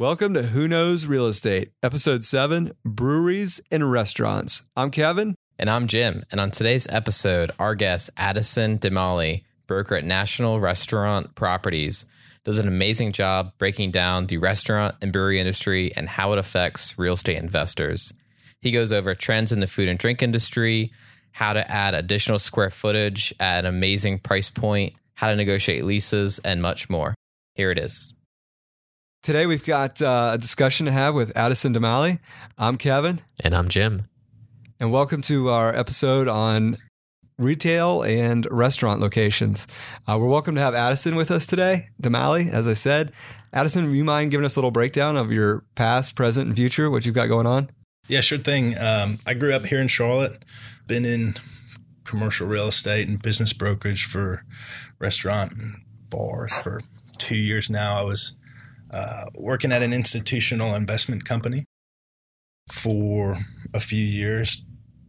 Welcome 0.00 0.32
to 0.32 0.44
Who 0.44 0.66
Knows 0.66 1.04
Real 1.04 1.26
Estate, 1.26 1.72
Episode 1.82 2.24
7 2.24 2.72
Breweries 2.86 3.60
and 3.70 3.92
Restaurants. 3.92 4.62
I'm 4.74 4.90
Kevin. 4.90 5.34
And 5.58 5.68
I'm 5.68 5.88
Jim. 5.88 6.24
And 6.32 6.40
on 6.40 6.50
today's 6.50 6.86
episode, 6.88 7.50
our 7.58 7.74
guest, 7.74 8.08
Addison 8.16 8.78
De 8.78 8.90
Mallie, 8.90 9.44
broker 9.66 9.96
at 9.96 10.04
National 10.04 10.58
Restaurant 10.58 11.34
Properties, 11.34 12.06
does 12.44 12.58
an 12.58 12.66
amazing 12.66 13.12
job 13.12 13.52
breaking 13.58 13.90
down 13.90 14.26
the 14.26 14.38
restaurant 14.38 14.94
and 15.02 15.12
brewery 15.12 15.38
industry 15.38 15.94
and 15.94 16.08
how 16.08 16.32
it 16.32 16.38
affects 16.38 16.98
real 16.98 17.12
estate 17.12 17.36
investors. 17.36 18.10
He 18.62 18.70
goes 18.70 18.94
over 18.94 19.14
trends 19.14 19.52
in 19.52 19.60
the 19.60 19.66
food 19.66 19.90
and 19.90 19.98
drink 19.98 20.22
industry, 20.22 20.92
how 21.32 21.52
to 21.52 21.70
add 21.70 21.92
additional 21.92 22.38
square 22.38 22.70
footage 22.70 23.34
at 23.38 23.66
an 23.66 23.66
amazing 23.66 24.20
price 24.20 24.48
point, 24.48 24.94
how 25.12 25.28
to 25.28 25.36
negotiate 25.36 25.84
leases, 25.84 26.38
and 26.38 26.62
much 26.62 26.88
more. 26.88 27.14
Here 27.54 27.70
it 27.70 27.78
is. 27.78 28.14
Today 29.22 29.44
we've 29.44 29.64
got 29.64 30.00
uh, 30.00 30.30
a 30.32 30.38
discussion 30.38 30.86
to 30.86 30.92
have 30.92 31.14
with 31.14 31.36
Addison 31.36 31.72
De 31.72 31.80
Mallie. 31.80 32.20
I'm 32.56 32.78
Kevin. 32.78 33.20
And 33.44 33.54
I'm 33.54 33.68
Jim. 33.68 34.08
And 34.80 34.90
welcome 34.90 35.20
to 35.22 35.50
our 35.50 35.76
episode 35.76 36.26
on 36.26 36.78
retail 37.36 38.02
and 38.02 38.48
restaurant 38.50 38.98
locations. 39.02 39.66
Uh, 40.08 40.16
we're 40.18 40.26
welcome 40.26 40.54
to 40.54 40.62
have 40.62 40.74
Addison 40.74 41.16
with 41.16 41.30
us 41.30 41.44
today, 41.44 41.88
De 42.00 42.08
Mallie, 42.08 42.48
as 42.48 42.66
I 42.66 42.72
said. 42.72 43.12
Addison, 43.52 43.92
you 43.92 44.04
mind 44.04 44.30
giving 44.30 44.46
us 44.46 44.56
a 44.56 44.58
little 44.58 44.70
breakdown 44.70 45.18
of 45.18 45.30
your 45.30 45.64
past, 45.74 46.16
present, 46.16 46.46
and 46.46 46.56
future, 46.56 46.90
what 46.90 47.04
you've 47.04 47.14
got 47.14 47.26
going 47.26 47.46
on? 47.46 47.68
Yeah, 48.08 48.22
sure 48.22 48.38
thing. 48.38 48.78
Um, 48.78 49.18
I 49.26 49.34
grew 49.34 49.52
up 49.52 49.66
here 49.66 49.82
in 49.82 49.88
Charlotte, 49.88 50.42
been 50.86 51.04
in 51.04 51.34
commercial 52.04 52.46
real 52.46 52.68
estate 52.68 53.06
and 53.06 53.20
business 53.20 53.52
brokerage 53.52 54.06
for 54.06 54.46
restaurant 54.98 55.52
and 55.52 55.74
bars 56.08 56.58
for 56.60 56.80
two 57.18 57.36
years 57.36 57.68
now. 57.68 57.98
I 57.98 58.02
was 58.02 58.34
uh, 58.92 59.26
working 59.34 59.72
at 59.72 59.82
an 59.82 59.92
institutional 59.92 60.74
investment 60.74 61.24
company 61.24 61.64
for 62.72 63.36
a 63.74 63.80
few 63.80 64.02
years, 64.02 64.62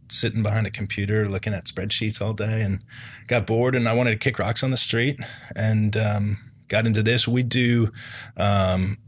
sitting 0.08 0.42
behind 0.42 0.66
a 0.66 0.70
computer 0.70 1.28
looking 1.28 1.54
at 1.54 1.64
spreadsheets 1.66 2.20
all 2.20 2.32
day, 2.32 2.62
and 2.62 2.82
got 3.28 3.46
bored. 3.46 3.74
And 3.74 3.88
I 3.88 3.94
wanted 3.94 4.12
to 4.12 4.16
kick 4.16 4.38
rocks 4.38 4.62
on 4.62 4.70
the 4.70 4.76
street, 4.76 5.20
and 5.56 5.96
um, 5.96 6.38
got 6.68 6.86
into 6.86 7.02
this. 7.02 7.26
We 7.26 7.42
do 7.42 7.92
um, 8.36 8.98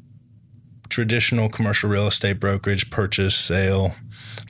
traditional 0.88 1.48
commercial 1.48 1.90
real 1.90 2.06
estate 2.06 2.40
brokerage, 2.40 2.90
purchase, 2.90 3.36
sale, 3.36 3.94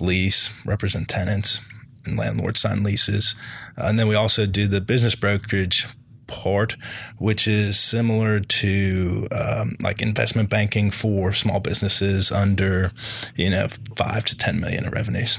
lease, 0.00 0.52
represent 0.64 1.08
tenants, 1.08 1.60
and 2.04 2.18
landlord 2.18 2.56
sign 2.56 2.82
leases, 2.82 3.34
uh, 3.78 3.84
and 3.86 3.98
then 3.98 4.08
we 4.08 4.14
also 4.14 4.46
do 4.46 4.66
the 4.66 4.80
business 4.80 5.14
brokerage 5.14 5.86
part, 6.26 6.76
which 7.18 7.46
is 7.46 7.78
similar 7.78 8.40
to 8.40 9.28
um, 9.32 9.76
like 9.82 10.02
investment 10.02 10.50
banking 10.50 10.90
for 10.90 11.32
small 11.32 11.60
businesses 11.60 12.30
under, 12.30 12.90
you 13.36 13.50
know, 13.50 13.68
five 13.96 14.24
to 14.24 14.36
10 14.36 14.60
million 14.60 14.84
in 14.84 14.90
revenues. 14.90 15.38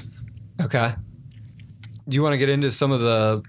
Okay. 0.60 0.94
Do 2.08 2.14
you 2.14 2.22
want 2.22 2.34
to 2.34 2.38
get 2.38 2.48
into 2.48 2.70
some 2.70 2.92
of 2.92 3.00
the 3.00 3.42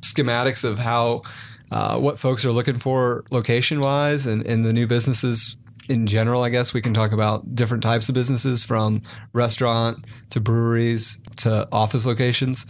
schematics 0.00 0.64
of 0.64 0.78
how, 0.78 1.22
uh, 1.70 1.98
what 1.98 2.18
folks 2.18 2.44
are 2.44 2.52
looking 2.52 2.78
for 2.78 3.24
location 3.30 3.80
wise 3.80 4.26
and, 4.26 4.44
and 4.46 4.64
the 4.64 4.72
new 4.72 4.86
businesses 4.86 5.56
in 5.88 6.06
general? 6.06 6.42
I 6.42 6.50
guess 6.50 6.74
we 6.74 6.82
can 6.82 6.92
talk 6.92 7.12
about 7.12 7.54
different 7.54 7.82
types 7.82 8.08
of 8.08 8.14
businesses 8.14 8.64
from 8.64 9.02
restaurant 9.32 10.04
to 10.30 10.40
breweries 10.40 11.18
to 11.36 11.68
office 11.72 12.04
locations 12.04 12.66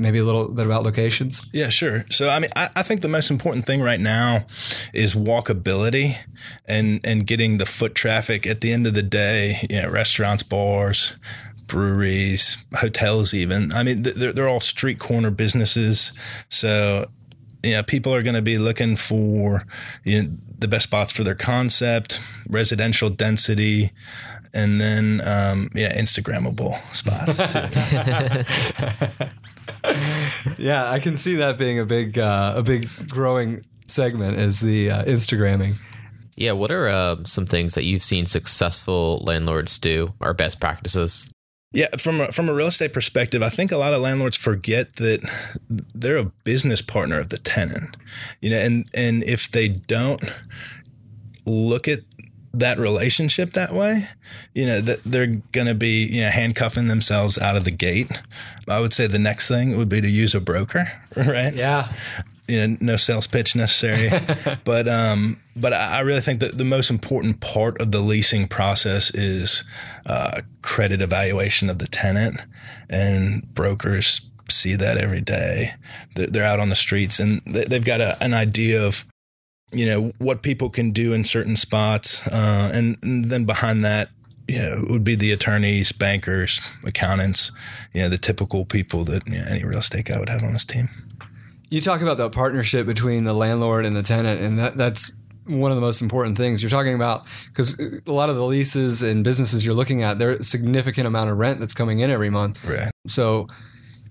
maybe 0.00 0.18
a 0.18 0.24
little 0.24 0.48
bit 0.48 0.66
about 0.66 0.82
locations? 0.82 1.42
Yeah, 1.52 1.68
sure. 1.68 2.04
So, 2.10 2.28
I 2.28 2.38
mean, 2.38 2.50
I, 2.56 2.70
I, 2.76 2.82
think 2.82 3.02
the 3.02 3.08
most 3.08 3.30
important 3.30 3.66
thing 3.66 3.80
right 3.80 4.00
now 4.00 4.46
is 4.92 5.14
walkability 5.14 6.16
and 6.66 7.00
and 7.04 7.26
getting 7.26 7.58
the 7.58 7.66
foot 7.66 7.94
traffic. 7.94 8.46
At 8.46 8.60
the 8.60 8.72
end 8.72 8.86
of 8.86 8.94
the 8.94 9.02
day, 9.02 9.60
you 9.68 9.80
know, 9.80 9.90
restaurants, 9.90 10.42
bars, 10.42 11.16
breweries, 11.66 12.58
hotels, 12.74 13.34
even. 13.34 13.72
I 13.72 13.82
mean, 13.82 14.02
they're 14.02 14.32
they're 14.32 14.48
all 14.48 14.60
street 14.60 14.98
corner 14.98 15.30
businesses. 15.30 16.12
So, 16.48 17.06
you 17.62 17.72
know, 17.72 17.82
people 17.82 18.14
are 18.14 18.22
going 18.22 18.34
to 18.34 18.42
be 18.42 18.58
looking 18.58 18.96
for 18.96 19.66
you 20.04 20.22
know 20.22 20.30
the 20.58 20.68
best 20.68 20.84
spots 20.84 21.12
for 21.12 21.24
their 21.24 21.34
concept, 21.34 22.20
residential 22.48 23.10
density 23.10 23.92
and 24.52 24.80
then 24.80 25.20
um, 25.24 25.68
yeah, 25.74 25.96
Instagrammable 25.96 26.78
spots 26.94 27.38
too. 27.38 29.26
yeah, 30.58 30.90
I 30.90 30.98
can 31.00 31.16
see 31.16 31.36
that 31.36 31.58
being 31.58 31.78
a 31.78 31.84
big 31.84 32.18
uh, 32.18 32.54
a 32.56 32.62
big 32.62 32.88
growing 33.08 33.64
segment 33.88 34.38
is 34.38 34.60
the 34.60 34.90
uh, 34.90 35.04
Instagramming. 35.04 35.76
Yeah, 36.36 36.52
what 36.52 36.70
are 36.70 36.88
uh, 36.88 37.16
some 37.24 37.46
things 37.46 37.74
that 37.74 37.84
you've 37.84 38.04
seen 38.04 38.26
successful 38.26 39.22
landlords 39.24 39.78
do 39.78 40.14
or 40.20 40.32
best 40.32 40.60
practices? 40.60 41.30
Yeah, 41.72 41.88
from 41.98 42.20
a, 42.20 42.32
from 42.32 42.48
a 42.48 42.54
real 42.54 42.66
estate 42.66 42.92
perspective, 42.92 43.42
I 43.42 43.48
think 43.48 43.70
a 43.70 43.76
lot 43.76 43.92
of 43.92 44.00
landlords 44.00 44.36
forget 44.36 44.94
that 44.96 45.20
they're 45.68 46.16
a 46.16 46.32
business 46.44 46.82
partner 46.82 47.20
of 47.20 47.28
the 47.28 47.38
tenant. 47.38 47.96
You 48.40 48.50
know, 48.50 48.58
and 48.58 48.88
and 48.94 49.22
if 49.24 49.50
they 49.50 49.68
don't 49.68 50.24
look 51.46 51.86
at 51.86 52.00
that 52.52 52.78
relationship 52.78 53.52
that 53.52 53.72
way, 53.72 54.08
you 54.54 54.66
know, 54.66 54.80
that 54.80 55.00
they're 55.04 55.34
going 55.52 55.66
to 55.66 55.74
be, 55.74 56.06
you 56.06 56.22
know, 56.22 56.30
handcuffing 56.30 56.88
themselves 56.88 57.38
out 57.38 57.56
of 57.56 57.64
the 57.64 57.70
gate. 57.70 58.10
I 58.68 58.80
would 58.80 58.92
say 58.92 59.06
the 59.06 59.18
next 59.18 59.48
thing 59.48 59.76
would 59.76 59.88
be 59.88 60.00
to 60.00 60.08
use 60.08 60.34
a 60.34 60.40
broker, 60.40 60.90
right? 61.16 61.54
Yeah. 61.54 61.92
You 62.48 62.66
know, 62.66 62.76
no 62.80 62.96
sales 62.96 63.28
pitch 63.28 63.54
necessary. 63.54 64.10
but, 64.64 64.88
um, 64.88 65.40
but 65.54 65.72
I 65.72 66.00
really 66.00 66.20
think 66.20 66.40
that 66.40 66.58
the 66.58 66.64
most 66.64 66.90
important 66.90 67.40
part 67.40 67.80
of 67.80 67.92
the 67.92 68.00
leasing 68.00 68.48
process 68.48 69.14
is 69.14 69.62
uh, 70.06 70.40
credit 70.62 71.00
evaluation 71.00 71.70
of 71.70 71.78
the 71.78 71.86
tenant 71.86 72.40
and 72.88 73.46
brokers 73.54 74.22
see 74.48 74.74
that 74.74 74.96
every 74.96 75.20
day. 75.20 75.74
They're 76.16 76.44
out 76.44 76.58
on 76.58 76.70
the 76.70 76.74
streets 76.74 77.20
and 77.20 77.40
they've 77.46 77.84
got 77.84 78.00
a, 78.00 78.20
an 78.22 78.34
idea 78.34 78.84
of 78.84 79.04
you 79.72 79.86
know 79.86 80.12
what 80.18 80.42
people 80.42 80.70
can 80.70 80.90
do 80.90 81.12
in 81.12 81.24
certain 81.24 81.56
spots, 81.56 82.26
uh, 82.28 82.70
and, 82.74 82.96
and, 83.02 83.26
then 83.26 83.44
behind 83.44 83.84
that, 83.84 84.10
you 84.48 84.58
know, 84.58 84.84
would 84.88 85.04
be 85.04 85.14
the 85.14 85.32
attorneys, 85.32 85.92
bankers, 85.92 86.60
accountants, 86.84 87.52
you 87.92 88.02
know, 88.02 88.08
the 88.08 88.18
typical 88.18 88.64
people 88.64 89.04
that 89.04 89.26
you 89.28 89.38
know, 89.38 89.44
any 89.48 89.64
real 89.64 89.78
estate 89.78 90.06
guy 90.06 90.18
would 90.18 90.28
have 90.28 90.42
on 90.42 90.52
his 90.52 90.64
team. 90.64 90.88
You 91.70 91.80
talk 91.80 92.00
about 92.00 92.16
the 92.16 92.28
partnership 92.30 92.86
between 92.86 93.24
the 93.24 93.32
landlord 93.32 93.86
and 93.86 93.94
the 93.94 94.02
tenant, 94.02 94.40
and 94.40 94.58
that, 94.58 94.76
that's 94.76 95.12
one 95.46 95.70
of 95.70 95.76
the 95.76 95.80
most 95.80 96.00
important 96.00 96.36
things 96.36 96.62
you're 96.62 96.70
talking 96.70 96.94
about 96.94 97.26
because 97.48 97.78
a 97.78 98.12
lot 98.12 98.30
of 98.30 98.36
the 98.36 98.44
leases 98.44 99.02
and 99.02 99.24
businesses 99.24 99.64
you're 99.64 99.74
looking 99.74 100.02
at, 100.02 100.18
there's 100.18 100.40
a 100.40 100.44
significant 100.44 101.06
amount 101.06 101.30
of 101.30 101.38
rent 101.38 101.58
that's 101.60 101.74
coming 101.74 101.98
in 102.00 102.10
every 102.10 102.30
month. 102.30 102.58
Right. 102.64 102.90
So 103.06 103.48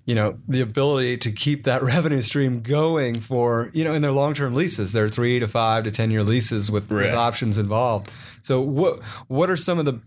you 0.10 0.16
know 0.16 0.40
the 0.48 0.60
ability 0.60 1.18
to 1.18 1.32
keep 1.32 1.66
that 1.66 1.84
revenue 1.94 2.24
stream 2.24 2.62
going 2.62 3.14
for 3.14 3.70
you 3.74 3.84
know 3.84 3.94
in 3.94 4.02
their 4.02 4.12
long 4.12 4.34
term 4.34 4.56
leases 4.56 4.92
they're 4.92 5.08
three 5.08 5.38
to 5.38 5.48
five 5.48 5.84
to 5.84 5.92
ten 5.92 6.10
year 6.10 6.24
leases 6.24 6.72
with, 6.72 6.92
right. 6.92 7.04
with, 7.04 7.14
options 7.14 7.60
involved 7.60 8.12
so 8.42 8.60
what 8.60 9.00
what 9.28 9.52
are 9.52 9.56
some 9.56 9.78
of 9.78 9.86
the 9.86 10.02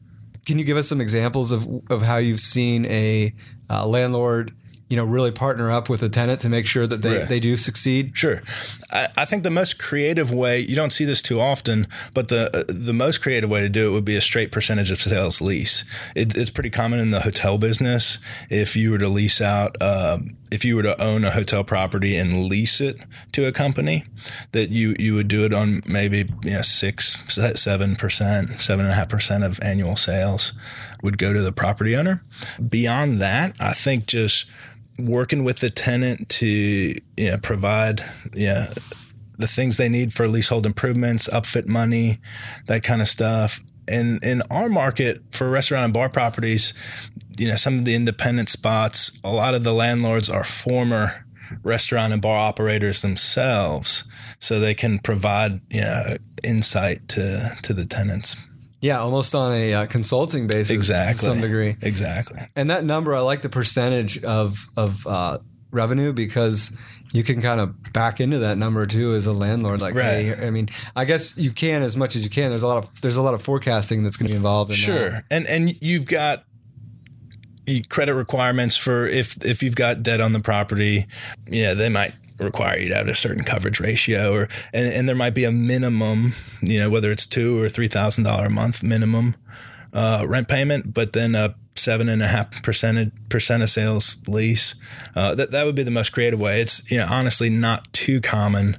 can 0.45 0.59
you 0.59 0.65
give 0.65 0.77
us 0.77 0.89
some 0.89 1.01
examples 1.01 1.53
of 1.53 1.69
of 1.89 2.03
how 2.03 2.17
you've 2.17 2.41
seen 2.41 2.85
a 2.87 3.33
uh, 3.71 3.87
landlord 3.87 4.53
you 4.93 4.97
know 4.97 5.07
really 5.07 5.31
partner 5.31 5.71
up 5.71 5.89
with 5.89 6.03
a 6.03 6.09
tenant 6.11 6.39
to 6.39 6.51
make 6.51 6.67
sure 6.67 6.87
that 6.87 7.01
they, 7.01 7.21
right. 7.21 7.29
they 7.31 7.41
do 7.41 7.57
succeed? 7.57 8.13
Sure. 8.15 8.43
I, 8.91 9.09
I, 9.17 9.25
think 9.25 9.43
the 9.43 9.51
most 9.51 9.79
creative 9.79 10.31
way 10.31 10.61
you 10.61 10.77
don't 10.77 10.93
see 10.93 11.07
this 11.07 11.23
too 11.23 11.41
often 11.41 11.89
but 12.13 12.29
the 12.29 12.55
uh, 12.55 12.65
the 12.69 12.93
most 12.93 13.23
creative 13.23 13.49
way 13.49 13.63
to 13.63 13.71
do 13.71 13.89
it 13.89 13.93
would 13.93 14.05
be 14.05 14.17
a 14.17 14.21
straight 14.21 14.53
percentage 14.53 14.91
of 14.91 15.01
sales 15.01 15.41
lease. 15.41 15.87
It, 16.15 16.37
it's 16.37 16.51
pretty 16.51 16.69
common 16.69 16.99
in 16.99 17.11
the 17.11 17.21
hotel 17.21 17.57
business. 17.57 18.19
If 18.51 18.77
you 18.77 18.91
were 18.91 18.99
to 18.99 19.09
lease 19.09 19.41
out 19.41 19.81
uh, 19.81 20.19
if 20.51 20.63
you 20.63 20.77
were 20.77 20.83
to 20.83 21.03
own 21.03 21.25
a 21.25 21.31
hotel 21.31 21.65
property 21.65 22.15
and 22.15 22.45
lease 22.45 22.79
it 22.79 23.01
to 23.33 23.47
a 23.47 23.53
company 23.53 24.05
that 24.53 24.69
you 24.69 24.95
you 24.99 25.15
would 25.15 25.29
do 25.29 25.47
it 25.47 25.55
on 25.55 25.81
maybe 25.87 26.29
you 26.45 26.51
know, 26.51 26.61
six 26.61 27.17
seven 27.55 27.97
percent 27.97 28.61
seven 28.61 28.85
and 28.85 28.93
a 28.93 28.95
half 28.95 29.09
percent 29.09 29.43
of 29.43 29.59
annual 29.63 29.97
sales 29.97 30.53
would 31.03 31.17
go 31.17 31.33
to 31.33 31.41
the 31.41 31.53
property 31.53 31.97
owner. 31.97 32.23
Beyond 32.69 33.21
that 33.21 33.57
i 33.59 33.73
think 33.73 34.07
just 34.07 34.47
working 35.03 35.45
with 35.45 35.59
the 35.59 35.71
tenant 35.71 36.29
to 36.29 36.47
you 36.47 37.31
know, 37.31 37.39
provide 37.39 38.01
yeah 38.33 38.69
the 39.39 39.47
things 39.47 39.77
they 39.77 39.89
need 39.89 40.13
for 40.13 40.29
leasehold 40.29 40.67
improvements, 40.67 41.29
upfit 41.29 41.67
money, 41.67 42.19
that 42.67 42.83
kind 42.83 43.01
of 43.01 43.09
stuff. 43.09 43.61
And 43.89 44.23
in 44.23 44.43
our 44.51 44.69
market 44.69 45.21
for 45.33 45.51
restaurant 45.51 45.85
and 45.85 45.93
bar 45.93 46.09
properties, 46.09 46.73
you 47.39 47.49
know, 47.49 47.57
some 47.57 47.79
of 47.79 47.85
the 47.85 47.95
independent 47.95 48.49
spots, 48.49 49.11
a 49.25 49.33
lot 49.33 49.55
of 49.55 49.65
the 49.65 49.73
landlords 49.73 50.31
are 50.31 50.45
former 50.45 51.25
restaurant 51.63 52.13
and 52.13 52.23
bar 52.23 52.39
operators 52.39 53.03
themselves, 53.03 54.05
so 54.39 54.61
they 54.61 54.75
can 54.75 54.99
provide 54.99 55.61
you 55.71 55.81
know 55.81 56.17
insight 56.45 57.09
to 57.09 57.57
to 57.63 57.75
the 57.75 57.85
tenants. 57.85 58.37
Yeah, 58.83 58.99
almost 59.01 59.35
on 59.35 59.53
a 59.53 59.73
uh, 59.75 59.87
consulting 59.87 60.47
basis, 60.49 60.73
exactly, 60.73 61.15
to 61.15 61.19
some 61.25 61.41
degree, 61.41 61.77
exactly. 61.81 62.41
And 62.57 62.69
that 62.71 62.85
number, 62.85 63.15
I 63.15 63.21
like 63.21 63.41
the 63.41 63.49
percentage 63.49 64.23
of 64.23 64.69
of 64.77 65.07
uh, 65.07 65.39
revenue 65.71 66.13
because 66.13 66.73
you 67.13 67.23
can 67.23 67.41
kind 67.41 67.61
of 67.61 67.93
back 67.93 68.21
into 68.21 68.41
that 68.41 68.59
number 68.59 68.85
too 68.87 69.15
as 69.15 69.27
a 69.27 69.33
landlord. 69.33 69.81
Like, 69.81 69.95
Right. 69.95 70.25
hey, 70.37 70.47
I 70.47 70.51
mean, 70.51 70.69
I 70.97 71.05
guess 71.05 71.37
you 71.37 71.53
can 71.53 71.83
as 71.83 71.97
much 71.97 72.17
as 72.17 72.25
you 72.25 72.31
can. 72.31 72.49
There's 72.51 72.63
a 72.65 72.67
lot 72.67 72.83
of 72.83 72.91
there's 73.03 73.17
a 73.17 73.23
lot 73.23 73.35
of 73.35 73.43
forecasting 73.43 74.03
that's 74.03 74.17
going 74.17 74.27
to 74.27 74.33
be 74.33 74.37
involved 74.37 74.71
in 74.73 74.77
Sure, 74.77 75.11
that. 75.11 75.25
and 75.31 75.47
and 75.47 75.77
you've 75.81 76.07
got 76.07 76.45
credit 77.89 78.15
requirements 78.15 78.77
for 78.77 79.07
if 79.07 79.43
if 79.47 79.63
you've 79.63 79.77
got 79.77 80.03
debt 80.03 80.21
on 80.21 80.33
the 80.33 80.41
property, 80.41 81.07
know 81.49 81.75
they 81.77 81.89
might 81.89 82.15
require 82.39 82.79
you 82.79 82.89
to 82.89 82.95
have 82.97 83.09
a 83.09 83.15
certain 83.15 83.45
coverage 83.45 83.81
ratio, 83.81 84.33
or 84.35 84.49
and, 84.73 84.87
and 84.93 85.09
there 85.09 85.17
might 85.17 85.35
be 85.35 85.45
a 85.45 85.53
minimum, 85.53 86.35
you 86.61 86.79
know 86.79 86.91
whether 86.91 87.11
it's 87.11 87.27
two 87.27 87.63
or 87.63 87.69
three 87.69 87.89
thousand 87.89 88.25
dollar 88.25 88.47
a 88.47 88.51
month 88.51 88.83
minimum 88.83 89.37
uh, 89.93 90.25
rent 90.27 90.49
payment, 90.49 90.95
but 90.95 91.13
then 91.13 91.35
a 91.35 91.55
seven 91.75 92.09
and 92.09 92.23
a 92.23 92.27
half 92.29 92.63
percent 92.63 93.13
percent 93.31 93.63
of 93.63 93.71
sales 93.71 94.17
lease. 94.27 94.75
Uh, 95.17 95.35
that 95.35 95.51
that 95.53 95.65
would 95.67 95.75
be 95.75 95.83
the 95.83 95.91
most 95.91 96.11
creative 96.13 96.41
way. 96.41 96.61
It's 96.61 96.91
you 96.91 96.99
know 96.99 97.07
honestly 97.09 97.49
not 97.51 97.91
too 97.93 98.21
common, 98.21 98.77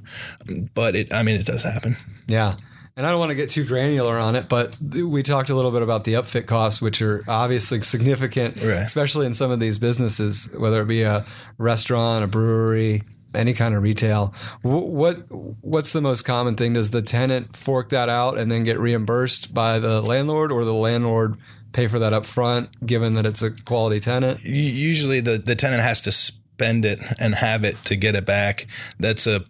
but 0.74 0.94
it 0.96 1.12
I 1.12 1.22
mean 1.22 1.40
it 1.40 1.46
does 1.46 1.62
happen. 1.64 1.96
Yeah. 2.26 2.56
And 2.96 3.04
I 3.04 3.10
don't 3.10 3.18
want 3.18 3.30
to 3.30 3.34
get 3.34 3.48
too 3.48 3.64
granular 3.64 4.16
on 4.20 4.36
it, 4.36 4.48
but 4.48 4.78
we 4.80 5.24
talked 5.24 5.50
a 5.50 5.54
little 5.56 5.72
bit 5.72 5.82
about 5.82 6.04
the 6.04 6.12
upfit 6.14 6.46
costs, 6.46 6.80
which 6.80 7.02
are 7.02 7.24
obviously 7.26 7.82
significant, 7.82 8.62
Right. 8.62 8.74
especially 8.86 9.26
in 9.26 9.32
some 9.32 9.50
of 9.50 9.58
these 9.58 9.78
businesses, 9.78 10.48
whether 10.56 10.80
it 10.80 10.86
be 10.86 11.02
a 11.02 11.26
restaurant, 11.58 12.22
a 12.22 12.28
brewery, 12.28 13.02
any 13.34 13.54
kind 13.54 13.74
of 13.74 13.82
retail. 13.82 14.34
What 14.62 15.30
what's 15.30 15.92
the 15.92 16.00
most 16.00 16.22
common 16.22 16.56
thing? 16.56 16.74
Does 16.74 16.90
the 16.90 17.02
tenant 17.02 17.56
fork 17.56 17.90
that 17.90 18.08
out 18.08 18.38
and 18.38 18.50
then 18.50 18.64
get 18.64 18.78
reimbursed 18.78 19.52
by 19.52 19.78
the 19.78 20.02
landlord, 20.02 20.52
or 20.52 20.64
the 20.64 20.74
landlord 20.74 21.36
pay 21.72 21.88
for 21.88 21.98
that 21.98 22.12
up 22.12 22.24
front, 22.24 22.86
given 22.86 23.14
that 23.14 23.26
it's 23.26 23.42
a 23.42 23.50
quality 23.50 24.00
tenant? 24.00 24.42
Usually 24.42 25.20
the, 25.20 25.38
the 25.38 25.56
tenant 25.56 25.82
has 25.82 26.00
to 26.02 26.12
spend 26.12 26.84
it 26.84 27.00
and 27.18 27.34
have 27.34 27.64
it 27.64 27.76
to 27.84 27.96
get 27.96 28.14
it 28.14 28.24
back. 28.24 28.66
That's 28.98 29.26
a 29.26 29.44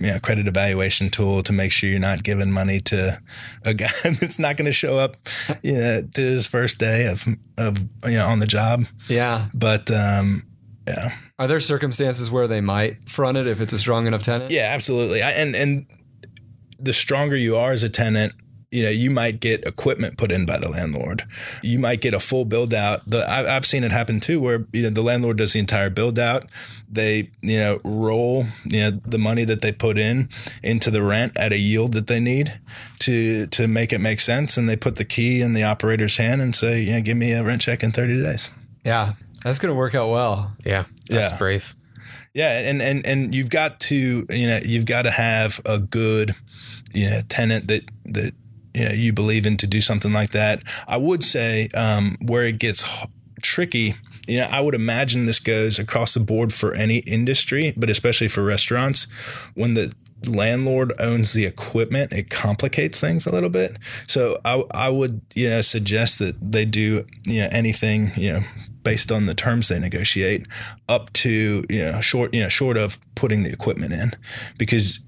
you 0.00 0.08
know, 0.08 0.18
credit 0.18 0.46
evaluation 0.46 1.10
tool 1.10 1.42
to 1.42 1.52
make 1.52 1.72
sure 1.72 1.90
you're 1.90 1.98
not 1.98 2.22
giving 2.22 2.52
money 2.52 2.80
to 2.80 3.20
a 3.64 3.74
guy 3.74 3.88
that's 4.20 4.38
not 4.38 4.56
going 4.56 4.66
to 4.66 4.72
show 4.72 4.96
up, 4.96 5.16
you 5.62 5.76
know, 5.76 6.02
to 6.02 6.20
his 6.20 6.46
first 6.46 6.78
day 6.78 7.06
of 7.06 7.26
of 7.56 7.78
you 8.04 8.16
know 8.18 8.26
on 8.26 8.38
the 8.38 8.46
job. 8.46 8.84
Yeah. 9.08 9.46
But 9.54 9.90
um, 9.90 10.44
yeah, 10.86 11.10
Are 11.38 11.46
there 11.46 11.60
circumstances 11.60 12.30
where 12.30 12.48
they 12.48 12.60
might 12.60 13.08
front 13.08 13.38
it 13.38 13.46
if 13.46 13.60
it's 13.60 13.72
a 13.72 13.78
strong 13.78 14.06
enough 14.06 14.22
tenant? 14.22 14.50
yeah, 14.50 14.70
absolutely. 14.74 15.22
I, 15.22 15.30
and 15.30 15.54
and 15.54 15.86
the 16.80 16.92
stronger 16.92 17.36
you 17.36 17.56
are 17.56 17.72
as 17.72 17.82
a 17.82 17.88
tenant, 17.88 18.32
you 18.70 18.82
know, 18.82 18.90
you 18.90 19.10
might 19.10 19.40
get 19.40 19.66
equipment 19.66 20.18
put 20.18 20.30
in 20.30 20.46
by 20.46 20.58
the 20.58 20.68
landlord. 20.68 21.24
You 21.62 21.78
might 21.78 22.00
get 22.00 22.12
a 22.12 22.20
full 22.20 22.44
build 22.44 22.74
out. 22.74 23.08
The, 23.08 23.28
I've, 23.30 23.46
I've 23.46 23.66
seen 23.66 23.82
it 23.82 23.92
happen 23.92 24.20
too, 24.20 24.40
where 24.40 24.66
you 24.72 24.82
know 24.82 24.90
the 24.90 25.02
landlord 25.02 25.38
does 25.38 25.52
the 25.52 25.58
entire 25.60 25.90
build 25.90 26.18
out. 26.18 26.44
They 26.90 27.30
you 27.40 27.58
know 27.58 27.80
roll 27.84 28.46
you 28.64 28.80
know 28.80 28.90
the 28.90 29.18
money 29.18 29.44
that 29.44 29.62
they 29.62 29.72
put 29.72 29.96
in 29.96 30.28
into 30.62 30.90
the 30.90 31.02
rent 31.02 31.36
at 31.36 31.52
a 31.52 31.58
yield 31.58 31.92
that 31.92 32.08
they 32.08 32.20
need 32.20 32.58
to 33.00 33.46
to 33.46 33.68
make 33.68 33.92
it 33.92 34.00
make 34.00 34.20
sense, 34.20 34.56
and 34.56 34.68
they 34.68 34.76
put 34.76 34.96
the 34.96 35.04
key 35.04 35.40
in 35.40 35.52
the 35.52 35.62
operator's 35.62 36.16
hand 36.16 36.42
and 36.42 36.54
say, 36.54 36.80
you 36.80 36.92
know, 36.92 37.00
give 37.00 37.16
me 37.16 37.32
a 37.32 37.44
rent 37.44 37.62
check 37.62 37.82
in 37.82 37.92
thirty 37.92 38.20
days. 38.20 38.50
Yeah. 38.84 39.14
That's 39.44 39.58
going 39.58 39.72
to 39.72 39.76
work 39.78 39.94
out 39.94 40.10
well. 40.10 40.56
Yeah, 40.64 40.84
that's 41.08 41.32
Yeah. 41.32 41.38
brave. 41.38 41.74
Yeah, 42.34 42.58
and 42.58 42.80
and 42.82 43.04
and 43.06 43.34
you've 43.34 43.50
got 43.50 43.80
to 43.80 44.26
you 44.30 44.46
know 44.46 44.60
you've 44.64 44.86
got 44.86 45.02
to 45.02 45.10
have 45.10 45.60
a 45.64 45.78
good 45.78 46.34
you 46.92 47.06
know 47.08 47.20
tenant 47.28 47.68
that 47.68 47.82
that 48.06 48.34
you 48.74 48.84
know 48.84 48.92
you 48.92 49.12
believe 49.12 49.46
in 49.46 49.56
to 49.58 49.66
do 49.66 49.80
something 49.80 50.12
like 50.12 50.30
that. 50.30 50.62
I 50.86 50.96
would 50.98 51.24
say 51.24 51.68
um, 51.74 52.16
where 52.20 52.44
it 52.44 52.58
gets 52.58 52.84
tricky. 53.42 53.94
You 54.26 54.38
know, 54.38 54.48
I 54.50 54.60
would 54.60 54.74
imagine 54.74 55.24
this 55.24 55.38
goes 55.38 55.78
across 55.78 56.12
the 56.14 56.20
board 56.20 56.52
for 56.52 56.74
any 56.74 56.98
industry, 56.98 57.72
but 57.76 57.88
especially 57.88 58.28
for 58.28 58.42
restaurants. 58.44 59.06
When 59.54 59.72
the 59.74 59.94
landlord 60.26 60.92
owns 61.00 61.32
the 61.32 61.46
equipment, 61.46 62.12
it 62.12 62.28
complicates 62.28 63.00
things 63.00 63.26
a 63.26 63.32
little 63.32 63.48
bit. 63.48 63.78
So 64.06 64.38
I, 64.44 64.64
I 64.72 64.90
would, 64.90 65.22
you 65.34 65.48
know, 65.48 65.62
suggest 65.62 66.18
that 66.18 66.36
they 66.42 66.66
do, 66.66 67.06
you 67.24 67.40
know, 67.40 67.48
anything, 67.52 68.10
you 68.16 68.34
know, 68.34 68.40
based 68.82 69.12
on 69.12 69.26
the 69.26 69.34
terms 69.34 69.68
they 69.68 69.78
negotiate 69.78 70.46
up 70.88 71.12
to, 71.14 71.64
you 71.68 71.82
know, 71.82 72.00
short, 72.00 72.34
you 72.34 72.42
know, 72.42 72.48
short 72.48 72.76
of 72.76 72.98
putting 73.14 73.42
the 73.42 73.52
equipment 73.52 73.92
in. 73.92 74.12
Because 74.56 75.00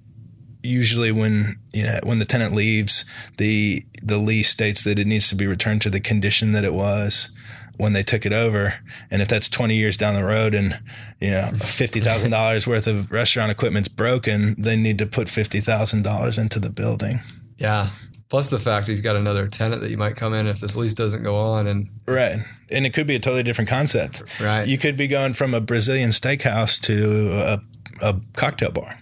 usually 0.62 1.10
when 1.10 1.56
you 1.72 1.82
know 1.82 1.98
when 2.02 2.18
the 2.18 2.24
tenant 2.24 2.54
leaves 2.54 3.04
the 3.38 3.82
the 4.02 4.18
lease 4.18 4.50
states 4.50 4.82
that 4.82 4.98
it 4.98 5.06
needs 5.06 5.28
to 5.28 5.34
be 5.34 5.46
returned 5.46 5.80
to 5.80 5.90
the 5.90 6.00
condition 6.00 6.52
that 6.52 6.64
it 6.64 6.74
was 6.74 7.30
when 7.76 7.94
they 7.94 8.02
took 8.02 8.26
it 8.26 8.32
over. 8.32 8.74
And 9.10 9.22
if 9.22 9.28
that's 9.28 9.48
20 9.48 9.74
years 9.74 9.96
down 9.96 10.14
the 10.14 10.24
road 10.24 10.54
and 10.54 10.78
you 11.18 11.30
know 11.30 11.48
$50,000 11.54 12.66
worth 12.66 12.86
of 12.86 13.10
restaurant 13.10 13.50
equipment's 13.50 13.88
broken 13.88 14.54
they 14.60 14.76
need 14.76 14.98
to 14.98 15.06
put 15.06 15.28
$50,000 15.28 16.38
into 16.38 16.60
the 16.60 16.70
building. 16.70 17.20
Yeah. 17.56 17.90
Plus 18.30 18.48
the 18.48 18.58
fact 18.58 18.86
that 18.86 18.92
you've 18.94 19.02
got 19.02 19.16
another 19.16 19.46
tenant 19.48 19.82
that 19.82 19.90
you 19.90 19.98
might 19.98 20.16
come 20.16 20.32
in 20.32 20.46
if 20.46 20.60
this 20.60 20.76
lease 20.76 20.94
doesn't 20.94 21.22
go 21.22 21.36
on 21.36 21.66
and 21.66 21.90
right 22.06 22.36
and 22.70 22.86
it 22.86 22.94
could 22.94 23.06
be 23.06 23.16
a 23.16 23.18
totally 23.18 23.42
different 23.42 23.68
concept 23.68 24.22
Right. 24.40 24.66
you 24.66 24.78
could 24.78 24.96
be 24.96 25.08
going 25.08 25.32
from 25.34 25.52
a 25.52 25.60
Brazilian 25.60 26.10
steakhouse 26.10 26.80
to 26.82 27.32
a, 27.34 27.60
a 28.00 28.20
cocktail 28.34 28.70
bar 28.70 28.96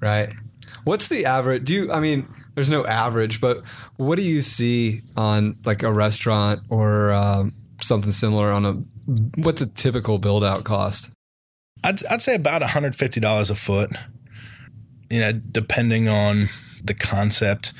right. 0.00 0.30
What's 0.84 1.08
the 1.08 1.26
average? 1.26 1.64
Do 1.64 1.74
you? 1.74 1.92
I 1.92 2.00
mean, 2.00 2.26
there's 2.54 2.70
no 2.70 2.86
average, 2.86 3.40
but 3.42 3.62
what 3.96 4.16
do 4.16 4.22
you 4.22 4.40
see 4.40 5.02
on 5.16 5.58
like 5.66 5.82
a 5.82 5.92
restaurant 5.92 6.62
or 6.70 7.12
um, 7.12 7.52
something 7.80 8.10
similar 8.12 8.50
on 8.52 8.64
a? 8.64 8.72
What's 9.42 9.60
a 9.60 9.66
typical 9.66 10.18
build 10.18 10.44
out 10.44 10.64
cost? 10.64 11.10
I'd, 11.84 12.04
I'd 12.06 12.22
say 12.22 12.34
about 12.34 12.62
$150 12.62 13.50
a 13.50 13.54
foot, 13.54 13.90
you 15.10 15.20
know, 15.20 15.32
depending 15.32 16.08
on 16.08 16.46
the 16.82 16.94
concept. 16.94 17.74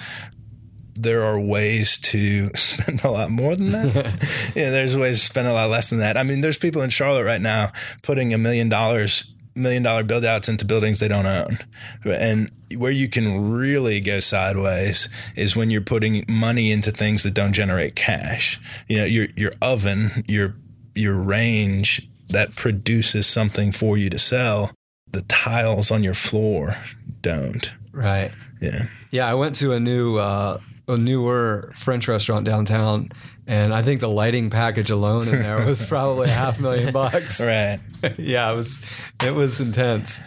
There 1.00 1.22
are 1.22 1.38
ways 1.38 1.98
to 1.98 2.48
spend 2.54 3.04
a 3.04 3.10
lot 3.10 3.30
more 3.30 3.54
than 3.54 3.72
that. 3.72 3.94
yeah, 4.56 4.70
there's 4.70 4.96
ways 4.96 5.20
to 5.20 5.26
spend 5.26 5.48
a 5.48 5.52
lot 5.52 5.70
less 5.70 5.90
than 5.90 6.00
that. 6.00 6.16
I 6.16 6.22
mean, 6.22 6.40
there's 6.40 6.58
people 6.58 6.82
in 6.82 6.90
Charlotte 6.90 7.24
right 7.24 7.40
now 7.40 7.72
putting 8.02 8.34
a 8.34 8.38
million 8.38 8.68
dollars, 8.68 9.32
million 9.54 9.82
dollar 9.82 10.02
build 10.02 10.24
outs 10.24 10.48
into 10.48 10.64
buildings 10.64 10.98
they 10.98 11.08
don't 11.08 11.26
own. 11.26 11.58
And 12.04 12.50
where 12.76 12.90
you 12.90 13.08
can 13.08 13.50
really 13.52 14.00
go 14.00 14.20
sideways 14.20 15.08
is 15.36 15.56
when 15.56 15.70
you're 15.70 15.80
putting 15.80 16.24
money 16.28 16.70
into 16.70 16.90
things 16.90 17.22
that 17.22 17.34
don't 17.34 17.52
generate 17.52 17.94
cash. 17.94 18.60
You 18.88 18.98
know, 18.98 19.04
your 19.04 19.28
your 19.36 19.52
oven, 19.62 20.24
your 20.26 20.56
your 20.94 21.14
range 21.14 22.08
that 22.28 22.56
produces 22.56 23.26
something 23.26 23.72
for 23.72 23.96
you 23.96 24.10
to 24.10 24.18
sell. 24.18 24.72
The 25.12 25.22
tiles 25.22 25.90
on 25.90 26.02
your 26.02 26.14
floor 26.14 26.76
don't. 27.22 27.72
Right. 27.92 28.32
Yeah. 28.60 28.86
Yeah, 29.10 29.26
I 29.26 29.34
went 29.34 29.54
to 29.56 29.72
a 29.72 29.80
new, 29.80 30.16
uh, 30.16 30.60
a 30.88 30.96
newer 30.96 31.72
French 31.76 32.08
restaurant 32.08 32.44
downtown, 32.44 33.10
and 33.46 33.72
I 33.72 33.82
think 33.82 34.00
the 34.00 34.08
lighting 34.08 34.50
package 34.50 34.90
alone 34.90 35.28
in 35.28 35.40
there 35.40 35.64
was 35.66 35.84
probably 35.88 36.28
half 36.28 36.36
a 36.36 36.52
half 36.52 36.60
million 36.60 36.92
bucks. 36.92 37.42
Right. 37.48 37.80
yeah, 38.18 38.52
it 38.52 38.56
was, 38.56 38.80
it 39.22 39.34
was 39.34 39.60
intense. 39.60 40.20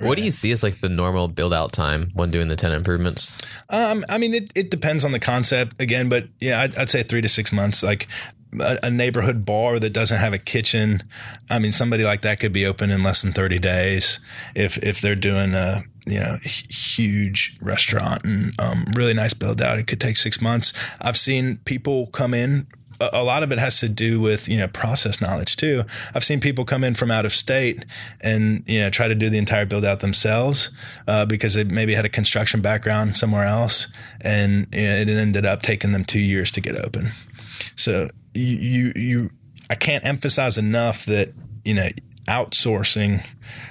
What 0.00 0.16
do 0.16 0.22
you 0.22 0.30
see 0.30 0.52
as 0.52 0.62
like 0.62 0.80
the 0.80 0.88
normal 0.88 1.28
build 1.28 1.52
out 1.52 1.72
time 1.72 2.10
when 2.14 2.30
doing 2.30 2.48
the 2.48 2.56
tenant 2.56 2.78
improvements? 2.78 3.36
Um, 3.68 4.04
I 4.08 4.18
mean, 4.18 4.32
it, 4.32 4.52
it 4.54 4.70
depends 4.70 5.04
on 5.04 5.12
the 5.12 5.18
concept 5.18 5.80
again, 5.80 6.08
but 6.08 6.28
yeah, 6.40 6.60
I'd, 6.60 6.76
I'd 6.76 6.90
say 6.90 7.02
three 7.02 7.20
to 7.20 7.28
six 7.28 7.52
months. 7.52 7.82
Like 7.82 8.06
a, 8.60 8.78
a 8.84 8.90
neighborhood 8.90 9.44
bar 9.44 9.78
that 9.78 9.92
doesn't 9.92 10.18
have 10.18 10.32
a 10.32 10.38
kitchen. 10.38 11.02
I 11.50 11.58
mean, 11.58 11.72
somebody 11.72 12.04
like 12.04 12.22
that 12.22 12.40
could 12.40 12.52
be 12.52 12.64
open 12.66 12.90
in 12.90 13.02
less 13.02 13.22
than 13.22 13.32
30 13.32 13.58
days 13.58 14.20
if, 14.54 14.78
if 14.78 15.00
they're 15.00 15.14
doing 15.14 15.54
a, 15.54 15.82
you 16.08 16.20
know, 16.20 16.36
huge 16.42 17.56
restaurant 17.60 18.24
and 18.24 18.52
um, 18.60 18.84
really 18.94 19.14
nice 19.14 19.34
build 19.34 19.60
out. 19.60 19.78
It 19.78 19.86
could 19.86 20.00
take 20.00 20.16
six 20.16 20.40
months. 20.40 20.72
I've 21.00 21.16
seen 21.16 21.58
people 21.64 22.06
come 22.08 22.34
in. 22.34 22.66
A 23.00 23.10
a 23.12 23.22
lot 23.22 23.44
of 23.44 23.52
it 23.52 23.58
has 23.60 23.78
to 23.80 23.88
do 23.88 24.20
with 24.20 24.48
you 24.48 24.56
know 24.56 24.66
process 24.66 25.20
knowledge 25.20 25.56
too. 25.56 25.84
I've 26.14 26.24
seen 26.24 26.40
people 26.40 26.64
come 26.64 26.82
in 26.82 26.94
from 26.94 27.10
out 27.10 27.24
of 27.24 27.32
state 27.32 27.84
and 28.20 28.64
you 28.66 28.80
know 28.80 28.90
try 28.90 29.06
to 29.06 29.14
do 29.14 29.30
the 29.30 29.38
entire 29.38 29.66
build 29.66 29.84
out 29.84 30.00
themselves 30.00 30.70
uh, 31.06 31.24
because 31.24 31.54
they 31.54 31.64
maybe 31.64 31.94
had 31.94 32.04
a 32.04 32.08
construction 32.08 32.60
background 32.60 33.16
somewhere 33.16 33.44
else, 33.44 33.88
and 34.20 34.66
you 34.72 34.82
know, 34.82 34.94
it 34.96 35.08
ended 35.08 35.46
up 35.46 35.62
taking 35.62 35.92
them 35.92 36.04
two 36.04 36.20
years 36.20 36.50
to 36.52 36.60
get 36.60 36.76
open. 36.76 37.10
So 37.76 38.08
you 38.34 38.56
you, 38.56 38.92
you 38.96 39.30
I 39.70 39.74
can't 39.74 40.04
emphasize 40.04 40.58
enough 40.58 41.04
that 41.06 41.32
you 41.64 41.74
know 41.74 41.88
outsourcing 42.28 43.24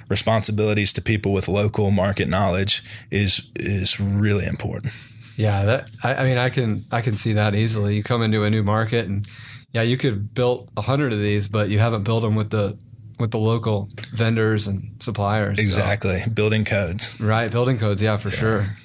responsibilities 0.08 0.92
to 0.94 1.02
people 1.02 1.32
with 1.32 1.48
local 1.48 1.90
market 1.90 2.28
knowledge 2.28 2.82
is 3.10 3.50
is 3.56 3.98
really 4.00 4.46
important. 4.46 4.92
Yeah, 5.36 5.64
that 5.64 5.90
I, 6.02 6.14
I 6.16 6.24
mean, 6.24 6.38
I 6.38 6.48
can 6.50 6.84
I 6.90 7.00
can 7.00 7.16
see 7.16 7.32
that 7.34 7.54
easily. 7.54 7.96
You 7.96 8.02
come 8.02 8.22
into 8.22 8.42
a 8.44 8.50
new 8.50 8.62
market, 8.62 9.06
and 9.06 9.26
yeah, 9.72 9.82
you 9.82 9.96
could 9.96 10.34
built 10.34 10.68
a 10.76 10.82
hundred 10.82 11.12
of 11.12 11.20
these, 11.20 11.46
but 11.48 11.68
you 11.68 11.78
haven't 11.78 12.02
built 12.04 12.22
them 12.22 12.34
with 12.34 12.50
the 12.50 12.76
with 13.20 13.30
the 13.30 13.38
local 13.38 13.88
vendors 14.14 14.66
and 14.66 15.00
suppliers. 15.02 15.58
So- 15.58 15.64
Exactly, 15.64 16.22
building 16.32 16.64
codes. 16.64 17.20
right, 17.20 17.50
building 17.50 17.78
codes. 17.78 18.02
Yeah, 18.02 18.16
for 18.16 18.30
sure. 18.30 18.76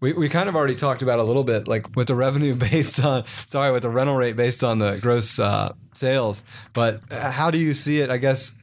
We, 0.00 0.12
we 0.12 0.28
kind 0.28 0.48
of 0.48 0.56
already 0.56 0.74
talked 0.74 1.02
about 1.02 1.18
a 1.18 1.22
little 1.22 1.44
bit, 1.44 1.68
like 1.68 1.94
with 1.96 2.08
the 2.08 2.14
revenue 2.14 2.54
based 2.70 3.02
on, 3.02 3.24
sorry, 3.46 3.72
with 3.72 3.82
the 3.82 3.90
rental 3.90 4.16
rate 4.16 4.36
based 4.36 4.64
on 4.64 4.78
the 4.78 4.96
gross 4.96 5.38
uh, 5.38 5.72
sales. 5.92 6.42
But 6.72 7.00
how 7.10 7.50
do 7.50 7.58
you 7.58 7.74
see 7.74 8.00
it? 8.00 8.10
I 8.10 8.16
guess 8.18 8.54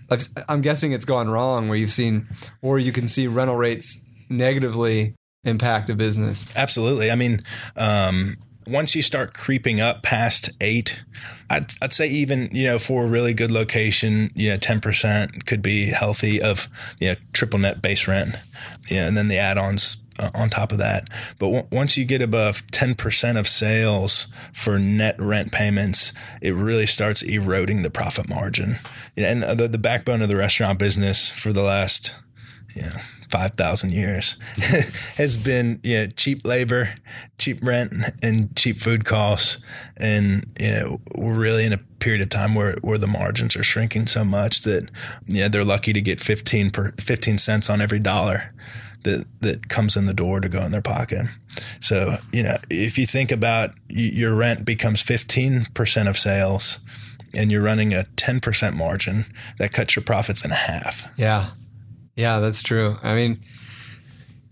I'm 0.50 0.62
guessing 0.62 0.92
it's 0.92 1.06
gone 1.06 1.30
wrong 1.30 1.70
where 1.70 1.78
you've 1.78 1.92
seen, 1.92 2.28
or 2.62 2.80
you 2.80 2.92
can 2.92 3.08
see 3.08 3.28
rental 3.28 3.56
rates 3.56 4.02
negatively 4.30 5.16
impact 5.44 5.90
a 5.90 5.96
business. 5.96 6.48
Absolutely. 6.56 7.10
I 7.12 7.16
mean, 7.16 7.42
um, 7.76 8.36
once 8.68 8.96
you 8.96 9.02
start 9.02 9.34
creeping 9.34 9.82
up 9.82 10.04
past 10.04 10.50
eight, 10.62 11.04
I'd, 11.50 11.74
I'd 11.82 11.94
say 11.94 12.08
even, 12.08 12.50
you 12.52 12.66
know, 12.66 12.78
for 12.78 13.04
a 13.04 13.08
really 13.08 13.34
good 13.34 13.52
location, 13.52 14.30
you 14.36 14.50
know, 14.50 14.58
10% 14.58 15.46
could 15.46 15.62
be 15.62 15.88
healthy 15.88 16.42
of, 16.42 16.68
you 17.00 17.10
know, 17.10 17.16
triple 17.34 17.60
net 17.60 17.82
base 17.82 18.08
rent. 18.08 18.36
Yeah. 18.90 19.08
And 19.08 19.18
then 19.18 19.30
the 19.30 19.38
add 19.38 19.58
ons 19.58 19.98
uh, 20.20 20.30
on 20.34 20.50
top 20.50 20.72
of 20.72 20.78
that. 20.78 21.08
But 21.40 21.48
w- 21.48 21.68
once 21.72 21.98
you 21.98 22.06
get 22.06 22.22
above 22.22 22.66
10% 22.68 23.40
of 23.40 23.48
sales 23.48 24.28
for 24.54 24.80
net 24.80 25.16
rent 25.20 25.52
payments, 25.52 26.14
it 26.42 26.54
really 26.54 26.86
starts 26.86 27.22
eroding 27.22 27.82
the 27.82 27.90
profit 27.90 28.30
margin. 28.30 28.76
And 29.18 29.44
the, 29.44 29.68
the 29.68 29.78
backbone 29.78 30.22
of 30.22 30.30
the 30.30 30.36
restaurant 30.36 30.80
business 30.80 31.30
for 31.30 31.54
the 31.54 31.64
last, 31.64 32.16
you 32.76 32.84
know, 32.84 32.90
5,000 33.30 33.94
years 33.94 34.36
has 35.16 35.38
been 35.38 35.80
you 35.84 35.96
know, 35.96 36.08
cheap 36.08 36.46
labor, 36.46 36.90
cheap 37.38 37.64
rent, 37.64 37.94
and 38.22 38.56
cheap 38.58 38.78
food 38.78 39.06
costs. 39.06 39.60
And, 39.98 40.46
you 40.60 40.72
know, 40.72 41.02
we're 41.16 41.34
really 41.34 41.66
in 41.66 41.72
a 41.72 41.78
period 41.78 42.22
of 42.22 42.30
time 42.30 42.56
where, 42.56 42.76
where 42.82 42.98
the 42.98 43.08
margins 43.08 43.56
are 43.56 43.64
shrinking 43.64 44.08
so 44.08 44.26
much 44.26 44.64
that, 44.64 44.90
yeah, 45.28 45.48
they're 45.48 45.64
lucky 45.64 45.94
to 45.94 46.02
get 46.02 46.20
15 46.20 46.72
per 46.72 46.92
15 47.00 47.38
cents 47.38 47.70
on 47.70 47.80
every 47.80 48.00
dollar 48.00 48.54
that, 49.04 49.26
that 49.42 49.70
comes 49.70 49.96
in 49.96 50.06
the 50.06 50.14
door 50.14 50.40
to 50.40 50.50
go 50.50 50.62
in 50.62 50.72
their 50.72 50.82
pocket. 50.82 51.26
So, 51.80 52.16
you 52.32 52.44
know, 52.44 52.56
if 52.70 52.98
you 52.98 53.06
think 53.06 53.32
about 53.32 53.72
your 53.90 54.34
rent 54.36 54.66
becomes 54.66 55.04
15% 55.04 56.10
of 56.10 56.18
sales 56.18 56.80
and 57.36 57.52
you're 57.52 57.62
running 57.62 57.94
a 57.94 58.06
10% 58.16 58.74
margin, 58.74 59.26
that 59.58 59.72
cuts 59.74 59.96
your 59.96 60.04
profits 60.04 60.44
in 60.44 60.52
half. 60.52 61.08
Yeah. 61.18 61.52
Yeah, 62.16 62.40
that's 62.40 62.62
true. 62.62 62.98
I 63.02 63.14
mean, 63.14 63.42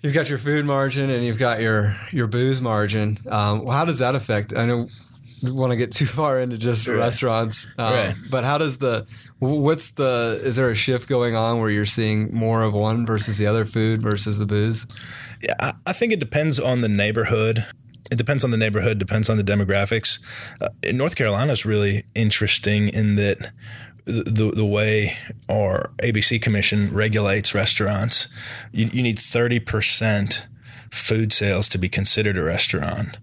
you've 0.01 0.13
got 0.13 0.29
your 0.29 0.37
food 0.37 0.65
margin 0.65 1.09
and 1.09 1.25
you've 1.25 1.37
got 1.37 1.59
your 1.59 1.95
your 2.11 2.27
booze 2.27 2.61
margin. 2.61 3.17
Um, 3.27 3.65
well, 3.65 3.75
how 3.75 3.85
does 3.85 3.99
that 3.99 4.15
affect? 4.15 4.53
I 4.55 4.65
don't 4.65 4.89
want 5.43 5.71
to 5.71 5.77
get 5.77 5.91
too 5.91 6.05
far 6.05 6.39
into 6.39 6.57
just 6.57 6.87
right. 6.87 6.97
restaurants, 6.97 7.67
um, 7.77 7.93
right. 7.93 8.15
but 8.29 8.43
how 8.43 8.57
does 8.57 8.77
the 8.77 9.07
what's 9.39 9.91
the 9.91 10.39
is 10.43 10.55
there 10.55 10.69
a 10.69 10.75
shift 10.75 11.07
going 11.07 11.35
on 11.35 11.59
where 11.59 11.69
you're 11.69 11.85
seeing 11.85 12.33
more 12.33 12.63
of 12.63 12.73
one 12.73 13.05
versus 13.05 13.37
the 13.37 13.47
other, 13.47 13.65
food 13.65 14.01
versus 14.01 14.39
the 14.39 14.45
booze? 14.45 14.87
Yeah, 15.41 15.55
I, 15.59 15.73
I 15.87 15.93
think 15.93 16.13
it 16.13 16.19
depends 16.19 16.59
on 16.59 16.81
the 16.81 16.89
neighborhood 16.89 17.65
it 18.11 18.17
depends 18.17 18.43
on 18.43 18.49
the 18.49 18.57
neighborhood, 18.57 18.97
depends 18.97 19.29
on 19.29 19.37
the 19.37 19.43
demographics. 19.43 20.19
Uh, 20.59 20.69
North 20.91 21.15
Carolina 21.15 21.51
is 21.53 21.63
really 21.63 22.05
interesting 22.15 22.89
in 22.89 23.17
that 23.17 23.51
the, 24.05 24.51
the 24.55 24.65
way 24.65 25.17
our 25.47 25.91
ABC 25.97 26.41
Commission 26.41 26.91
regulates 26.91 27.53
restaurants, 27.53 28.27
you, 28.71 28.89
you 28.91 29.03
need 29.03 29.17
30% 29.17 30.45
food 30.91 31.31
sales 31.31 31.69
to 31.69 31.77
be 31.77 31.87
considered 31.87 32.37
a 32.37 32.43
restaurant 32.43 33.19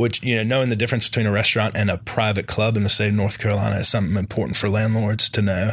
which 0.00 0.22
you 0.22 0.36
know 0.36 0.42
knowing 0.42 0.68
the 0.68 0.76
difference 0.76 1.08
between 1.08 1.26
a 1.26 1.32
restaurant 1.32 1.76
and 1.76 1.90
a 1.90 1.98
private 1.98 2.46
club 2.46 2.76
in 2.76 2.82
the 2.82 2.88
state 2.88 3.08
of 3.08 3.14
North 3.14 3.38
Carolina 3.38 3.76
is 3.76 3.88
something 3.88 4.16
important 4.16 4.56
for 4.56 4.68
landlords 4.68 5.28
to 5.30 5.42
know 5.42 5.72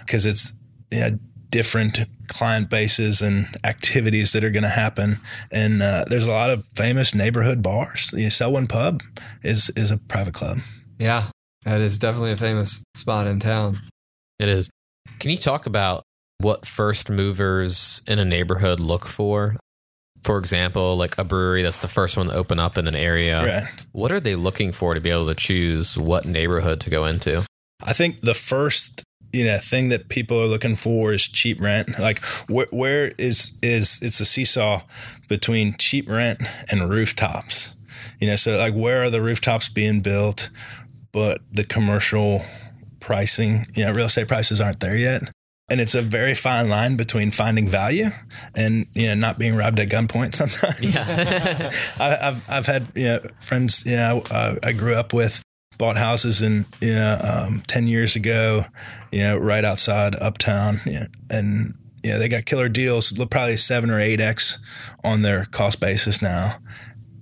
because 0.00 0.24
it's 0.24 0.52
you 0.90 1.00
know, 1.00 1.18
different 1.50 2.00
client 2.28 2.70
bases 2.70 3.20
and 3.20 3.46
activities 3.64 4.32
that 4.32 4.44
are 4.44 4.50
going 4.50 4.62
to 4.62 4.68
happen 4.68 5.18
and 5.50 5.82
uh, 5.82 6.04
there's 6.08 6.26
a 6.26 6.30
lot 6.30 6.50
of 6.50 6.64
famous 6.74 7.14
neighborhood 7.14 7.62
bars 7.62 8.12
you 8.16 8.24
know, 8.24 8.28
Selwyn 8.28 8.66
Pub 8.66 9.02
is 9.42 9.70
is 9.70 9.90
a 9.90 9.98
private 9.98 10.34
club 10.34 10.58
yeah 10.98 11.30
that 11.64 11.80
is 11.80 11.98
definitely 11.98 12.32
a 12.32 12.36
famous 12.36 12.82
spot 12.94 13.26
in 13.26 13.40
town 13.40 13.80
it 14.38 14.48
is. 14.48 14.70
Can 15.20 15.30
you 15.30 15.36
talk 15.36 15.66
about 15.66 16.02
what 16.38 16.66
first 16.66 17.08
movers 17.08 18.02
in 18.06 18.18
a 18.18 18.24
neighborhood 18.24 18.80
look 18.80 19.06
for? 19.06 19.56
For 20.24 20.38
example, 20.38 20.96
like 20.96 21.16
a 21.18 21.24
brewery 21.24 21.62
that's 21.62 21.78
the 21.78 21.88
first 21.88 22.16
one 22.16 22.28
to 22.28 22.34
open 22.34 22.58
up 22.58 22.78
in 22.78 22.88
an 22.88 22.96
area. 22.96 23.44
Right. 23.44 23.84
What 23.92 24.10
are 24.10 24.20
they 24.20 24.34
looking 24.34 24.72
for 24.72 24.94
to 24.94 25.00
be 25.00 25.10
able 25.10 25.26
to 25.26 25.34
choose 25.34 25.98
what 25.98 26.24
neighborhood 26.24 26.80
to 26.80 26.90
go 26.90 27.04
into? 27.04 27.46
I 27.82 27.92
think 27.92 28.22
the 28.22 28.34
first 28.34 29.02
you 29.32 29.44
know 29.44 29.58
thing 29.58 29.88
that 29.90 30.08
people 30.08 30.40
are 30.40 30.46
looking 30.46 30.76
for 30.76 31.12
is 31.12 31.26
cheap 31.26 31.60
rent 31.60 31.98
like 31.98 32.22
where, 32.48 32.68
where 32.70 33.12
is 33.18 33.50
is 33.62 33.98
it's 34.00 34.20
a 34.20 34.24
seesaw 34.24 34.80
between 35.28 35.74
cheap 35.76 36.08
rent 36.08 36.40
and 36.70 36.88
rooftops 36.88 37.74
you 38.20 38.28
know 38.28 38.36
so 38.36 38.56
like 38.56 38.74
where 38.74 39.02
are 39.02 39.10
the 39.10 39.20
rooftops 39.20 39.68
being 39.68 40.02
built 40.02 40.50
but 41.10 41.40
the 41.52 41.64
commercial 41.64 42.44
pricing, 43.04 43.66
you 43.74 43.84
know, 43.84 43.92
real 43.92 44.06
estate 44.06 44.26
prices 44.26 44.60
aren't 44.60 44.80
there 44.80 44.96
yet. 44.96 45.30
And 45.70 45.80
it's 45.80 45.94
a 45.94 46.02
very 46.02 46.34
fine 46.34 46.68
line 46.68 46.96
between 46.96 47.30
finding 47.30 47.68
value 47.68 48.08
and 48.54 48.84
you 48.94 49.06
know 49.06 49.14
not 49.14 49.38
being 49.38 49.56
robbed 49.56 49.78
at 49.80 49.88
gunpoint 49.88 50.34
sometimes. 50.34 50.80
Yeah. 50.82 51.70
I, 51.98 52.24
have 52.24 52.44
I've 52.48 52.66
had 52.66 52.88
you 52.94 53.04
know 53.04 53.20
friends 53.40 53.84
you 53.86 53.96
know 53.96 54.22
uh, 54.30 54.56
I 54.62 54.72
grew 54.72 54.94
up 54.94 55.14
with 55.14 55.42
bought 55.78 55.96
houses 55.96 56.40
in 56.42 56.66
you 56.80 56.94
know, 56.94 57.18
um, 57.22 57.62
ten 57.66 57.86
years 57.86 58.16
ago, 58.16 58.64
you 59.10 59.20
know 59.20 59.36
right 59.36 59.64
outside 59.64 60.14
Uptown, 60.16 60.80
you 60.84 61.00
know, 61.00 61.06
and 61.30 61.74
you 62.02 62.10
know 62.10 62.18
they 62.18 62.28
got 62.28 62.44
killer 62.44 62.68
deals, 62.68 63.12
probably 63.30 63.56
seven 63.56 63.90
or 63.90 64.00
eight 64.00 64.20
x 64.20 64.58
on 65.02 65.22
their 65.22 65.46
cost 65.46 65.80
basis 65.80 66.20
now, 66.20 66.58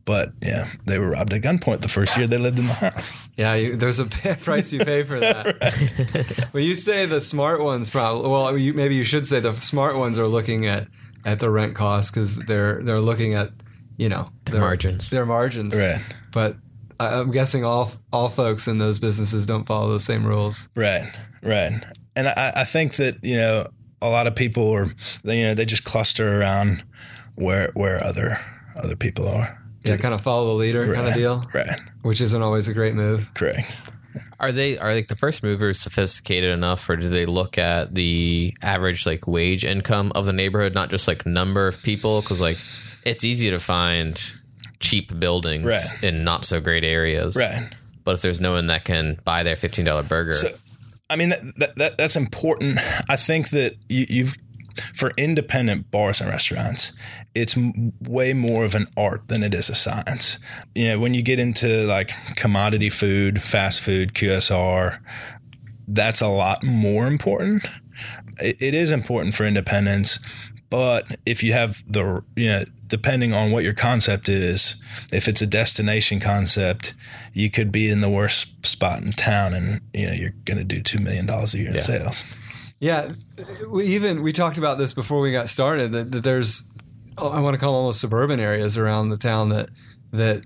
but 0.04 0.32
yeah, 0.42 0.66
they 0.84 0.98
were 0.98 1.10
robbed 1.10 1.32
at 1.32 1.42
gunpoint 1.42 1.82
the 1.82 1.88
first 1.88 2.16
year 2.16 2.26
they 2.26 2.38
lived 2.38 2.58
in 2.58 2.66
the 2.66 2.72
house. 2.72 3.12
Yeah, 3.36 3.54
you, 3.54 3.76
there's 3.76 3.98
a 3.98 4.06
price 4.42 4.72
you 4.72 4.80
pay 4.80 5.02
for 5.02 5.20
that. 5.20 6.48
well, 6.52 6.62
you 6.62 6.74
say 6.74 7.06
the 7.06 7.20
smart 7.20 7.62
ones 7.62 7.90
probably. 7.90 8.28
Well, 8.28 8.58
you, 8.58 8.74
maybe 8.74 8.94
you 8.94 9.04
should 9.04 9.26
say 9.26 9.40
the 9.40 9.54
smart 9.54 9.96
ones 9.96 10.18
are 10.18 10.28
looking 10.28 10.66
at 10.66 10.88
at 11.24 11.38
the 11.38 11.50
rent 11.50 11.74
cost 11.74 12.12
because 12.12 12.38
they're 12.38 12.82
they're 12.82 13.00
looking 13.00 13.34
at 13.34 13.50
you 13.96 14.08
know 14.08 14.30
their, 14.44 14.56
their 14.56 14.60
margins. 14.60 15.10
Their 15.10 15.26
margins, 15.26 15.78
right? 15.78 16.02
But 16.32 16.56
I'm 16.98 17.30
guessing 17.30 17.64
all 17.64 17.92
all 18.12 18.28
folks 18.28 18.66
in 18.68 18.78
those 18.78 18.98
businesses 18.98 19.46
don't 19.46 19.64
follow 19.64 19.88
those 19.88 20.04
same 20.04 20.26
rules. 20.26 20.68
Right, 20.74 21.08
right. 21.42 21.72
And 22.14 22.28
I, 22.28 22.52
I 22.56 22.64
think 22.64 22.96
that 22.96 23.22
you 23.22 23.36
know 23.36 23.66
a 24.00 24.08
lot 24.08 24.26
of 24.26 24.34
people 24.34 24.70
are 24.72 24.86
you 25.24 25.44
know 25.44 25.54
they 25.54 25.64
just 25.64 25.84
cluster 25.84 26.40
around 26.40 26.82
where 27.36 27.70
where 27.74 28.02
other 28.02 28.38
other 28.76 28.96
people 28.96 29.28
are. 29.28 29.61
Yeah, 29.84 29.96
kind 29.96 30.14
of 30.14 30.20
follow 30.20 30.48
the 30.48 30.54
leader 30.54 30.86
right, 30.86 30.94
kind 30.94 31.08
of 31.08 31.14
deal. 31.14 31.44
Right. 31.52 31.80
Which 32.02 32.20
isn't 32.20 32.40
always 32.40 32.68
a 32.68 32.74
great 32.74 32.94
move. 32.94 33.26
Correct. 33.34 33.80
Are 34.38 34.52
they 34.52 34.78
are 34.78 34.94
like 34.94 35.08
the 35.08 35.16
first 35.16 35.42
movers 35.42 35.80
sophisticated 35.80 36.50
enough, 36.50 36.88
or 36.88 36.96
do 36.96 37.08
they 37.08 37.26
look 37.26 37.58
at 37.58 37.94
the 37.94 38.54
average 38.62 39.06
like 39.06 39.26
wage 39.26 39.64
income 39.64 40.12
of 40.14 40.26
the 40.26 40.32
neighborhood, 40.32 40.74
not 40.74 40.90
just 40.90 41.08
like 41.08 41.24
number 41.24 41.66
of 41.66 41.82
people? 41.82 42.20
Because 42.20 42.40
like 42.40 42.58
it's 43.04 43.24
easy 43.24 43.50
to 43.50 43.58
find 43.58 44.22
cheap 44.80 45.18
buildings 45.18 45.66
right. 45.66 46.02
in 46.02 46.24
not 46.24 46.44
so 46.44 46.60
great 46.60 46.84
areas, 46.84 47.36
right? 47.36 47.74
But 48.04 48.16
if 48.16 48.22
there's 48.22 48.40
no 48.40 48.52
one 48.52 48.66
that 48.66 48.84
can 48.84 49.18
buy 49.24 49.42
their 49.42 49.56
fifteen 49.56 49.86
dollar 49.86 50.02
burger, 50.02 50.34
so, 50.34 50.50
I 51.08 51.16
mean 51.16 51.30
that, 51.30 51.40
that, 51.56 51.76
that, 51.76 51.98
that's 51.98 52.16
important. 52.16 52.78
I 53.08 53.16
think 53.16 53.50
that 53.50 53.76
you, 53.88 54.06
you've 54.08 54.34
for 54.94 55.12
independent 55.16 55.90
bars 55.90 56.20
and 56.20 56.30
restaurants, 56.30 56.92
it's 57.34 57.56
way 58.00 58.32
more 58.32 58.64
of 58.64 58.74
an 58.74 58.86
art 58.96 59.28
than 59.28 59.42
it 59.42 59.54
is 59.54 59.68
a 59.68 59.74
science. 59.74 60.38
You 60.74 60.88
know, 60.88 60.98
when 60.98 61.14
you 61.14 61.22
get 61.22 61.38
into 61.38 61.86
like 61.86 62.12
commodity 62.36 62.90
food, 62.90 63.42
fast 63.42 63.80
food, 63.80 64.14
QSR, 64.14 64.98
that's 65.88 66.20
a 66.20 66.28
lot 66.28 66.62
more 66.62 67.06
important. 67.06 67.66
it, 68.40 68.60
it 68.60 68.74
is 68.74 68.90
important 68.90 69.34
for 69.34 69.44
independence, 69.44 70.18
but 70.72 71.18
if 71.26 71.42
you 71.42 71.52
have 71.52 71.82
the, 71.86 72.24
you 72.34 72.48
know, 72.48 72.64
depending 72.86 73.34
on 73.34 73.52
what 73.52 73.62
your 73.62 73.74
concept 73.74 74.26
is, 74.26 74.76
if 75.12 75.28
it's 75.28 75.42
a 75.42 75.46
destination 75.46 76.18
concept, 76.18 76.94
you 77.34 77.50
could 77.50 77.70
be 77.70 77.90
in 77.90 78.00
the 78.00 78.08
worst 78.08 78.48
spot 78.64 79.02
in 79.02 79.12
town 79.12 79.52
and, 79.52 79.82
you 79.92 80.06
know, 80.06 80.14
you're 80.14 80.34
going 80.46 80.56
to 80.56 80.64
do 80.64 80.80
$2 80.80 81.02
million 81.02 81.28
a 81.28 81.46
year 81.58 81.70
yeah. 81.70 81.76
in 81.76 81.82
sales. 81.82 82.24
Yeah, 82.82 83.12
we 83.68 83.84
even 83.84 84.24
we 84.24 84.32
talked 84.32 84.58
about 84.58 84.76
this 84.76 84.92
before 84.92 85.20
we 85.20 85.30
got 85.30 85.48
started 85.48 85.92
that, 85.92 86.10
that 86.10 86.24
there's 86.24 86.64
I 87.16 87.38
want 87.38 87.54
to 87.54 87.60
call 87.60 87.74
them 87.74 87.76
almost 87.76 88.00
suburban 88.00 88.40
areas 88.40 88.76
around 88.76 89.10
the 89.10 89.16
town 89.16 89.50
that 89.50 89.68
that 90.12 90.42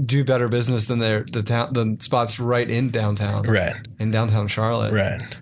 do 0.00 0.22
better 0.22 0.46
business 0.46 0.86
than 0.86 1.00
their 1.00 1.24
the 1.24 1.42
town 1.42 1.72
the 1.72 1.96
spots 1.98 2.38
right 2.38 2.70
in 2.70 2.88
downtown, 2.88 3.42
right. 3.42 3.74
In 3.98 4.12
downtown 4.12 4.46
Charlotte, 4.46 4.92
right. 4.92 5.36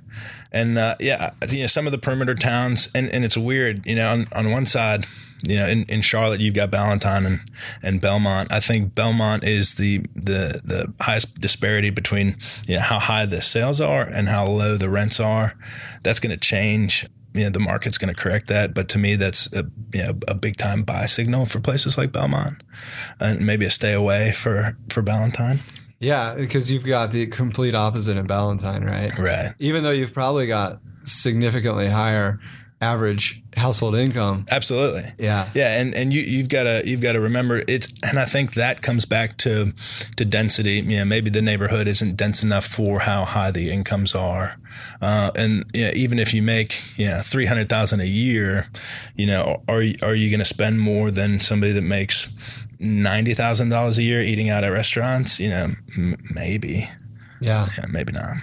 And 0.52 0.78
uh, 0.78 0.96
yeah, 1.00 1.30
you 1.48 1.62
know 1.62 1.66
some 1.66 1.86
of 1.86 1.92
the 1.92 1.98
perimeter 1.98 2.34
towns, 2.34 2.88
and, 2.94 3.08
and 3.10 3.24
it's 3.24 3.36
weird. 3.36 3.86
You 3.86 3.96
know, 3.96 4.12
on, 4.12 4.26
on 4.34 4.50
one 4.50 4.66
side, 4.66 5.06
you 5.44 5.56
know, 5.56 5.66
in, 5.66 5.84
in 5.84 6.02
Charlotte, 6.02 6.40
you've 6.40 6.54
got 6.54 6.70
Ballantyne 6.70 7.26
and, 7.26 7.40
and 7.82 8.00
Belmont. 8.00 8.52
I 8.52 8.60
think 8.60 8.94
Belmont 8.94 9.44
is 9.44 9.74
the, 9.74 9.98
the, 10.14 10.60
the 10.64 10.92
highest 11.00 11.40
disparity 11.40 11.90
between, 11.90 12.36
you 12.68 12.76
know, 12.76 12.80
how 12.80 12.98
high 12.98 13.26
the 13.26 13.42
sales 13.42 13.80
are 13.80 14.02
and 14.02 14.28
how 14.28 14.46
low 14.46 14.76
the 14.76 14.88
rents 14.88 15.18
are. 15.18 15.54
That's 16.02 16.20
going 16.20 16.34
to 16.34 16.40
change 16.40 17.06
you 17.34 17.44
know 17.44 17.50
the 17.50 17.60
market's 17.60 17.98
going 17.98 18.14
to 18.14 18.20
correct 18.20 18.48
that. 18.48 18.74
But 18.74 18.88
to 18.90 18.98
me, 18.98 19.16
that's 19.16 19.50
a 19.54 19.64
you 19.94 20.02
know, 20.02 20.18
a 20.28 20.34
big 20.34 20.56
time 20.56 20.82
buy 20.82 21.06
signal 21.06 21.46
for 21.46 21.60
places 21.60 21.96
like 21.96 22.12
Belmont, 22.12 22.62
and 23.20 23.44
maybe 23.44 23.64
a 23.64 23.70
stay 23.70 23.92
away 23.92 24.32
for 24.32 24.76
for 24.90 25.02
Ballantyne. 25.02 25.60
Yeah, 26.02 26.34
because 26.34 26.70
you've 26.72 26.84
got 26.84 27.12
the 27.12 27.28
complete 27.28 27.76
opposite 27.76 28.16
in 28.16 28.26
Ballantyne, 28.26 28.84
right? 28.84 29.16
Right. 29.16 29.54
Even 29.60 29.84
though 29.84 29.90
you've 29.90 30.12
probably 30.12 30.48
got 30.48 30.80
significantly 31.04 31.88
higher 31.88 32.40
average 32.80 33.40
household 33.56 33.94
income. 33.94 34.44
Absolutely. 34.50 35.04
Yeah. 35.16 35.48
Yeah, 35.54 35.80
and 35.80 35.94
and 35.94 36.12
you 36.12 36.20
you've 36.22 36.48
got 36.48 36.64
to 36.64 36.82
you've 36.84 37.00
got 37.00 37.12
to 37.12 37.20
remember 37.20 37.62
it's 37.68 37.86
and 38.02 38.18
I 38.18 38.24
think 38.24 38.54
that 38.54 38.82
comes 38.82 39.04
back 39.04 39.38
to 39.38 39.72
to 40.16 40.24
density. 40.24 40.80
You 40.80 40.98
know, 40.98 41.04
maybe 41.04 41.30
the 41.30 41.40
neighborhood 41.40 41.86
isn't 41.86 42.16
dense 42.16 42.42
enough 42.42 42.66
for 42.66 43.00
how 43.00 43.24
high 43.24 43.52
the 43.52 43.70
incomes 43.70 44.14
are. 44.14 44.58
Uh, 45.00 45.30
and 45.36 45.64
you 45.72 45.84
know, 45.84 45.90
even 45.94 46.18
if 46.18 46.34
you 46.34 46.42
make 46.42 46.82
you 46.96 47.06
know 47.06 47.20
three 47.22 47.46
hundred 47.46 47.68
thousand 47.68 48.00
a 48.00 48.06
year, 48.06 48.66
you 49.14 49.26
know, 49.26 49.62
are 49.68 49.84
are 50.02 50.14
you 50.14 50.30
going 50.30 50.40
to 50.40 50.44
spend 50.44 50.80
more 50.80 51.12
than 51.12 51.40
somebody 51.40 51.72
that 51.72 51.82
makes 51.82 52.28
ninety 52.82 53.32
thousand 53.34 53.68
dollars 53.70 53.96
a 53.98 54.02
year 54.02 54.20
eating 54.22 54.50
out 54.50 54.64
at 54.64 54.68
restaurants? 54.72 55.38
You 55.40 55.48
know, 55.50 55.68
m- 55.96 56.16
maybe. 56.34 56.88
Yeah. 57.40 57.68
Yeah, 57.78 57.86
maybe 57.90 58.12
not. 58.12 58.36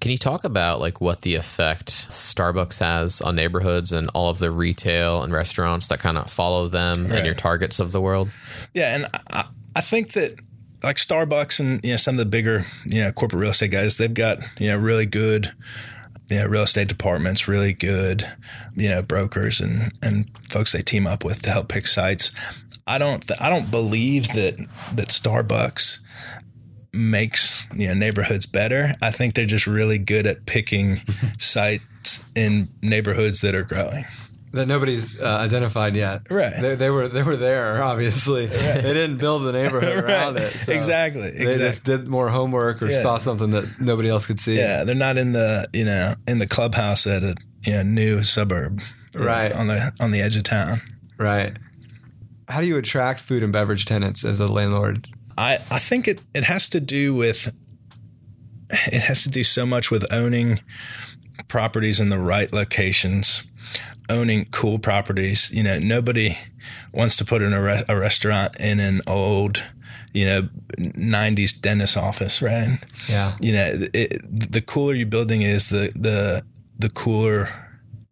Can 0.00 0.10
you 0.10 0.18
talk 0.18 0.42
about 0.44 0.80
like 0.80 1.00
what 1.00 1.22
the 1.22 1.36
effect 1.36 1.90
Starbucks 2.10 2.78
has 2.80 3.20
on 3.20 3.36
neighborhoods 3.36 3.92
and 3.92 4.10
all 4.14 4.30
of 4.30 4.38
the 4.40 4.50
retail 4.50 5.22
and 5.22 5.32
restaurants 5.32 5.86
that 5.88 6.00
kind 6.00 6.18
of 6.18 6.28
follow 6.30 6.66
them 6.68 7.06
Right. 7.06 7.18
and 7.18 7.26
your 7.26 7.36
targets 7.36 7.78
of 7.78 7.92
the 7.92 8.00
world? 8.00 8.28
Yeah, 8.74 8.96
and 8.96 9.06
I, 9.30 9.44
I 9.76 9.80
think 9.80 10.12
that 10.12 10.40
like 10.82 10.96
Starbucks 10.96 11.60
and 11.60 11.84
you 11.84 11.92
know 11.92 11.96
some 11.96 12.14
of 12.14 12.18
the 12.18 12.24
bigger 12.26 12.64
you 12.84 13.00
know 13.02 13.12
corporate 13.12 13.40
real 13.40 13.50
estate 13.52 13.70
guys, 13.70 13.96
they've 13.96 14.12
got 14.12 14.38
you 14.58 14.68
know 14.68 14.76
really 14.76 15.06
good 15.06 15.52
you 16.28 16.38
know 16.40 16.46
real 16.46 16.62
estate 16.64 16.88
departments, 16.88 17.46
really 17.46 17.72
good 17.72 18.26
you 18.74 18.88
know 18.88 19.02
brokers 19.02 19.60
and 19.60 19.92
and 20.02 20.28
folks 20.50 20.72
they 20.72 20.82
team 20.82 21.06
up 21.06 21.24
with 21.24 21.42
to 21.42 21.50
help 21.50 21.68
pick 21.68 21.86
sites. 21.86 22.32
I 22.86 22.98
don't 22.98 23.26
th- 23.26 23.40
I 23.40 23.48
don't 23.50 23.70
believe 23.70 24.28
that 24.28 24.56
that 24.94 25.08
Starbucks 25.08 25.98
makes 26.92 27.66
you 27.76 27.88
know 27.88 27.94
neighborhoods 27.94 28.46
better. 28.46 28.94
I 29.00 29.10
think 29.10 29.34
they're 29.34 29.46
just 29.46 29.66
really 29.66 29.98
good 29.98 30.26
at 30.26 30.46
picking 30.46 31.00
sites 31.38 32.24
in 32.34 32.68
neighborhoods 32.82 33.40
that 33.42 33.54
are 33.54 33.62
growing. 33.62 34.04
That 34.52 34.68
nobody's 34.68 35.18
uh, 35.18 35.24
identified 35.24 35.96
yet. 35.96 36.30
Right. 36.30 36.52
They, 36.60 36.74
they 36.74 36.90
were 36.90 37.08
they 37.08 37.22
were 37.22 37.36
there. 37.36 37.82
Obviously, 37.82 38.46
they 38.48 38.82
didn't 38.82 39.16
build 39.16 39.44
the 39.44 39.52
neighborhood 39.52 40.04
around 40.04 40.36
it. 40.36 40.52
so 40.52 40.72
Exactly, 40.74 41.30
They 41.30 41.56
just 41.56 41.84
did 41.84 42.06
more 42.08 42.28
homework 42.28 42.82
or 42.82 42.90
Yeah. 42.90 43.00
saw 43.00 43.16
something 43.18 43.50
that 43.50 43.80
nobody 43.80 44.10
else 44.10 44.26
could 44.26 44.38
see. 44.38 44.56
Yeah, 44.58 44.84
they're 44.84 44.94
not 44.94 45.16
in 45.16 45.32
the 45.32 45.68
you 45.72 45.84
know 45.86 46.14
in 46.28 46.38
the 46.38 46.46
clubhouse 46.46 47.06
at 47.06 47.22
a 47.22 47.34
you 47.64 47.72
know, 47.74 47.82
new 47.82 48.22
suburb, 48.24 48.82
you 49.14 49.20
know, 49.20 49.26
Right. 49.26 49.52
on 49.52 49.68
the 49.68 49.90
on 50.00 50.10
the 50.10 50.20
edge 50.20 50.36
of 50.36 50.42
town. 50.42 50.78
Right. 51.16 51.56
How 52.52 52.60
do 52.60 52.66
you 52.66 52.76
attract 52.76 53.20
food 53.20 53.42
and 53.42 53.50
beverage 53.50 53.86
tenants 53.86 54.26
as 54.26 54.38
a 54.38 54.46
landlord? 54.46 55.08
I 55.38 55.58
I 55.70 55.78
think 55.78 56.06
it 56.06 56.20
it 56.34 56.44
has 56.44 56.68
to 56.68 56.80
do 56.80 57.14
with 57.14 57.54
it 58.70 59.00
has 59.00 59.22
to 59.22 59.30
do 59.30 59.42
so 59.42 59.64
much 59.64 59.90
with 59.90 60.04
owning 60.12 60.60
properties 61.48 61.98
in 61.98 62.10
the 62.10 62.18
right 62.18 62.52
locations, 62.52 63.44
owning 64.10 64.48
cool 64.50 64.78
properties. 64.78 65.50
You 65.50 65.62
know, 65.62 65.78
nobody 65.78 66.36
wants 66.92 67.16
to 67.16 67.24
put 67.24 67.40
in 67.40 67.54
a, 67.54 67.62
re- 67.62 67.84
a 67.88 67.96
restaurant 67.96 68.54
in 68.60 68.80
an 68.80 69.00
old, 69.06 69.62
you 70.12 70.26
know, 70.26 70.48
'90s 70.76 71.58
dentist 71.58 71.96
office, 71.96 72.42
right? 72.42 72.78
Yeah. 73.08 73.32
you 73.40 73.52
know, 73.54 73.78
it, 73.94 74.20
the 74.52 74.60
cooler 74.60 74.92
your 74.92 75.06
building 75.06 75.40
is, 75.40 75.70
the 75.70 75.90
the 75.94 76.44
the 76.78 76.90
cooler 76.90 77.48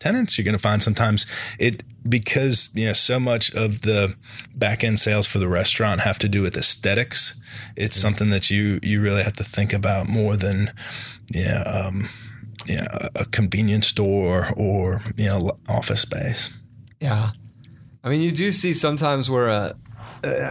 tenants 0.01 0.37
you're 0.37 0.45
going 0.45 0.57
to 0.57 0.59
find. 0.59 0.83
Sometimes 0.83 1.27
it 1.59 1.85
because 2.09 2.71
you 2.75 2.87
know 2.87 2.93
so 2.95 3.21
much 3.21 3.55
of 3.55 3.83
the 3.83 4.15
back 4.55 4.83
end 4.83 4.99
sales 4.99 5.27
for 5.27 5.39
the 5.39 5.49
restaurant 5.49 6.01
have 6.01 6.19
to 6.19 6.29
do 6.29 6.43
with 6.43 6.57
aesthetics. 6.57 7.41
It's 7.77 7.97
something 7.97 8.31
that 8.31 8.51
you 8.51 8.81
you 8.83 9.01
really 9.01 9.23
have 9.23 9.35
to 9.35 9.45
think 9.45 9.73
about 9.73 10.09
more 10.09 10.37
than 10.37 10.73
yeah 11.33 11.63
um, 11.63 12.09
yeah 12.67 12.87
a- 12.91 13.11
a 13.23 13.25
convenience 13.27 13.87
store 13.87 14.49
or 14.57 15.01
you 15.17 15.27
know 15.27 15.53
office 15.69 16.01
space. 16.01 16.51
Yeah. 17.01 17.31
I 18.03 18.09
mean, 18.09 18.23
you 18.23 18.33
do 18.33 18.51
see 18.51 18.73
sometimes 18.73 19.31
where 19.31 19.49
a, 19.49 19.75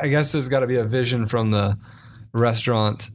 I 0.03 0.08
guess 0.08 0.32
there's 0.32 0.50
got 0.50 0.60
to 0.60 0.68
be 0.68 0.77
a 0.77 0.84
vision 0.84 1.25
from 1.25 1.50
the 1.51 1.77
restaurant 2.32 3.10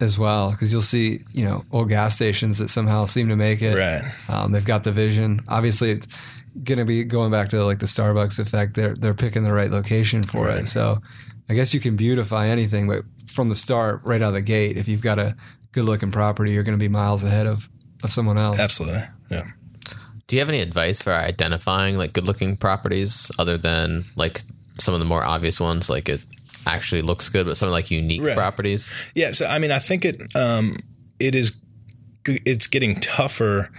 as 0.00 0.18
well, 0.18 0.50
because 0.52 0.72
you'll 0.72 0.82
see, 0.82 1.20
you 1.32 1.44
know, 1.44 1.64
old 1.72 1.88
gas 1.88 2.14
stations 2.14 2.58
that 2.58 2.68
somehow 2.70 3.04
seem 3.04 3.28
to 3.28 3.36
make 3.36 3.62
it. 3.62 3.76
Right. 3.76 4.12
Um, 4.28 4.52
they've 4.52 4.64
got 4.64 4.84
the 4.84 4.92
vision. 4.92 5.40
Obviously, 5.48 5.90
it's 5.90 6.06
going 6.64 6.78
to 6.78 6.84
be 6.84 7.04
going 7.04 7.30
back 7.30 7.48
to 7.48 7.64
like 7.64 7.78
the 7.80 7.86
Starbucks 7.86 8.38
effect. 8.38 8.74
They're 8.74 8.94
they're 8.94 9.14
picking 9.14 9.42
the 9.44 9.52
right 9.52 9.70
location 9.70 10.22
for 10.22 10.46
Right. 10.46 10.60
it. 10.60 10.66
So, 10.68 11.00
I 11.48 11.54
guess 11.54 11.72
you 11.74 11.80
can 11.80 11.96
beautify 11.96 12.48
anything, 12.48 12.86
but 12.88 13.04
from 13.26 13.48
the 13.48 13.54
start, 13.56 14.00
right 14.04 14.22
out 14.22 14.28
of 14.28 14.34
the 14.34 14.40
gate, 14.40 14.76
if 14.76 14.86
you've 14.88 15.00
got 15.02 15.18
a 15.18 15.34
good 15.72 15.84
looking 15.84 16.10
property, 16.12 16.52
you're 16.52 16.62
going 16.62 16.78
to 16.78 16.82
be 16.82 16.88
miles 16.88 17.24
ahead 17.24 17.46
of 17.46 17.68
of 18.04 18.10
someone 18.12 18.38
else. 18.38 18.58
Absolutely. 18.58 19.02
Yeah. 19.30 19.46
Do 20.28 20.36
you 20.36 20.40
have 20.40 20.48
any 20.50 20.60
advice 20.60 21.00
for 21.00 21.12
identifying 21.12 21.96
like 21.96 22.12
good 22.12 22.26
looking 22.26 22.56
properties 22.56 23.30
other 23.38 23.56
than 23.56 24.04
like 24.14 24.42
some 24.78 24.92
of 24.94 25.00
the 25.00 25.06
more 25.06 25.24
obvious 25.24 25.58
ones, 25.58 25.88
like 25.90 26.08
it 26.08 26.20
actually 26.66 27.02
looks 27.02 27.28
good, 27.28 27.46
but 27.46 27.56
some 27.56 27.70
like 27.70 27.90
unique 27.90 28.22
Right. 28.22 28.36
properties? 28.36 28.90
Yeah, 29.14 29.32
so 29.32 29.46
I 29.46 29.58
mean, 29.58 29.70
I 29.70 29.78
think 29.78 30.04
it 30.04 30.22
um, 30.34 30.76
it 31.18 31.34
is 31.34 31.52
it's 32.26 32.66
getting 32.66 33.00
tougher 33.00 33.70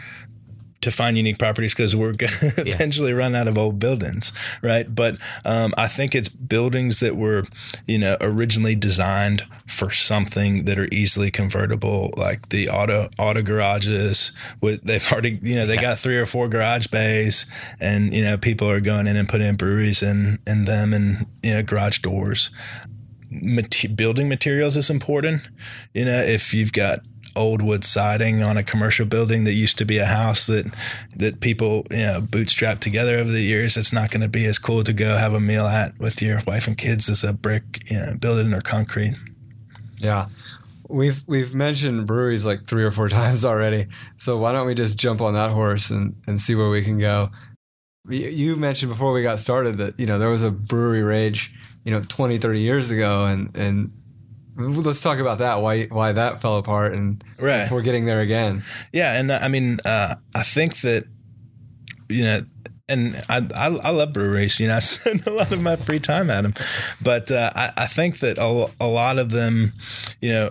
to 0.81 0.91
find 0.91 1.17
unique 1.17 1.37
properties 1.37 1.73
because 1.73 1.95
we're 1.95 2.13
going 2.13 2.31
to 2.39 2.67
eventually 2.67 3.13
run 3.13 3.35
out 3.35 3.47
of 3.47 3.57
old 3.57 3.79
buildings, 3.79 4.31
right? 4.61 4.93
But 4.93 5.17
um, 5.45 5.73
I 5.77 5.87
think 5.87 6.15
it's 6.15 6.29
buildings 6.29 6.99
that 6.99 7.15
were, 7.15 7.45
you 7.85 7.97
know, 7.97 8.17
originally 8.21 8.75
designed 8.75 9.45
for 9.67 9.91
something 9.91 10.65
that 10.65 10.77
are 10.77 10.87
easily 10.91 11.31
convertible, 11.31 12.13
like 12.17 12.49
the 12.49 12.69
auto 12.69 13.09
auto 13.17 13.41
garages. 13.41 14.31
With 14.61 14.83
they've 14.83 15.11
already, 15.11 15.39
you 15.41 15.55
know, 15.55 15.65
they 15.65 15.77
got 15.77 15.99
three 15.99 16.17
or 16.17 16.25
four 16.25 16.47
garage 16.47 16.87
bays, 16.87 17.45
and 17.79 18.13
you 18.13 18.23
know, 18.23 18.37
people 18.37 18.69
are 18.69 18.81
going 18.81 19.07
in 19.07 19.15
and 19.15 19.27
putting 19.27 19.47
in 19.47 19.55
breweries 19.55 20.01
in 20.01 20.39
in 20.47 20.65
them, 20.65 20.93
and 20.93 21.25
you 21.43 21.53
know, 21.53 21.63
garage 21.63 21.99
doors 21.99 22.51
mate- 23.31 23.95
building 23.95 24.27
materials 24.27 24.77
is 24.77 24.89
important. 24.89 25.41
You 25.93 26.05
know, 26.05 26.19
if 26.19 26.53
you've 26.53 26.73
got 26.73 26.99
old 27.35 27.61
wood 27.61 27.83
siding 27.83 28.41
on 28.43 28.57
a 28.57 28.63
commercial 28.63 29.05
building 29.05 29.43
that 29.45 29.53
used 29.53 29.77
to 29.77 29.85
be 29.85 29.97
a 29.97 30.05
house 30.05 30.47
that 30.47 30.73
that 31.15 31.39
people 31.39 31.85
you 31.91 31.97
know 31.97 32.21
bootstrapped 32.21 32.79
together 32.79 33.17
over 33.17 33.29
the 33.31 33.41
years, 33.41 33.77
it's 33.77 33.93
not 33.93 34.11
going 34.11 34.21
to 34.21 34.27
be 34.27 34.45
as 34.45 34.57
cool 34.59 34.83
to 34.83 34.93
go 34.93 35.17
have 35.17 35.33
a 35.33 35.39
meal 35.39 35.65
at 35.65 35.97
with 35.99 36.21
your 36.21 36.41
wife 36.47 36.67
and 36.67 36.77
kids 36.77 37.09
as 37.09 37.23
a 37.23 37.33
brick, 37.33 37.89
you 37.91 37.97
know, 37.99 38.13
building 38.19 38.53
or 38.53 38.61
concrete. 38.61 39.15
Yeah. 39.97 40.27
We've 40.87 41.23
we've 41.27 41.53
mentioned 41.53 42.07
breweries 42.07 42.45
like 42.45 42.65
three 42.65 42.83
or 42.83 42.91
four 42.91 43.09
times 43.19 43.45
already. 43.45 43.87
So 44.17 44.37
why 44.37 44.51
don't 44.51 44.65
we 44.67 44.73
just 44.75 44.97
jump 44.97 45.21
on 45.21 45.33
that 45.33 45.51
horse 45.51 45.89
and, 45.91 46.15
and 46.27 46.39
see 46.39 46.55
where 46.55 46.69
we 46.69 46.83
can 46.83 46.97
go? 46.97 47.29
You- 48.09 48.29
You 48.29 48.55
mentioned 48.55 48.91
before 48.91 49.11
we 49.13 49.21
got 49.21 49.39
started 49.39 49.77
that, 49.77 49.99
you 49.99 50.05
know, 50.07 50.17
there 50.17 50.29
was 50.29 50.41
a 50.41 50.49
brewery 50.49 51.03
rage, 51.03 51.51
you 51.83 51.91
know, 51.91 52.01
20, 52.01 52.37
30 52.39 52.59
years 52.59 52.89
ago 52.91 53.25
and 53.25 53.55
and 53.55 53.91
let's 54.59 55.01
talk 55.01 55.19
about 55.19 55.37
that 55.39 55.61
why 55.61 55.85
why 55.85 56.11
that 56.11 56.41
fell 56.41 56.57
apart 56.57 56.93
and 56.93 57.23
Right. 57.39 57.61
if 57.61 57.71
we're 57.71 57.81
getting 57.81 58.05
there 58.05 58.19
again. 58.19 58.63
Yeah, 58.93 59.17
and 59.19 59.31
uh, 59.31 59.39
I 59.41 59.47
mean, 59.47 59.77
uh, 59.85 60.15
I 60.35 60.43
think 60.43 60.81
that 60.81 61.05
you 62.09 62.23
know, 62.23 62.39
and 62.87 63.15
I, 63.29 63.37
I 63.55 63.67
I 63.67 63.89
love 63.91 64.13
breweries. 64.13 64.59
You 64.59 64.67
know, 64.67 64.75
I 64.77 64.79
spend 64.79 65.25
a 65.27 65.31
lot 65.31 65.51
of 65.51 65.61
my 65.61 65.75
free 65.75 65.99
time 65.99 66.29
at 66.29 66.41
them, 66.41 66.53
but 67.01 67.31
uh, 67.31 67.51
I, 67.55 67.71
I 67.77 67.87
think 67.87 68.19
that 68.19 68.37
a, 68.37 68.69
a 68.79 68.87
lot 68.87 69.17
of 69.19 69.29
them, 69.31 69.71
you 70.21 70.31
know, 70.31 70.49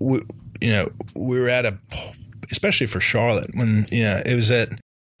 we, 0.00 0.22
you 0.60 0.70
know, 0.70 0.88
we 1.14 1.40
were 1.40 1.48
at 1.48 1.64
a, 1.66 1.78
especially 2.50 2.86
for 2.86 3.00
Charlotte 3.00 3.50
when 3.54 3.86
you 3.90 4.04
know 4.04 4.20
it 4.24 4.34
was 4.34 4.50
at 4.50 4.68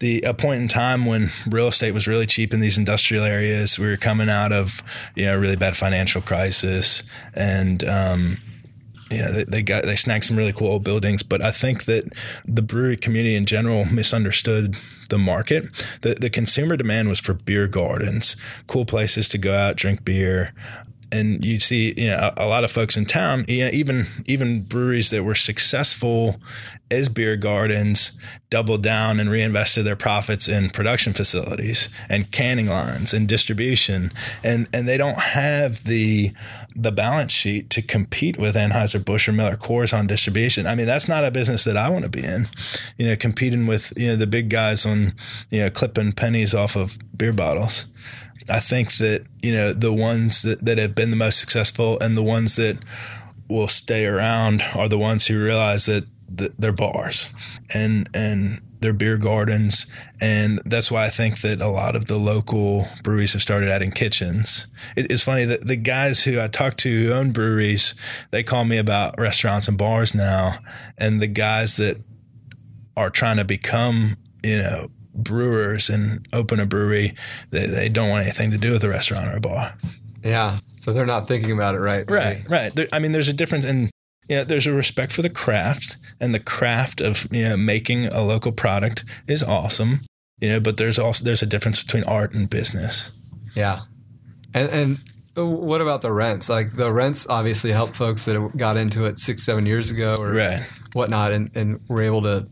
the 0.00 0.22
a 0.22 0.32
point 0.34 0.62
in 0.62 0.68
time 0.68 1.06
when 1.06 1.30
real 1.48 1.68
estate 1.68 1.92
was 1.92 2.06
really 2.06 2.26
cheap 2.26 2.54
in 2.54 2.60
these 2.60 2.78
industrial 2.78 3.24
areas. 3.24 3.78
We 3.78 3.86
were 3.86 3.96
coming 3.96 4.28
out 4.28 4.52
of 4.52 4.82
you 5.14 5.26
know 5.26 5.36
a 5.36 5.38
really 5.38 5.56
bad 5.56 5.76
financial 5.76 6.22
crisis, 6.22 7.02
and 7.34 7.82
um, 7.84 8.36
you 9.10 9.18
know, 9.18 9.32
they, 9.32 9.44
they 9.44 9.62
got 9.62 9.84
they 9.84 9.96
snagged 9.96 10.24
some 10.24 10.36
really 10.36 10.52
cool 10.52 10.68
old 10.68 10.84
buildings, 10.84 11.22
but 11.22 11.42
I 11.42 11.50
think 11.50 11.84
that 11.84 12.12
the 12.44 12.62
brewery 12.62 12.96
community 12.96 13.34
in 13.34 13.46
general 13.46 13.84
misunderstood 13.86 14.76
the 15.08 15.18
market. 15.18 15.64
The 16.02 16.14
the 16.14 16.30
consumer 16.30 16.76
demand 16.76 17.08
was 17.08 17.20
for 17.20 17.34
beer 17.34 17.66
gardens, 17.66 18.36
cool 18.66 18.84
places 18.84 19.28
to 19.30 19.38
go 19.38 19.54
out, 19.54 19.76
drink 19.76 20.04
beer. 20.04 20.52
And 21.12 21.44
you 21.44 21.58
see 21.58 21.94
you 21.96 22.08
know 22.08 22.32
a, 22.36 22.44
a, 22.44 22.46
lot 22.46 22.64
of 22.64 22.70
folks 22.70 22.96
in 22.96 23.04
town 23.04 23.44
you 23.48 23.64
know, 23.64 23.70
even 23.72 24.06
even 24.26 24.62
breweries 24.62 25.10
that 25.10 25.24
were 25.24 25.34
successful 25.34 26.40
as 26.90 27.08
beer 27.08 27.36
gardens 27.36 28.12
doubled 28.50 28.82
down 28.82 29.20
and 29.20 29.30
reinvested 29.30 29.84
their 29.84 29.96
profits 29.96 30.48
in 30.48 30.70
production 30.70 31.12
facilities 31.12 31.88
and 32.08 32.30
canning 32.30 32.66
lines 32.66 33.12
and 33.12 33.28
distribution 33.28 34.12
and 34.42 34.68
and 34.72 34.88
they 34.88 34.96
don't 34.96 35.18
have 35.18 35.84
the 35.84 36.32
the 36.78 36.92
balance 36.92 37.32
sheet 37.32 37.70
to 37.70 37.82
compete 37.82 38.38
with 38.38 38.54
Anheuser-Busch 38.54 39.28
or 39.28 39.32
Miller 39.32 39.56
Coors 39.56 39.96
on 39.96 40.06
distribution. 40.06 40.64
I 40.66 40.76
mean, 40.76 40.86
that's 40.86 41.08
not 41.08 41.24
a 41.24 41.30
business 41.32 41.64
that 41.64 41.76
I 41.76 41.88
want 41.88 42.04
to 42.04 42.08
be 42.08 42.22
in. 42.22 42.48
You 42.96 43.08
know, 43.08 43.16
competing 43.16 43.66
with, 43.66 43.92
you 43.96 44.08
know, 44.08 44.16
the 44.16 44.28
big 44.28 44.48
guys 44.48 44.86
on, 44.86 45.14
you 45.50 45.60
know, 45.60 45.70
clipping 45.70 46.12
pennies 46.12 46.54
off 46.54 46.76
of 46.76 46.96
beer 47.16 47.32
bottles. 47.32 47.86
I 48.50 48.60
think 48.60 48.96
that, 48.96 49.26
you 49.42 49.52
know, 49.52 49.72
the 49.72 49.92
ones 49.92 50.42
that, 50.42 50.64
that 50.64 50.78
have 50.78 50.94
been 50.94 51.10
the 51.10 51.16
most 51.16 51.38
successful 51.38 51.98
and 52.00 52.16
the 52.16 52.22
ones 52.22 52.56
that 52.56 52.78
will 53.48 53.68
stay 53.68 54.06
around 54.06 54.62
are 54.74 54.88
the 54.88 54.98
ones 54.98 55.26
who 55.26 55.42
realize 55.42 55.86
that 55.86 56.06
they're 56.28 56.72
bars 56.72 57.30
and 57.74 58.08
and 58.12 58.60
they're 58.80 58.92
beer 58.92 59.16
gardens 59.16 59.86
and 60.20 60.60
that's 60.64 60.90
why 60.90 61.04
I 61.04 61.08
think 61.08 61.40
that 61.40 61.60
a 61.60 61.68
lot 61.68 61.96
of 61.96 62.06
the 62.06 62.18
local 62.18 62.86
breweries 63.02 63.32
have 63.32 63.42
started 63.42 63.70
adding 63.70 63.90
kitchens. 63.90 64.66
It, 64.94 65.10
it's 65.10 65.22
funny 65.22 65.44
that 65.46 65.66
the 65.66 65.76
guys 65.76 66.22
who 66.22 66.40
I 66.40 66.48
talk 66.48 66.76
to 66.78 66.90
who 66.90 67.12
own 67.12 67.32
breweries, 67.32 67.94
they 68.30 68.42
call 68.42 68.64
me 68.64 68.76
about 68.76 69.18
restaurants 69.18 69.68
and 69.68 69.78
bars 69.78 70.14
now, 70.14 70.58
and 70.96 71.20
the 71.20 71.26
guys 71.26 71.76
that 71.78 71.96
are 72.96 73.10
trying 73.10 73.38
to 73.38 73.44
become, 73.44 74.16
you 74.44 74.58
know, 74.58 74.90
brewers 75.18 75.90
and 75.90 76.26
open 76.32 76.60
a 76.60 76.66
brewery, 76.66 77.14
they, 77.50 77.66
they 77.66 77.88
don't 77.88 78.08
want 78.08 78.24
anything 78.24 78.50
to 78.50 78.58
do 78.58 78.72
with 78.72 78.84
a 78.84 78.88
restaurant 78.88 79.28
or 79.28 79.36
a 79.36 79.40
bar. 79.40 79.74
Yeah. 80.22 80.60
So 80.78 80.92
they're 80.92 81.06
not 81.06 81.28
thinking 81.28 81.52
about 81.52 81.74
it 81.74 81.80
right. 81.80 82.08
Right, 82.10 82.48
right. 82.48 82.74
There, 82.74 82.88
I 82.92 82.98
mean, 82.98 83.12
there's 83.12 83.28
a 83.28 83.32
difference 83.32 83.64
in, 83.64 83.90
you 84.28 84.36
know, 84.36 84.44
there's 84.44 84.66
a 84.66 84.72
respect 84.72 85.12
for 85.12 85.22
the 85.22 85.30
craft 85.30 85.96
and 86.20 86.34
the 86.34 86.40
craft 86.40 87.00
of, 87.00 87.26
you 87.30 87.44
know, 87.44 87.56
making 87.56 88.06
a 88.06 88.22
local 88.22 88.52
product 88.52 89.04
is 89.26 89.42
awesome, 89.42 90.06
you 90.40 90.48
know, 90.48 90.60
but 90.60 90.76
there's 90.76 90.98
also, 90.98 91.24
there's 91.24 91.42
a 91.42 91.46
difference 91.46 91.82
between 91.82 92.04
art 92.04 92.32
and 92.32 92.48
business. 92.48 93.10
Yeah. 93.54 93.80
And, 94.54 94.70
and 94.70 94.98
what 95.34 95.80
about 95.80 96.02
the 96.02 96.12
rents? 96.12 96.48
Like 96.48 96.74
the 96.74 96.92
rents 96.92 97.26
obviously 97.28 97.72
help 97.72 97.94
folks 97.94 98.24
that 98.24 98.56
got 98.56 98.76
into 98.76 99.04
it 99.04 99.18
six, 99.18 99.44
seven 99.44 99.66
years 99.66 99.90
ago 99.90 100.16
or 100.18 100.32
right. 100.32 100.62
whatnot 100.94 101.32
and, 101.32 101.50
and 101.54 101.80
were 101.88 102.02
able 102.02 102.22
to 102.22 102.48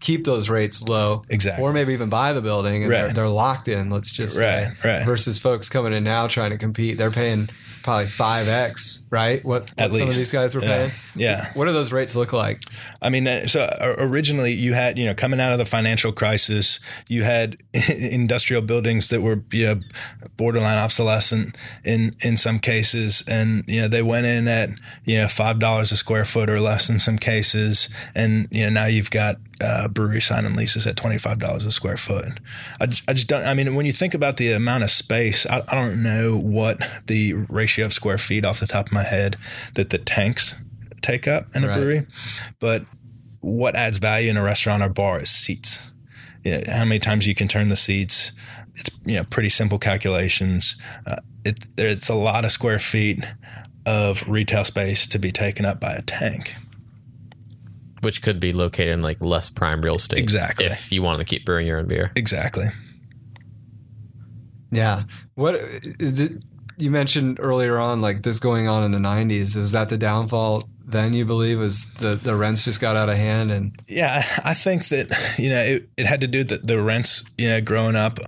keep 0.00 0.24
those 0.24 0.48
rates 0.48 0.82
low, 0.82 1.22
exactly, 1.28 1.64
or 1.64 1.72
maybe 1.72 1.92
even 1.92 2.08
buy 2.08 2.32
the 2.32 2.40
building 2.40 2.82
and 2.82 2.92
right. 2.92 3.02
they're, 3.04 3.12
they're, 3.12 3.28
locked 3.28 3.68
in. 3.68 3.90
Let's 3.90 4.10
just 4.10 4.38
right, 4.38 4.68
say, 4.82 4.88
right. 4.88 5.04
versus 5.04 5.38
folks 5.38 5.68
coming 5.68 5.92
in 5.92 6.04
now 6.04 6.26
trying 6.28 6.50
to 6.50 6.58
compete, 6.58 6.98
they're 6.98 7.10
paying 7.10 7.48
probably 7.82 8.08
five 8.08 8.48
x, 8.48 9.02
right? 9.10 9.44
What, 9.44 9.72
what 9.76 9.92
some 9.94 10.08
of 10.08 10.14
these 10.14 10.32
guys 10.32 10.54
were 10.54 10.62
yeah. 10.62 10.68
paying. 10.68 10.90
Yeah. 11.16 11.52
What 11.54 11.66
do 11.66 11.72
those 11.72 11.92
rates 11.92 12.14
look 12.14 12.32
like? 12.32 12.62
I 13.02 13.10
mean, 13.10 13.26
uh, 13.26 13.46
so 13.46 13.60
uh, 13.60 13.94
originally 13.98 14.52
you 14.52 14.74
had 14.74 14.98
you 14.98 15.06
know 15.06 15.14
coming 15.14 15.40
out 15.40 15.52
of 15.52 15.58
the 15.58 15.64
financial 15.64 16.12
crisis, 16.12 16.80
you 17.06 17.22
had 17.22 17.56
industrial 17.88 18.62
buildings 18.62 19.08
that 19.08 19.22
were 19.22 19.42
you 19.52 19.66
know 19.66 19.80
borderline 20.36 20.78
obsolescent 20.78 21.56
in 21.84 22.14
in 22.20 22.36
some 22.36 22.58
cases, 22.58 23.24
and 23.26 23.64
you 23.66 23.80
know 23.80 23.88
they 23.88 24.02
went 24.02 24.26
in 24.26 24.48
at 24.48 24.70
you 25.04 25.16
know 25.16 25.28
five 25.28 25.58
dollars 25.58 25.90
a 25.90 25.96
square 25.96 26.24
foot 26.24 26.50
or 26.50 26.60
less 26.60 26.88
in 26.88 27.00
some 27.00 27.18
cases, 27.18 27.88
and 28.14 28.48
you 28.50 28.64
know 28.64 28.70
now 28.70 28.86
you've 28.86 29.10
got 29.10 29.36
uh, 29.62 29.88
brewery 29.88 30.20
signing 30.20 30.54
leases 30.54 30.86
at 30.86 30.96
twenty 30.96 31.18
five 31.18 31.38
dollars 31.38 31.64
a 31.64 31.72
square 31.72 31.96
foot. 31.96 32.40
I, 32.80 32.84
I, 32.84 33.12
just 33.12 33.28
don't. 33.28 33.44
I 33.44 33.54
mean, 33.54 33.74
when 33.74 33.86
you 33.86 33.92
think 33.92 34.14
about 34.14 34.36
the 34.36 34.52
amount 34.52 34.84
of 34.84 34.90
space, 34.90 35.46
I, 35.46 35.62
I, 35.68 35.74
don't 35.74 36.02
know 36.02 36.38
what 36.38 36.78
the 37.06 37.34
ratio 37.34 37.86
of 37.86 37.92
square 37.92 38.18
feet 38.18 38.44
off 38.44 38.60
the 38.60 38.66
top 38.66 38.86
of 38.86 38.92
my 38.92 39.02
head 39.02 39.36
that 39.74 39.90
the 39.90 39.98
tanks 39.98 40.54
take 41.02 41.26
up 41.26 41.54
in 41.56 41.64
a 41.64 41.68
right. 41.68 41.74
brewery, 41.74 42.06
but 42.60 42.84
what 43.40 43.74
adds 43.76 43.98
value 43.98 44.30
in 44.30 44.36
a 44.36 44.42
restaurant 44.42 44.82
or 44.82 44.88
bar 44.88 45.20
is 45.20 45.30
seats. 45.30 45.90
You 46.44 46.52
know, 46.52 46.60
how 46.68 46.84
many 46.84 46.98
times 46.98 47.26
you 47.26 47.34
can 47.34 47.48
turn 47.48 47.68
the 47.68 47.76
seats? 47.76 48.32
It's 48.74 48.90
you 49.04 49.16
know 49.16 49.24
pretty 49.24 49.48
simple 49.48 49.78
calculations. 49.78 50.76
Uh, 51.06 51.16
it, 51.44 51.66
it's 51.76 52.08
a 52.08 52.14
lot 52.14 52.44
of 52.44 52.52
square 52.52 52.78
feet 52.78 53.24
of 53.86 54.28
retail 54.28 54.64
space 54.64 55.06
to 55.08 55.18
be 55.18 55.32
taken 55.32 55.64
up 55.64 55.80
by 55.80 55.94
a 55.94 56.02
tank 56.02 56.54
which 58.00 58.22
could 58.22 58.40
be 58.40 58.52
located 58.52 58.88
in 58.88 59.02
like 59.02 59.20
less 59.20 59.48
prime 59.48 59.82
real 59.82 59.96
estate. 59.96 60.18
Exactly. 60.18 60.66
If 60.66 60.92
you 60.92 61.02
wanted 61.02 61.18
to 61.18 61.24
keep 61.24 61.44
brewing 61.44 61.66
your 61.66 61.78
own 61.78 61.86
beer. 61.86 62.12
Exactly. 62.16 62.66
Yeah. 64.70 65.02
What 65.34 65.56
it, 65.56 66.42
you 66.78 66.90
mentioned 66.90 67.38
earlier 67.40 67.78
on, 67.78 68.00
like 68.00 68.22
this 68.22 68.38
going 68.38 68.68
on 68.68 68.84
in 68.84 68.92
the 68.92 68.98
'90s, 68.98 69.56
is 69.56 69.72
that 69.72 69.88
the 69.88 69.98
downfall? 69.98 70.68
Then 70.84 71.12
you 71.12 71.24
believe 71.24 71.58
was 71.58 71.90
the 71.98 72.16
the 72.16 72.34
rents 72.34 72.64
just 72.64 72.80
got 72.80 72.96
out 72.96 73.08
of 73.08 73.16
hand 73.16 73.50
and 73.50 73.80
yeah, 73.86 74.24
I 74.44 74.54
think 74.54 74.88
that 74.88 75.34
you 75.38 75.50
know 75.50 75.60
it, 75.60 75.88
it 75.96 76.06
had 76.06 76.20
to 76.22 76.26
do 76.26 76.38
with 76.38 76.48
the, 76.48 76.58
the 76.58 76.80
rents. 76.80 77.24
You 77.36 77.48
know, 77.48 77.60
growing 77.60 77.96
up, 77.96 78.18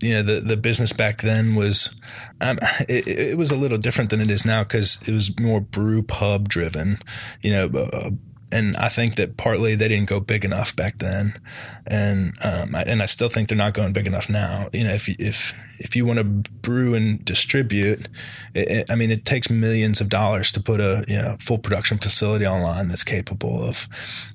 you 0.00 0.14
know 0.14 0.22
the 0.22 0.40
the 0.40 0.56
business 0.56 0.92
back 0.92 1.22
then 1.22 1.54
was 1.54 1.94
um, 2.40 2.58
it, 2.88 3.06
it, 3.06 3.38
was 3.38 3.50
a 3.50 3.56
little 3.56 3.78
different 3.78 4.10
than 4.10 4.20
it 4.20 4.30
is 4.30 4.44
now 4.44 4.62
because 4.62 4.98
it 5.06 5.12
was 5.12 5.38
more 5.40 5.60
brew 5.60 6.02
pub 6.02 6.48
driven 6.48 6.98
you 7.42 7.50
know 7.50 7.66
uh, 7.66 8.10
and 8.50 8.76
I 8.76 8.88
think 8.88 9.16
that 9.16 9.36
partly 9.36 9.74
they 9.74 9.88
didn't 9.88 10.08
go 10.08 10.20
big 10.20 10.44
enough 10.44 10.74
back 10.74 10.98
then, 10.98 11.38
and 11.86 12.34
um, 12.44 12.74
I, 12.74 12.82
and 12.82 13.02
I 13.02 13.06
still 13.06 13.28
think 13.28 13.48
they're 13.48 13.58
not 13.58 13.74
going 13.74 13.92
big 13.92 14.06
enough 14.06 14.28
now. 14.28 14.68
You 14.72 14.84
know, 14.84 14.92
if 14.92 15.08
if 15.08 15.58
if 15.78 15.94
you 15.94 16.06
want 16.06 16.18
to 16.18 16.24
brew 16.24 16.94
and 16.94 17.24
distribute, 17.24 18.08
it, 18.54 18.70
it, 18.70 18.90
I 18.90 18.94
mean, 18.94 19.10
it 19.10 19.24
takes 19.24 19.50
millions 19.50 20.00
of 20.00 20.08
dollars 20.08 20.50
to 20.52 20.60
put 20.60 20.80
a 20.80 21.04
you 21.08 21.16
know 21.16 21.36
full 21.40 21.58
production 21.58 21.98
facility 21.98 22.46
online 22.46 22.88
that's 22.88 23.04
capable 23.04 23.62
of, 23.62 23.86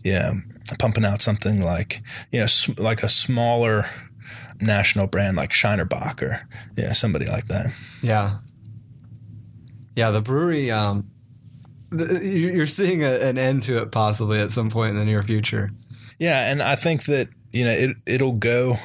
you 0.04 0.14
know, 0.14 0.34
pumping 0.80 1.06
out 1.06 1.22
something 1.22 1.62
like 1.62 2.02
you 2.32 2.40
know 2.40 2.48
sm- 2.48 2.74
like 2.78 3.04
a 3.04 3.10
smaller 3.10 3.88
national 4.62 5.08
brand 5.08 5.38
like 5.38 5.52
Shiner 5.52 5.86
Bock 5.86 6.22
or 6.22 6.48
yeah 6.78 6.94
somebody 6.94 7.26
like 7.26 7.48
that. 7.48 7.68
Yeah. 8.02 8.40
Yeah, 9.96 10.10
the 10.10 10.22
brewery. 10.22 10.72
Um, 10.72 11.12
you're 11.94 12.68
seeing 12.68 13.04
a, 13.04 13.12
an 13.12 13.38
end 13.38 13.64
to 13.64 13.82
it 13.82 13.92
possibly 13.92 14.40
at 14.40 14.52
some 14.52 14.70
point 14.70 14.92
in 14.92 14.98
the 14.98 15.06
near 15.06 15.24
future. 15.24 15.72
Yeah, 16.20 16.52
and 16.52 16.62
I 16.62 16.76
think 16.76 17.04
that 17.06 17.30
you 17.52 17.66
know 17.66 17.72
it 17.72 17.98
it'll 18.06 18.34
go, 18.34 18.78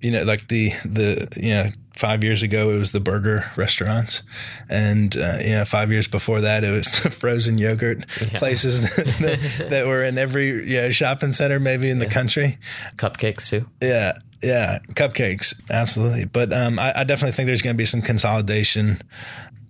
you 0.00 0.10
know, 0.10 0.22
like 0.24 0.48
the 0.48 0.70
the 0.84 1.28
you 1.36 1.50
know 1.50 1.66
five 1.94 2.24
years 2.24 2.42
ago 2.42 2.70
it 2.70 2.78
was 2.78 2.90
the 2.90 3.00
burger 3.00 3.50
restaurants, 3.56 4.22
and 4.68 5.16
uh, 5.16 5.38
you 5.42 5.50
know 5.50 5.64
five 5.64 5.92
years 5.92 6.08
before 6.08 6.40
that 6.40 6.64
it 6.64 6.70
was 6.70 6.86
the 7.02 7.10
frozen 7.10 7.58
yogurt 7.58 8.04
yeah. 8.20 8.38
places 8.38 8.82
that, 8.82 9.66
that, 9.70 9.86
were 9.86 10.02
in 10.02 10.18
every 10.18 10.64
yeah 10.70 10.90
shopping 10.90 11.32
center 11.32 11.60
maybe 11.60 11.90
in 11.90 11.98
yeah. 11.98 12.04
the 12.06 12.10
country. 12.10 12.58
Cupcakes 12.96 13.48
too. 13.48 13.66
Yeah, 13.80 14.12
yeah, 14.42 14.78
cupcakes, 14.90 15.54
absolutely. 15.70 16.24
But 16.24 16.52
um, 16.52 16.78
I, 16.78 17.00
I, 17.00 17.04
definitely 17.04 17.32
think 17.32 17.46
there's 17.46 17.62
going 17.62 17.74
to 17.74 17.78
be 17.78 17.86
some 17.86 18.02
consolidation 18.02 19.00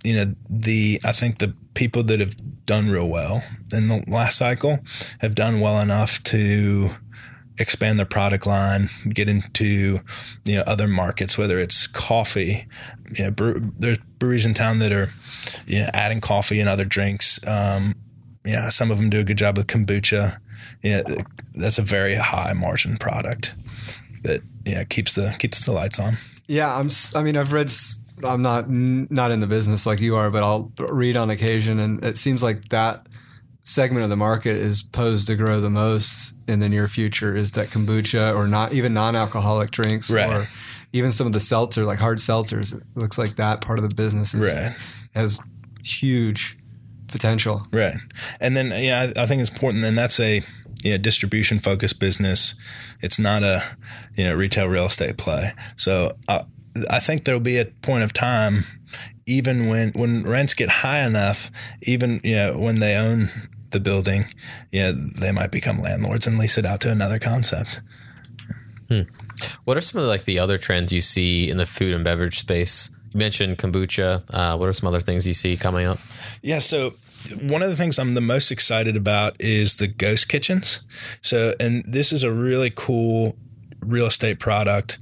you 0.05 0.15
know, 0.15 0.35
the 0.49 1.01
I 1.03 1.13
think 1.13 1.39
the 1.39 1.55
people 1.75 2.03
that 2.05 2.21
have 2.21 2.35
done 2.67 2.89
real 2.89 3.09
well 3.09 3.43
in 3.73 3.89
the 3.89 4.03
last 4.07 4.39
cycle 4.39 4.79
have 5.21 5.35
done 5.35 5.61
well 5.61 5.81
enough 5.81 6.23
to 6.25 6.91
expand 7.59 7.99
their 7.99 8.07
product 8.07 8.47
line, 8.47 8.89
get 9.09 9.29
into 9.29 10.01
you 10.45 10.57
know 10.57 10.65
other 10.67 10.89
markets, 10.89 11.39
whether 11.39 11.59
it's 11.59 11.87
coffee. 11.87 12.67
You 13.17 13.31
know, 13.31 13.55
there's 13.79 13.99
breweries 14.19 14.47
in 14.47 14.55
town 14.55 14.79
that 14.81 14.93
are 14.93 15.11
you 15.67 15.81
know 15.81 15.91
adding 15.93 16.21
coffee 16.21 16.61
and 16.61 16.69
other 16.69 16.85
drinks. 16.85 17.39
Um, 17.47 17.95
yeah, 18.45 18.69
some 18.69 18.91
of 18.91 18.99
them 18.99 19.11
do 19.11 19.21
a 19.21 19.25
good 19.25 19.39
job 19.39 19.57
with 19.57 19.67
kombucha. 19.67 20.39
Yeah, 20.83 21.03
you 21.07 21.17
know, 21.17 21.23
that's 21.55 21.79
a 21.79 21.83
very 21.83 22.15
high 22.15 22.53
margin 22.53 22.97
product 22.97 23.55
that 24.23 24.43
yeah 24.65 24.85
keeps 24.85 25.15
the 25.15 25.35
keeps 25.39 25.65
the 25.65 25.73
lights 25.73 26.01
on. 26.01 26.17
Yeah, 26.47 26.77
I'm. 26.77 26.91
I 27.15 27.23
mean, 27.23 27.37
I've 27.37 27.53
read 27.53 27.71
I'm 28.22 28.42
not 28.42 28.68
not 28.68 29.31
in 29.31 29.40
the 29.40 29.46
business 29.46 29.87
like 29.87 30.00
you 30.00 30.16
are, 30.16 30.31
but 30.31 30.42
I'll 30.42 30.70
read 30.79 31.16
on 31.16 31.31
occasion, 31.31 31.79
and 31.79 32.05
it 32.05 32.16
seems 32.16 32.42
like 32.42 32.68
that 32.68 33.07
segment 33.64 34.05
of 34.05 34.11
the 34.11 34.16
market 34.16 34.57
is 34.57 34.83
posed 34.83 35.27
to 35.27 35.37
grow 35.37 35.61
the 35.61 35.70
most 35.70 36.35
in 36.46 36.61
the 36.61 36.68
near 36.68 36.87
future. 36.87 37.35
Is 37.35 37.53
that 37.53 37.70
kombucha 37.70 38.35
or 38.37 38.46
not 38.46 38.72
even 38.72 38.92
non-alcoholic 38.94 39.70
drinks 39.70 40.11
right. 40.11 40.31
or 40.31 40.48
even 40.92 41.11
some 41.11 41.27
of 41.27 41.33
the 41.33 41.40
seltzer 41.40 41.85
like 41.85 41.98
hard 41.98 42.18
seltzers? 42.18 42.74
It 42.74 42.85
looks 42.94 43.18
like 43.18 43.37
that 43.37 43.61
part 43.61 43.79
of 43.79 43.88
the 43.88 43.94
business 43.94 44.35
is, 44.35 44.46
right. 44.46 44.77
has 45.14 45.40
huge 45.85 46.57
potential. 47.09 47.66
Right, 47.72 47.96
and 48.40 48.57
then 48.57 48.68
yeah, 48.81 49.11
I, 49.16 49.22
I 49.22 49.27
think 49.27 49.40
it's 49.40 49.50
important. 49.50 49.85
And 49.85 49.98
that's 49.98 50.20
a 50.20 50.42
you 50.85 50.92
know, 50.92 50.98
distribution 50.98 51.59
focused 51.59 51.98
business. 51.98 52.55
It's 53.00 53.18
not 53.18 53.42
a 53.42 53.64
you 54.14 54.24
know 54.24 54.35
retail 54.35 54.68
real 54.68 54.87
estate 54.87 55.16
play. 55.16 55.53
So 55.77 56.12
uh, 56.29 56.44
I 56.91 57.01
think 57.01 57.25
there'll 57.25 57.41
be 57.41 57.59
a 57.59 57.67
point 57.67 58.05
of 58.05 58.13
time, 58.13 58.65
even 59.27 59.69
when 59.69 59.91
when 59.91 60.25
rents 60.25 60.55
get 60.55 60.69
high 60.69 61.01
enough, 61.01 61.51
even 61.83 62.21
you 62.25 62.37
know 62.37 62.59
when 62.59 62.81
they 62.81 62.97
own 62.97 63.31
the 63.71 63.81
building, 63.81 64.27
you 64.73 64.81
know, 64.81 64.93
they 64.93 65.33
might 65.33 65.51
become 65.51 65.81
landlords 65.81 66.27
and 66.27 66.39
lease 66.39 66.57
it 66.59 66.65
out 66.65 66.81
to 66.83 66.91
another 66.91 67.19
concept. 67.19 67.81
Hmm. 68.89 69.03
What 69.65 69.77
are 69.77 69.81
some 69.81 69.99
of 69.99 70.05
the, 70.05 70.09
like 70.09 70.25
the 70.25 70.39
other 70.39 70.59
trends 70.59 70.93
you 70.93 71.01
see 71.01 71.51
in 71.51 71.57
the 71.57 71.67
food 71.67 71.93
and 71.93 72.05
beverage 72.05 72.39
space? 72.39 72.95
you 73.15 73.19
mentioned 73.19 73.59
kombucha. 73.59 74.23
Uh, 74.33 74.57
what 74.59 74.69
are 74.69 74.73
some 74.73 74.89
other 74.89 75.01
things 75.01 75.27
you 75.27 75.35
see 75.35 75.57
coming 75.57 75.87
up? 75.87 75.99
Yeah, 76.43 76.59
so 76.59 76.95
one 77.41 77.63
of 77.63 77.71
the 77.71 77.77
things 77.77 77.99
I'm 77.99 78.15
the 78.15 78.21
most 78.21 78.51
excited 78.51 78.97
about 78.97 79.41
is 79.41 79.77
the 79.77 79.87
ghost 79.87 80.29
kitchens. 80.29 80.81
So, 81.23 81.55
and 81.59 81.85
this 81.87 82.13
is 82.13 82.23
a 82.23 82.33
really 82.33 82.71
cool 82.75 83.37
real 83.81 84.07
estate 84.07 84.41
product. 84.41 84.99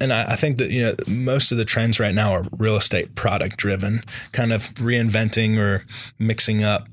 And 0.00 0.12
I, 0.12 0.32
I 0.32 0.36
think 0.36 0.58
that 0.58 0.70
you 0.70 0.82
know 0.82 0.94
most 1.06 1.52
of 1.52 1.58
the 1.58 1.64
trends 1.64 2.00
right 2.00 2.14
now 2.14 2.32
are 2.32 2.44
real 2.58 2.76
estate 2.76 3.14
product 3.14 3.56
driven, 3.56 4.00
kind 4.32 4.52
of 4.52 4.72
reinventing 4.74 5.58
or 5.58 5.82
mixing 6.18 6.62
up 6.64 6.88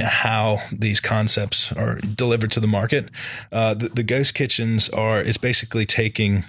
how 0.00 0.62
these 0.72 1.00
concepts 1.00 1.72
are 1.72 1.96
delivered 1.96 2.50
to 2.52 2.60
the 2.60 2.66
market. 2.66 3.10
Uh, 3.50 3.74
the, 3.74 3.88
the, 3.88 4.02
ghost 4.02 4.34
kitchens 4.34 4.88
are 4.88 5.20
it's 5.20 5.38
basically 5.38 5.84
taking 5.84 6.44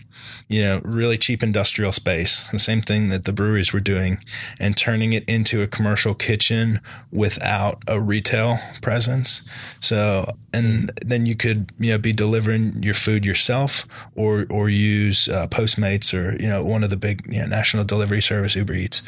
you 0.48 0.62
know 0.62 0.82
really 0.84 1.18
cheap 1.18 1.44
industrial 1.44 1.92
space, 1.92 2.50
the 2.52 2.60
same 2.60 2.82
thing 2.82 3.10
that 3.10 3.26
the 3.26 3.34
breweries 3.34 3.74
were 3.74 3.82
doing, 3.82 4.20
and 4.60 4.78
turning 4.78 5.14
it 5.14 5.28
into 5.28 5.62
a 5.62 5.68
commercial 5.68 6.14
kitchen 6.14 6.80
without 7.12 7.84
a 7.88 8.00
retail 8.00 8.60
presence. 8.82 9.42
So 9.80 10.32
and 10.54 10.92
then 11.06 11.26
you 11.26 11.36
could 11.36 11.70
you 11.78 11.92
know 11.92 11.98
be 11.98 12.14
delivering 12.14 12.82
your 12.82 12.94
food 12.94 13.26
yourself 13.26 13.86
or 14.16 14.46
or 14.50 14.70
use 14.70 15.28
uh, 15.28 15.48
Postmates 15.48 16.14
or 16.14 16.42
you 16.42 16.48
know 16.48 16.64
one 16.64 16.84
of 16.84 16.90
the 16.90 16.98
big 16.98 17.26
you 17.28 17.40
know, 17.40 17.48
national 17.48 17.84
delivery 17.84 18.22
service 18.22 18.56
Uber 18.56 18.74
Eats. 18.74 19.02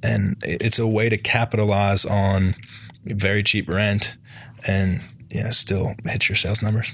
And 0.00 0.36
it's 0.44 0.78
a 0.78 0.86
way 0.86 1.08
to 1.08 1.18
capitalize 1.18 2.04
on 2.04 2.54
very 3.04 3.42
cheap 3.42 3.68
rent, 3.68 4.16
and 4.66 5.00
yeah, 5.30 5.50
still 5.50 5.94
hit 6.04 6.28
your 6.28 6.36
sales 6.36 6.62
numbers. 6.62 6.92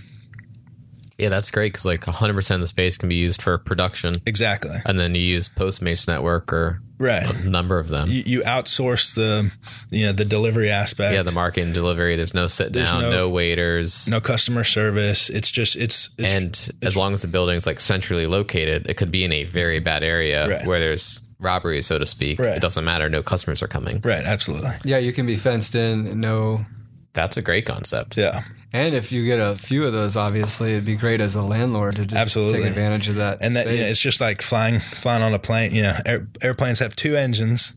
Yeah, 1.19 1.29
that's 1.29 1.51
great 1.51 1.73
because 1.73 1.87
like 1.87 2.03
100% 2.03 2.55
of 2.55 2.61
the 2.61 2.67
space 2.67 2.97
can 2.97 3.09
be 3.09 3.15
used 3.15 3.41
for 3.41 3.57
production. 3.59 4.17
Exactly. 4.27 4.77
And 4.85 4.99
then 4.99 5.15
you 5.15 5.21
use 5.21 5.49
Postmates 5.49 6.09
network 6.09 6.53
or 6.53 6.81
right. 6.99 7.29
a 7.31 7.49
number 7.49 7.79
of 7.79 7.89
them. 7.89 8.11
You, 8.11 8.25
you, 8.27 8.41
outsource 8.41 9.15
the 9.15 9.53
you 9.91 10.07
know 10.07 10.13
the 10.13 10.25
delivery 10.25 10.71
aspect. 10.71 11.15
Yeah, 11.15 11.23
the 11.23 11.33
marketing 11.33 11.73
delivery. 11.73 12.17
There's 12.17 12.35
no 12.35 12.49
sit 12.49 12.73
down, 12.73 13.01
no, 13.01 13.11
no, 13.11 13.31
waiters, 13.31 14.09
no 14.09 14.21
customer 14.21 14.65
service. 14.65 15.31
It's 15.31 15.53
just 15.53 15.77
it's, 15.77 16.11
it's 16.19 16.35
and 16.35 16.47
it's, 16.47 16.71
as 16.83 16.97
long 16.97 17.15
as 17.15 17.23
the 17.23 17.29
building's 17.29 17.65
like 17.65 17.79
centrally 17.79 18.27
located, 18.27 18.89
it 18.89 18.97
could 18.97 19.13
be 19.13 19.25
in 19.25 19.33
a 19.33 19.45
very 19.45 19.79
bad 19.79 20.03
area 20.03 20.49
right. 20.49 20.67
where 20.67 20.81
there's 20.81 21.21
robbery, 21.45 21.83
so 21.83 21.99
to 21.99 22.07
speak. 22.07 22.39
Right. 22.39 22.57
It 22.57 22.63
doesn't 22.63 22.85
matter. 22.85 23.09
No 23.09 23.23
customers 23.23 23.63
are 23.63 23.69
coming. 23.69 24.01
Right. 24.03 24.25
Absolutely. 24.25 24.71
Yeah, 24.85 24.99
you 24.99 25.13
can 25.13 25.27
be 25.27 25.37
fenced 25.37 25.75
in. 25.75 26.21
No. 26.21 26.65
That's 27.13 27.37
a 27.37 27.43
great 27.43 27.67
concept. 27.67 28.17
Yeah. 28.17 28.45
And 28.73 28.97
if 28.97 29.13
you 29.13 29.25
get 29.25 29.39
a 29.39 29.55
few 29.55 29.87
of 29.87 29.93
those, 29.93 30.17
obviously, 30.17 30.73
it'd 30.73 30.85
be 30.85 30.97
great 30.97 31.21
as 31.21 31.37
a 31.37 31.43
landlord 31.43 31.95
to 31.95 32.03
just 32.03 32.17
Absolutely. 32.17 32.59
take 32.59 32.67
advantage 32.71 33.09
of 33.09 33.15
that. 33.17 33.39
And 33.41 33.55
that 33.55 33.71
you 33.71 33.79
know, 33.79 33.85
it's 33.85 34.01
just 34.01 34.21
like 34.21 34.43
flying 34.43 34.81
flying 34.81 35.23
on 35.23 35.33
a 35.33 35.39
plane. 35.39 35.73
You 35.73 35.83
know, 35.83 35.97
air, 36.05 36.27
airplanes 36.43 36.81
have 36.81 36.97
two 36.97 37.15
engines 37.15 37.73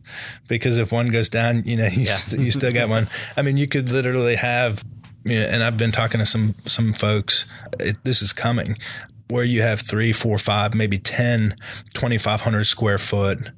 because 0.47 0.77
if 0.77 0.91
one 0.91 1.09
goes 1.09 1.29
down, 1.29 1.61
you 1.65 1.75
know, 1.75 1.85
you, 1.91 2.05
yeah. 2.05 2.15
st- 2.15 2.41
you 2.41 2.49
still 2.49 2.73
got 2.73 2.89
one. 2.89 3.07
I 3.35 3.43
mean, 3.43 3.57
you 3.57 3.67
could 3.67 3.91
literally 3.91 4.35
have. 4.35 4.83
You 5.23 5.39
know, 5.39 5.45
and 5.45 5.61
I've 5.61 5.77
been 5.77 5.91
talking 5.91 6.19
to 6.19 6.25
some 6.25 6.55
some 6.65 6.93
folks. 6.93 7.45
It, 7.79 7.97
this 8.03 8.23
is 8.23 8.33
coming 8.33 8.75
where 9.29 9.43
you 9.43 9.61
have 9.61 9.81
three, 9.81 10.11
four, 10.11 10.37
five, 10.37 10.73
maybe 10.73 10.97
10, 10.97 11.55
2,500 11.93 12.63
square 12.65 12.97
foot 12.97 13.49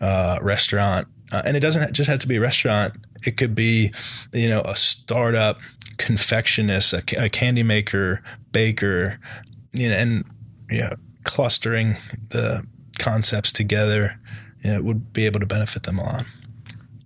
uh, 0.00 0.38
restaurant. 0.40 1.08
Uh, 1.32 1.42
and 1.44 1.56
it 1.56 1.60
doesn't 1.60 1.92
just 1.92 2.08
have 2.08 2.18
to 2.20 2.28
be 2.28 2.36
a 2.36 2.40
restaurant. 2.40 2.96
It 3.26 3.36
could 3.36 3.54
be, 3.54 3.92
you 4.32 4.48
know, 4.48 4.62
a 4.62 4.76
startup 4.76 5.58
confectionist, 5.96 6.92
a, 6.94 7.24
a 7.24 7.28
candy 7.28 7.62
maker, 7.62 8.22
baker, 8.52 9.18
you 9.72 9.88
know, 9.88 9.94
and 9.96 10.24
you 10.70 10.80
know, 10.80 10.94
clustering 11.24 11.96
the 12.30 12.64
concepts 12.98 13.52
together, 13.52 14.18
you 14.62 14.72
know, 14.72 14.82
would 14.82 15.12
be 15.12 15.26
able 15.26 15.40
to 15.40 15.46
benefit 15.46 15.82
them 15.82 15.98
a 15.98 16.04
lot. 16.04 16.24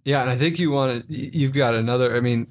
Yeah, 0.04 0.22
and 0.22 0.30
I 0.30 0.36
think 0.36 0.58
you 0.58 0.70
want 0.70 1.08
to. 1.08 1.14
You've 1.14 1.52
got 1.52 1.74
another. 1.74 2.16
I 2.16 2.20
mean, 2.20 2.46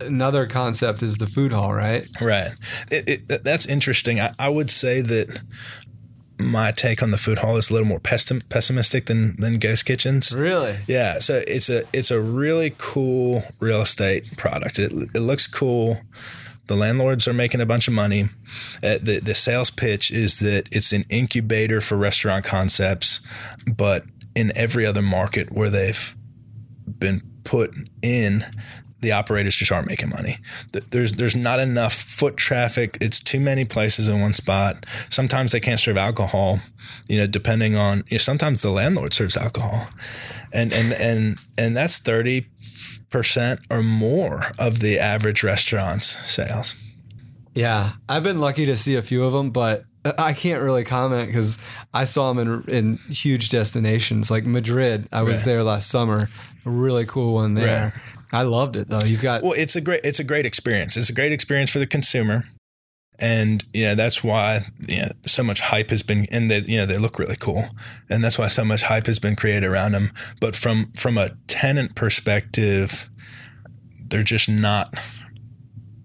another 0.00 0.46
concept 0.46 1.02
is 1.02 1.18
the 1.18 1.26
food 1.26 1.52
hall, 1.52 1.72
right? 1.72 2.08
Right. 2.20 2.52
It, 2.90 3.28
it, 3.30 3.44
that's 3.44 3.66
interesting. 3.66 4.20
I, 4.20 4.32
I, 4.38 4.48
would 4.48 4.70
say 4.70 5.00
that 5.00 5.40
my 6.38 6.72
take 6.72 7.02
on 7.02 7.10
the 7.10 7.18
food 7.18 7.38
hall 7.38 7.56
is 7.56 7.70
a 7.70 7.72
little 7.72 7.88
more 7.88 8.00
pessimistic 8.00 9.06
than 9.06 9.36
than 9.36 9.58
ghost 9.58 9.86
kitchens. 9.86 10.34
Really? 10.34 10.78
Yeah. 10.86 11.18
So 11.18 11.42
it's 11.46 11.68
a 11.68 11.84
it's 11.92 12.10
a 12.10 12.20
really 12.20 12.74
cool 12.78 13.44
real 13.60 13.82
estate 13.82 14.36
product. 14.36 14.78
It 14.78 14.92
it 15.14 15.20
looks 15.20 15.46
cool. 15.46 16.00
The 16.66 16.76
landlords 16.76 17.28
are 17.28 17.34
making 17.34 17.60
a 17.60 17.66
bunch 17.66 17.88
of 17.88 17.94
money. 17.94 18.24
Uh, 18.82 18.98
the 19.00 19.20
the 19.22 19.34
sales 19.34 19.70
pitch 19.70 20.10
is 20.10 20.40
that 20.40 20.66
it's 20.72 20.92
an 20.92 21.04
incubator 21.10 21.80
for 21.80 21.96
restaurant 21.96 22.44
concepts, 22.44 23.20
but 23.76 24.04
in 24.34 24.50
every 24.56 24.84
other 24.84 25.02
market 25.02 25.52
where 25.52 25.70
they've 25.70 26.16
been 26.98 27.22
put 27.44 27.74
in, 28.02 28.44
the 29.04 29.12
operators 29.12 29.56
just 29.56 29.70
aren't 29.70 29.88
making 29.88 30.10
money. 30.10 30.38
There's 30.90 31.12
there's 31.12 31.36
not 31.36 31.60
enough 31.60 31.94
foot 31.94 32.36
traffic. 32.36 32.98
It's 33.00 33.20
too 33.20 33.40
many 33.40 33.64
places 33.64 34.08
in 34.08 34.20
one 34.20 34.34
spot. 34.34 34.86
Sometimes 35.10 35.52
they 35.52 35.60
can't 35.60 35.78
serve 35.78 35.96
alcohol. 35.96 36.60
You 37.08 37.18
know, 37.18 37.26
depending 37.26 37.76
on 37.76 37.98
you 38.08 38.14
know, 38.14 38.18
sometimes 38.18 38.62
the 38.62 38.70
landlord 38.70 39.12
serves 39.12 39.36
alcohol, 39.36 39.88
and 40.52 40.72
and 40.72 40.92
and 40.94 41.38
and 41.56 41.76
that's 41.76 41.98
thirty 41.98 42.46
percent 43.10 43.60
or 43.70 43.82
more 43.82 44.50
of 44.58 44.80
the 44.80 44.98
average 44.98 45.42
restaurant's 45.42 46.06
sales. 46.06 46.74
Yeah, 47.54 47.92
I've 48.08 48.24
been 48.24 48.40
lucky 48.40 48.66
to 48.66 48.76
see 48.76 48.96
a 48.96 49.02
few 49.02 49.24
of 49.24 49.32
them, 49.32 49.50
but 49.50 49.84
I 50.18 50.34
can't 50.34 50.62
really 50.62 50.84
comment 50.84 51.28
because 51.28 51.56
I 51.94 52.04
saw 52.04 52.32
them 52.32 52.64
in 52.68 52.74
in 52.74 52.96
huge 53.08 53.48
destinations 53.48 54.30
like 54.30 54.44
Madrid. 54.44 55.08
I 55.12 55.22
was 55.22 55.38
right. 55.38 55.44
there 55.44 55.62
last 55.62 55.90
summer. 55.90 56.28
A 56.66 56.70
really 56.70 57.06
cool 57.06 57.34
one 57.34 57.54
there. 57.54 57.92
Right. 57.94 58.02
I 58.34 58.42
loved 58.42 58.76
it 58.76 58.88
though. 58.88 59.04
You've 59.04 59.22
got 59.22 59.42
well, 59.42 59.52
it's 59.52 59.76
a 59.76 59.80
great 59.80 60.00
it's 60.04 60.18
a 60.18 60.24
great 60.24 60.44
experience. 60.44 60.96
It's 60.96 61.08
a 61.08 61.14
great 61.14 61.32
experience 61.32 61.70
for 61.70 61.78
the 61.78 61.86
consumer, 61.86 62.44
and 63.18 63.64
you 63.72 63.84
know 63.84 63.94
that's 63.94 64.24
why 64.24 64.60
you 64.88 65.02
know, 65.02 65.08
so 65.24 65.42
much 65.42 65.60
hype 65.60 65.90
has 65.90 66.02
been 66.02 66.26
and 66.30 66.50
they 66.50 66.58
you 66.60 66.78
know 66.78 66.86
they 66.86 66.98
look 66.98 67.18
really 67.18 67.36
cool, 67.36 67.64
and 68.10 68.24
that's 68.24 68.36
why 68.36 68.48
so 68.48 68.64
much 68.64 68.82
hype 68.82 69.06
has 69.06 69.18
been 69.18 69.36
created 69.36 69.64
around 69.64 69.92
them. 69.92 70.10
But 70.40 70.56
from 70.56 70.92
from 70.96 71.16
a 71.16 71.30
tenant 71.46 71.94
perspective, 71.94 73.08
they're 74.08 74.24
just 74.24 74.48
not 74.48 74.92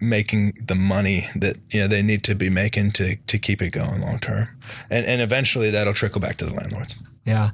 making 0.00 0.54
the 0.64 0.74
money 0.74 1.28
that 1.34 1.56
you 1.70 1.80
know 1.80 1.88
they 1.88 2.00
need 2.00 2.22
to 2.24 2.34
be 2.34 2.48
making 2.48 2.92
to 2.92 3.16
to 3.16 3.38
keep 3.38 3.60
it 3.60 3.70
going 3.70 4.00
long 4.00 4.20
term, 4.20 4.48
and 4.88 5.04
and 5.04 5.20
eventually 5.20 5.70
that'll 5.70 5.94
trickle 5.94 6.20
back 6.20 6.36
to 6.36 6.46
the 6.46 6.54
landlords. 6.54 6.94
Yeah, 7.24 7.50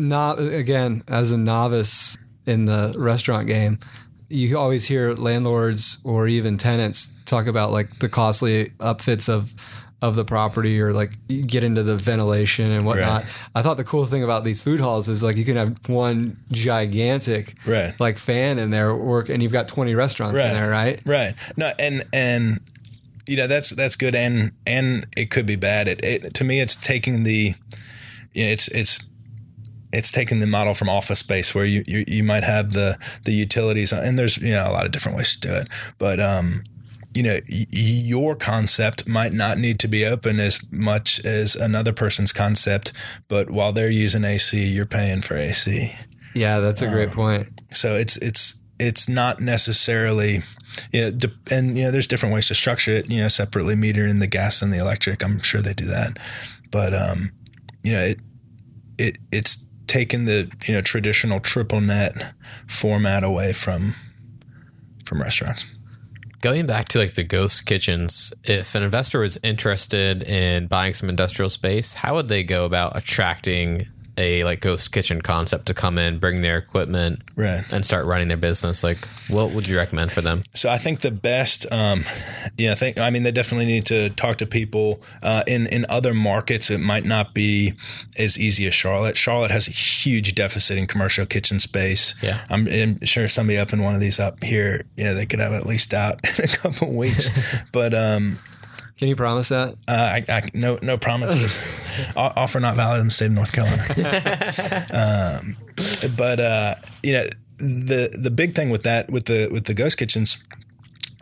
not 0.00 0.40
again 0.40 1.04
as 1.06 1.30
a 1.30 1.38
novice 1.38 2.18
in 2.46 2.64
the 2.64 2.94
restaurant 2.96 3.46
game, 3.46 3.78
you 4.28 4.58
always 4.58 4.86
hear 4.86 5.14
landlords 5.14 5.98
or 6.04 6.26
even 6.26 6.56
tenants 6.56 7.12
talk 7.26 7.46
about 7.46 7.70
like 7.70 7.98
the 7.98 8.08
costly 8.08 8.70
upfits 8.80 9.28
of 9.28 9.54
of 10.02 10.16
the 10.16 10.24
property 10.24 10.80
or 10.80 10.92
like 10.92 11.12
get 11.46 11.62
into 11.62 11.84
the 11.84 11.96
ventilation 11.96 12.72
and 12.72 12.84
whatnot. 12.84 13.22
Right. 13.22 13.32
I 13.54 13.62
thought 13.62 13.76
the 13.76 13.84
cool 13.84 14.04
thing 14.04 14.24
about 14.24 14.42
these 14.42 14.60
food 14.60 14.80
halls 14.80 15.08
is 15.08 15.22
like 15.22 15.36
you 15.36 15.44
can 15.44 15.56
have 15.56 15.76
one 15.88 16.36
gigantic 16.50 17.54
right. 17.64 17.98
like 18.00 18.18
fan 18.18 18.58
in 18.58 18.70
there 18.70 18.96
work 18.96 19.28
and 19.28 19.40
you've 19.40 19.52
got 19.52 19.68
20 19.68 19.94
restaurants 19.94 20.38
right. 20.38 20.48
in 20.48 20.54
there, 20.54 20.68
right? 20.68 21.00
Right. 21.06 21.34
No, 21.56 21.72
and 21.78 22.04
and 22.12 22.60
you 23.28 23.36
know 23.36 23.46
that's 23.46 23.70
that's 23.70 23.94
good 23.94 24.16
and 24.16 24.50
and 24.66 25.06
it 25.16 25.30
could 25.30 25.46
be 25.46 25.56
bad. 25.56 25.86
It, 25.86 26.04
it 26.04 26.34
to 26.34 26.42
me 26.42 26.60
it's 26.60 26.74
taking 26.74 27.22
the 27.22 27.54
you 28.32 28.44
know 28.44 28.50
it's 28.50 28.66
it's 28.68 28.98
it's 29.92 30.10
taken 30.10 30.40
the 30.40 30.46
model 30.46 30.74
from 30.74 30.88
office 30.88 31.20
space 31.20 31.54
where 31.54 31.64
you, 31.64 31.84
you, 31.86 32.04
you 32.06 32.24
might 32.24 32.44
have 32.44 32.72
the, 32.72 32.98
the 33.24 33.32
utilities 33.32 33.92
and 33.92 34.18
there's, 34.18 34.38
you 34.38 34.52
know, 34.52 34.68
a 34.68 34.72
lot 34.72 34.86
of 34.86 34.92
different 34.92 35.16
ways 35.18 35.34
to 35.36 35.48
do 35.48 35.54
it, 35.54 35.68
but, 35.98 36.20
um, 36.20 36.62
you 37.14 37.22
know, 37.22 37.38
y- 37.50 37.66
your 37.70 38.34
concept 38.34 39.06
might 39.06 39.32
not 39.32 39.58
need 39.58 39.78
to 39.80 39.88
be 39.88 40.04
open 40.04 40.40
as 40.40 40.60
much 40.72 41.22
as 41.24 41.54
another 41.54 41.92
person's 41.92 42.32
concept, 42.32 42.92
but 43.28 43.50
while 43.50 43.72
they're 43.72 43.90
using 43.90 44.24
AC, 44.24 44.64
you're 44.64 44.86
paying 44.86 45.20
for 45.20 45.36
AC. 45.36 45.94
Yeah, 46.34 46.60
that's 46.60 46.80
a 46.80 46.88
great 46.88 47.10
um, 47.10 47.14
point. 47.14 47.48
So 47.72 47.94
it's 47.94 48.16
it's 48.16 48.62
it's 48.78 49.06
not 49.06 49.40
necessarily 49.40 50.42
yeah, 50.92 51.08
you 51.08 51.12
know, 51.12 51.28
and 51.50 51.76
you 51.76 51.84
know, 51.84 51.90
there's 51.90 52.06
different 52.06 52.34
ways 52.34 52.48
to 52.48 52.54
structure 52.54 52.92
it. 52.92 53.10
You 53.10 53.22
know, 53.22 53.28
separately 53.28 53.74
metering 53.74 54.20
the 54.20 54.26
gas 54.26 54.62
and 54.62 54.72
the 54.72 54.78
electric. 54.78 55.22
I'm 55.22 55.40
sure 55.42 55.60
they 55.60 55.74
do 55.74 55.86
that, 55.86 56.18
but 56.70 56.94
um, 56.94 57.32
you 57.82 57.92
know, 57.92 58.00
it 58.00 58.20
it 58.98 59.18
it's 59.30 59.66
taken 59.92 60.24
the 60.24 60.50
you 60.64 60.72
know 60.72 60.80
traditional 60.80 61.38
triple 61.38 61.82
net 61.82 62.32
format 62.66 63.22
away 63.22 63.52
from 63.52 63.94
from 65.04 65.20
restaurants. 65.20 65.66
Going 66.40 66.66
back 66.66 66.88
to 66.88 66.98
like 66.98 67.14
the 67.14 67.22
ghost 67.22 67.66
kitchens, 67.66 68.32
if 68.44 68.74
an 68.74 68.82
investor 68.82 69.20
was 69.20 69.38
interested 69.44 70.22
in 70.22 70.66
buying 70.66 70.94
some 70.94 71.10
industrial 71.10 71.50
space, 71.50 71.92
how 71.92 72.14
would 72.14 72.28
they 72.28 72.42
go 72.42 72.64
about 72.64 72.96
attracting 72.96 73.86
a 74.16 74.44
like 74.44 74.60
ghost 74.60 74.92
kitchen 74.92 75.22
concept 75.22 75.66
to 75.66 75.74
come 75.74 75.98
in, 75.98 76.18
bring 76.18 76.42
their 76.42 76.58
equipment, 76.58 77.22
Right. 77.36 77.64
and 77.70 77.84
start 77.84 78.06
running 78.06 78.28
their 78.28 78.36
business, 78.36 78.82
like 78.84 79.08
what 79.28 79.52
would 79.52 79.68
you 79.68 79.76
recommend 79.76 80.12
for 80.12 80.20
them? 80.20 80.42
So 80.54 80.68
I 80.70 80.78
think 80.78 81.00
the 81.00 81.10
best, 81.10 81.66
um, 81.72 82.04
you 82.58 82.68
know, 82.68 82.74
think 82.74 82.98
I 82.98 83.10
mean 83.10 83.22
they 83.22 83.32
definitely 83.32 83.66
need 83.66 83.86
to 83.86 84.10
talk 84.10 84.36
to 84.38 84.46
people 84.46 85.02
uh, 85.22 85.42
in 85.46 85.66
in 85.68 85.86
other 85.88 86.12
markets. 86.14 86.70
It 86.70 86.80
might 86.80 87.04
not 87.04 87.32
be 87.34 87.74
as 88.18 88.38
easy 88.38 88.66
as 88.66 88.74
Charlotte. 88.74 89.16
Charlotte 89.16 89.50
has 89.50 89.66
a 89.68 89.70
huge 89.70 90.34
deficit 90.34 90.78
in 90.78 90.86
commercial 90.86 91.24
kitchen 91.26 91.60
space. 91.60 92.14
Yeah. 92.22 92.44
I'm, 92.50 92.68
I'm 92.68 93.04
sure 93.04 93.28
somebody 93.28 93.58
up 93.58 93.72
in 93.72 93.82
one 93.82 93.94
of 93.94 94.00
these 94.00 94.20
up 94.20 94.42
here, 94.44 94.84
you 94.96 95.04
know, 95.04 95.14
they 95.14 95.26
could 95.26 95.40
have 95.40 95.52
at 95.52 95.66
least 95.66 95.94
out 95.94 96.20
in 96.38 96.44
a 96.44 96.48
couple 96.48 96.90
of 96.90 96.96
weeks. 96.96 97.30
but 97.72 97.94
um, 97.94 98.38
Can 99.02 99.08
you 99.08 99.16
promise 99.16 99.48
that? 99.48 99.74
uh, 99.88 100.20
I, 100.20 100.24
I 100.28 100.48
no 100.54 100.78
no 100.80 100.96
promises. 100.96 101.60
O- 102.16 102.32
Offer 102.36 102.60
not 102.60 102.76
valid 102.76 103.00
in 103.00 103.08
the 103.08 103.10
state 103.10 103.26
of 103.26 103.32
North 103.32 103.50
Carolina. 103.50 103.82
um, 105.42 105.56
but 106.16 106.38
uh, 106.38 106.76
you 107.02 107.14
know 107.14 107.26
the 107.58 108.16
the 108.16 108.30
big 108.30 108.54
thing 108.54 108.70
with 108.70 108.84
that 108.84 109.10
with 109.10 109.24
the 109.24 109.48
with 109.50 109.64
the 109.64 109.74
ghost 109.74 109.98
kitchens 109.98 110.38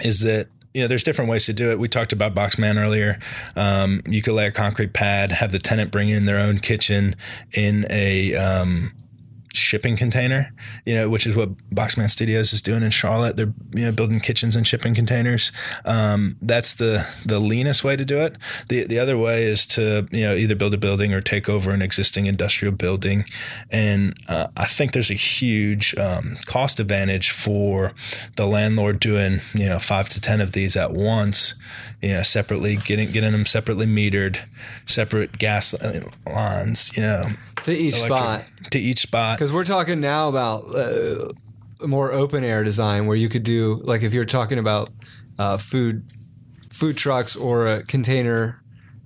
is 0.02 0.20
that 0.20 0.48
you 0.74 0.82
know 0.82 0.88
there's 0.88 1.02
different 1.02 1.30
ways 1.30 1.46
to 1.46 1.54
do 1.54 1.70
it. 1.70 1.78
We 1.78 1.88
talked 1.88 2.12
about 2.12 2.34
Boxman 2.34 2.76
earlier. 2.76 3.18
Um, 3.56 4.02
you 4.04 4.20
could 4.20 4.34
lay 4.34 4.46
a 4.46 4.52
concrete 4.52 4.92
pad, 4.92 5.30
have 5.30 5.50
the 5.50 5.58
tenant 5.58 5.90
bring 5.90 6.10
in 6.10 6.26
their 6.26 6.38
own 6.38 6.58
kitchen 6.58 7.16
in 7.54 7.86
a 7.88 8.34
um, 8.34 8.92
shipping 9.52 9.96
container, 9.96 10.52
you 10.86 10.94
know, 10.94 11.08
which 11.08 11.26
is 11.26 11.34
what 11.34 11.50
Boxman 11.70 12.10
Studios 12.10 12.52
is 12.52 12.62
doing 12.62 12.82
in 12.82 12.90
Charlotte. 12.90 13.36
They're 13.36 13.52
you 13.72 13.84
know 13.86 13.92
building 13.92 14.20
kitchens 14.20 14.56
and 14.56 14.66
shipping 14.66 14.94
containers. 14.94 15.52
Um, 15.84 16.36
that's 16.42 16.74
the 16.74 17.06
the 17.24 17.40
leanest 17.40 17.82
way 17.84 17.96
to 17.96 18.04
do 18.04 18.18
it. 18.18 18.36
The 18.68 18.84
the 18.86 18.98
other 18.98 19.18
way 19.18 19.42
is 19.44 19.66
to 19.68 20.06
you 20.10 20.24
know 20.24 20.34
either 20.34 20.54
build 20.54 20.74
a 20.74 20.78
building 20.78 21.12
or 21.12 21.20
take 21.20 21.48
over 21.48 21.70
an 21.72 21.82
existing 21.82 22.26
industrial 22.26 22.72
building, 22.74 23.24
and 23.70 24.14
uh, 24.28 24.48
I 24.56 24.66
think 24.66 24.92
there's 24.92 25.10
a 25.10 25.14
huge 25.14 25.96
um, 25.96 26.36
cost 26.46 26.78
advantage 26.80 27.30
for 27.30 27.92
the 28.36 28.46
landlord 28.46 29.00
doing 29.00 29.40
you 29.54 29.66
know 29.66 29.78
five 29.78 30.08
to 30.10 30.20
ten 30.20 30.40
of 30.40 30.52
these 30.52 30.76
at 30.76 30.92
once, 30.92 31.54
you 32.00 32.10
know 32.14 32.22
separately 32.22 32.76
getting 32.76 33.10
getting 33.10 33.32
them 33.32 33.46
separately 33.46 33.86
metered, 33.86 34.38
separate 34.86 35.38
gas 35.38 35.74
lines, 36.26 36.90
you 36.96 37.02
know 37.02 37.24
To 37.62 37.72
each 37.72 37.96
electric- 37.98 38.16
spot. 38.18 38.44
To 38.70 38.78
each 38.78 39.00
spot. 39.00 39.38
Because 39.38 39.52
we're 39.52 39.64
talking 39.64 40.00
now 40.00 40.28
about 40.28 40.74
uh, 40.74 41.28
more 41.86 42.12
open 42.12 42.44
air 42.44 42.64
design 42.64 43.06
where 43.06 43.16
you 43.16 43.28
could 43.28 43.44
do, 43.44 43.80
like, 43.84 44.02
if 44.02 44.12
you're 44.12 44.24
talking 44.24 44.58
about 44.58 44.90
uh, 45.38 45.56
food, 45.56 46.04
food 46.70 46.96
trucks 46.96 47.36
or 47.36 47.66
a 47.66 47.82
container, 47.84 48.62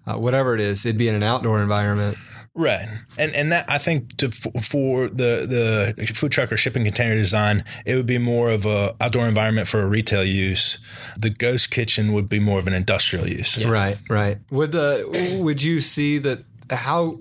uh, 0.06 0.18
whatever 0.18 0.54
it 0.54 0.60
is, 0.60 0.84
it'd 0.84 0.98
be 0.98 1.08
in 1.08 1.14
an 1.14 1.22
outdoor 1.22 1.62
environment. 1.62 2.18
Right, 2.56 2.86
and 3.18 3.34
and 3.34 3.50
that 3.50 3.64
I 3.68 3.78
think 3.78 4.16
to, 4.18 4.30
for, 4.30 4.52
for 4.60 5.08
the 5.08 5.92
the 5.96 6.06
food 6.14 6.30
truck 6.30 6.52
or 6.52 6.56
shipping 6.56 6.84
container 6.84 7.16
design, 7.16 7.64
it 7.84 7.96
would 7.96 8.06
be 8.06 8.18
more 8.18 8.48
of 8.48 8.64
a 8.64 8.94
outdoor 9.00 9.26
environment 9.26 9.66
for 9.66 9.82
a 9.82 9.86
retail 9.86 10.22
use. 10.22 10.78
The 11.16 11.30
ghost 11.30 11.72
kitchen 11.72 12.12
would 12.12 12.28
be 12.28 12.38
more 12.38 12.60
of 12.60 12.68
an 12.68 12.72
industrial 12.72 13.28
use. 13.28 13.60
Right, 13.64 13.98
right. 14.08 14.38
Would 14.52 14.70
the 14.70 15.40
would 15.42 15.64
you 15.64 15.80
see 15.80 16.18
that 16.18 16.44
how 16.70 17.18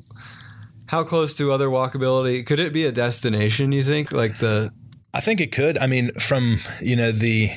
how 0.94 1.04
close 1.04 1.34
to 1.34 1.52
other 1.52 1.70
walkability 1.70 2.46
could 2.46 2.60
it 2.60 2.72
be 2.72 2.86
a 2.86 2.92
destination? 2.92 3.72
You 3.72 3.84
think 3.84 4.12
like 4.12 4.38
the 4.38 4.72
I 5.12 5.22
think 5.22 5.42
it 5.42 5.52
could. 5.52 5.76
I 5.80 5.88
mean, 5.88 6.12
from 6.20 6.60
you 6.82 6.96
know 6.96 7.12
the 7.12 7.50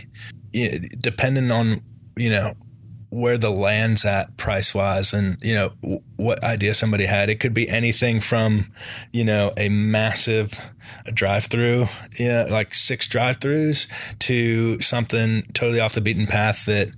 depending 1.02 1.50
on 1.50 1.82
you 2.16 2.30
know 2.30 2.54
where 3.10 3.36
the 3.36 3.50
land's 3.50 4.06
at 4.06 4.34
price 4.38 4.74
wise, 4.74 5.12
and 5.12 5.36
you 5.42 5.52
know 5.52 6.00
what 6.16 6.42
idea 6.42 6.72
somebody 6.72 7.04
had. 7.04 7.28
It 7.28 7.38
could 7.38 7.52
be 7.52 7.68
anything 7.68 8.22
from 8.22 8.72
you 9.12 9.22
know 9.22 9.52
a 9.58 9.68
massive 9.68 10.54
drive 11.12 11.44
through, 11.44 11.88
you 12.18 12.28
know, 12.28 12.46
like 12.48 12.72
six 12.72 13.06
drive 13.06 13.40
throughs, 13.40 13.86
to 14.20 14.80
something 14.80 15.42
totally 15.52 15.80
off 15.80 15.92
the 15.92 16.00
beaten 16.00 16.26
path 16.26 16.64
that 16.64 16.88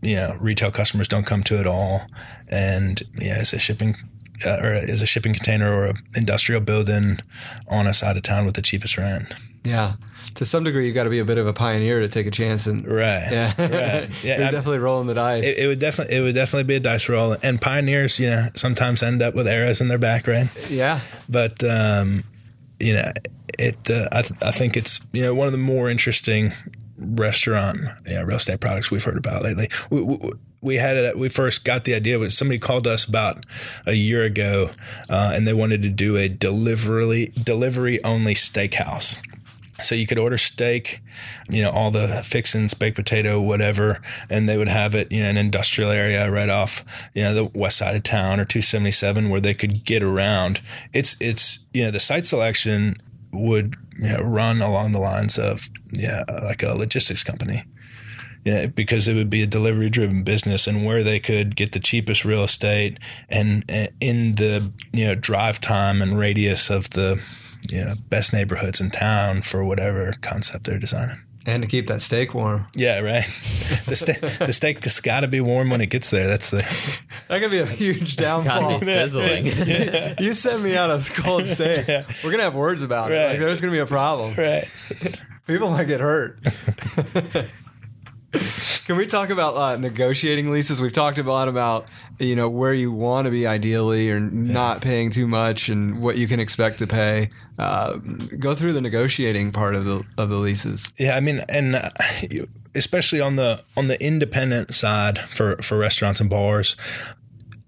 you 0.00 0.14
know 0.14 0.36
retail 0.38 0.70
customers 0.70 1.08
don't 1.08 1.26
come 1.26 1.42
to 1.42 1.58
at 1.58 1.66
all, 1.66 2.02
and 2.46 3.02
yeah, 3.20 3.40
it's 3.40 3.52
a 3.52 3.58
shipping. 3.58 3.96
Uh, 4.46 4.58
or 4.62 4.72
is 4.74 5.02
a 5.02 5.06
shipping 5.06 5.32
container 5.34 5.72
or 5.72 5.84
an 5.86 5.96
industrial 6.16 6.60
building 6.60 7.18
on 7.68 7.86
a 7.86 7.92
side 7.94 8.16
of 8.16 8.22
town 8.22 8.44
with 8.46 8.54
the 8.54 8.62
cheapest 8.62 8.96
rent. 8.98 9.34
yeah 9.64 9.94
to 10.34 10.44
some 10.44 10.62
degree 10.62 10.86
you 10.86 10.92
got 10.92 11.04
to 11.04 11.10
be 11.10 11.18
a 11.18 11.24
bit 11.24 11.38
of 11.38 11.46
a 11.46 11.52
pioneer 11.52 11.98
to 12.00 12.08
take 12.08 12.26
a 12.26 12.30
chance 12.30 12.66
and 12.66 12.86
Right. 12.86 13.26
yeah 13.32 13.54
Right. 13.58 14.08
Yeah. 14.22 14.38
You're 14.38 14.50
definitely 14.52 14.78
rolling 14.78 15.06
the 15.08 15.14
dice. 15.14 15.44
it, 15.44 15.58
it 15.58 15.66
would 15.66 15.78
definitely 15.80 16.16
it 16.16 16.20
would 16.20 16.34
definitely 16.34 16.64
be 16.64 16.76
a 16.76 16.80
dice 16.80 17.08
roll. 17.08 17.36
And 17.42 17.60
pioneers, 17.60 18.20
you 18.20 18.28
know, 18.28 18.46
sometimes 18.54 19.02
end 19.02 19.20
up 19.22 19.34
with 19.34 19.48
arrows 19.48 19.80
in 19.80 19.88
their 19.88 19.98
back, 19.98 20.26
right? 20.28 20.48
yeah, 20.70 21.00
But 21.28 21.62
um, 21.64 22.22
you 22.78 22.92
know, 22.94 23.10
it. 23.58 23.90
Uh, 23.90 24.06
I, 24.12 24.22
th- 24.22 24.40
I 24.42 24.52
think 24.52 24.76
it's 24.76 25.00
you 25.12 25.22
know 25.22 25.34
one 25.34 25.46
of 25.48 25.52
the 25.52 25.58
more 25.58 25.88
interesting 25.90 26.52
restaurant, 26.96 27.78
yeah, 28.06 28.22
real 28.22 28.36
estate 28.36 28.60
products 28.60 28.90
we've 28.90 29.02
heard 29.04 29.16
about 29.16 29.42
lately. 29.42 29.68
We, 29.90 30.02
we, 30.02 30.30
we 30.60 30.76
had 30.76 30.96
it. 30.96 31.18
We 31.18 31.28
first 31.28 31.64
got 31.64 31.84
the 31.84 31.94
idea. 31.94 32.18
Was 32.18 32.36
somebody 32.36 32.58
called 32.58 32.86
us 32.86 33.04
about 33.04 33.44
a 33.86 33.94
year 33.94 34.22
ago, 34.22 34.70
uh, 35.08 35.32
and 35.34 35.46
they 35.46 35.54
wanted 35.54 35.82
to 35.82 35.88
do 35.88 36.16
a 36.16 36.28
delivery 36.28 37.32
delivery 37.42 38.02
only 38.04 38.34
steakhouse. 38.34 39.18
So 39.80 39.94
you 39.94 40.08
could 40.08 40.18
order 40.18 40.36
steak, 40.38 41.00
you 41.48 41.62
know, 41.62 41.70
all 41.70 41.92
the 41.92 42.08
fixings, 42.24 42.74
baked 42.74 42.96
potato, 42.96 43.40
whatever, 43.40 44.00
and 44.28 44.48
they 44.48 44.58
would 44.58 44.68
have 44.68 44.96
it, 44.96 45.12
you 45.12 45.22
know, 45.22 45.28
in 45.28 45.36
an 45.36 45.44
industrial 45.44 45.92
area 45.92 46.28
right 46.30 46.48
off, 46.48 46.84
you 47.14 47.22
know, 47.22 47.32
the 47.32 47.44
west 47.54 47.78
side 47.78 47.94
of 47.94 48.02
town 48.02 48.40
or 48.40 48.44
277 48.44 49.30
where 49.30 49.40
they 49.40 49.54
could 49.54 49.84
get 49.84 50.02
around. 50.02 50.60
It's, 50.92 51.14
it's, 51.20 51.60
you 51.72 51.84
know, 51.84 51.92
the 51.92 52.00
site 52.00 52.26
selection 52.26 52.96
would 53.32 53.76
you 53.98 54.08
know, 54.08 54.18
run 54.18 54.62
along 54.62 54.92
the 54.92 54.98
lines 54.98 55.38
of, 55.38 55.70
yeah, 55.92 56.24
like 56.42 56.64
a 56.64 56.74
logistics 56.74 57.22
company. 57.22 57.62
Yeah, 58.48 58.66
because 58.66 59.08
it 59.08 59.14
would 59.14 59.28
be 59.28 59.42
a 59.42 59.46
delivery 59.46 59.90
driven 59.90 60.22
business 60.22 60.66
and 60.66 60.86
where 60.86 61.02
they 61.02 61.20
could 61.20 61.54
get 61.54 61.72
the 61.72 61.80
cheapest 61.80 62.24
real 62.24 62.44
estate 62.44 62.98
and, 63.28 63.62
and 63.68 63.90
in 64.00 64.36
the, 64.36 64.72
you 64.94 65.06
know, 65.06 65.14
drive 65.14 65.60
time 65.60 66.00
and 66.00 66.18
radius 66.18 66.70
of 66.70 66.88
the, 66.90 67.20
you 67.68 67.84
know, 67.84 67.94
best 68.08 68.32
neighborhoods 68.32 68.80
in 68.80 68.90
town 68.90 69.42
for 69.42 69.62
whatever 69.64 70.14
concept 70.22 70.64
they're 70.64 70.78
designing. 70.78 71.18
and 71.46 71.62
to 71.62 71.68
keep 71.68 71.88
that 71.88 72.00
steak 72.00 72.32
warm. 72.32 72.66
Yeah, 72.74 73.00
right. 73.00 73.24
The, 73.86 73.96
ste- 73.96 74.38
the 74.46 74.52
steak 74.52 74.82
has 74.84 75.00
got 75.00 75.20
to 75.20 75.28
be 75.28 75.40
warm 75.42 75.68
when 75.68 75.80
it 75.82 75.90
gets 75.90 76.08
there. 76.10 76.26
That's 76.26 76.48
the 76.50 76.62
That 77.28 77.40
could 77.42 77.50
be 77.50 77.58
a 77.58 77.66
huge 77.66 78.16
downfall. 78.24 78.78
be 78.80 78.86
sizzling. 78.86 79.46
you 80.18 80.32
send 80.32 80.62
me 80.62 80.74
out 80.74 80.90
a 80.90 81.02
cold 81.20 81.46
steak, 81.46 81.86
we're 82.24 82.30
gonna 82.30 82.44
have 82.44 82.54
words 82.54 82.80
about 82.82 83.12
it. 83.12 83.30
Like, 83.30 83.38
there's 83.40 83.60
gonna 83.60 83.72
be 83.72 83.78
a 83.78 83.86
problem. 83.86 84.34
right. 84.38 84.66
People 85.46 85.70
might 85.70 85.84
get 85.88 86.00
hurt. 86.00 86.38
Can 88.86 88.96
we 88.96 89.06
talk 89.06 89.30
about 89.30 89.56
uh, 89.56 89.76
negotiating 89.76 90.50
leases? 90.50 90.82
We've 90.82 90.92
talked 90.92 91.18
a 91.18 91.22
lot 91.22 91.48
about 91.48 91.88
you 92.18 92.36
know 92.36 92.48
where 92.48 92.74
you 92.74 92.92
want 92.92 93.24
to 93.24 93.30
be 93.30 93.46
ideally, 93.46 94.10
or 94.10 94.20
not 94.20 94.82
paying 94.82 95.10
too 95.10 95.26
much, 95.26 95.68
and 95.68 96.00
what 96.00 96.18
you 96.18 96.28
can 96.28 96.38
expect 96.38 96.78
to 96.80 96.86
pay. 96.86 97.30
Uh, 97.58 97.94
go 98.38 98.54
through 98.54 98.74
the 98.74 98.80
negotiating 98.80 99.52
part 99.52 99.74
of 99.74 99.86
the 99.86 100.04
of 100.18 100.28
the 100.28 100.36
leases. 100.36 100.92
Yeah, 100.98 101.16
I 101.16 101.20
mean, 101.20 101.40
and 101.48 101.76
uh, 101.76 101.90
especially 102.74 103.20
on 103.20 103.36
the 103.36 103.62
on 103.76 103.88
the 103.88 104.02
independent 104.04 104.74
side 104.74 105.18
for 105.30 105.56
for 105.62 105.78
restaurants 105.78 106.20
and 106.20 106.28
bars, 106.28 106.76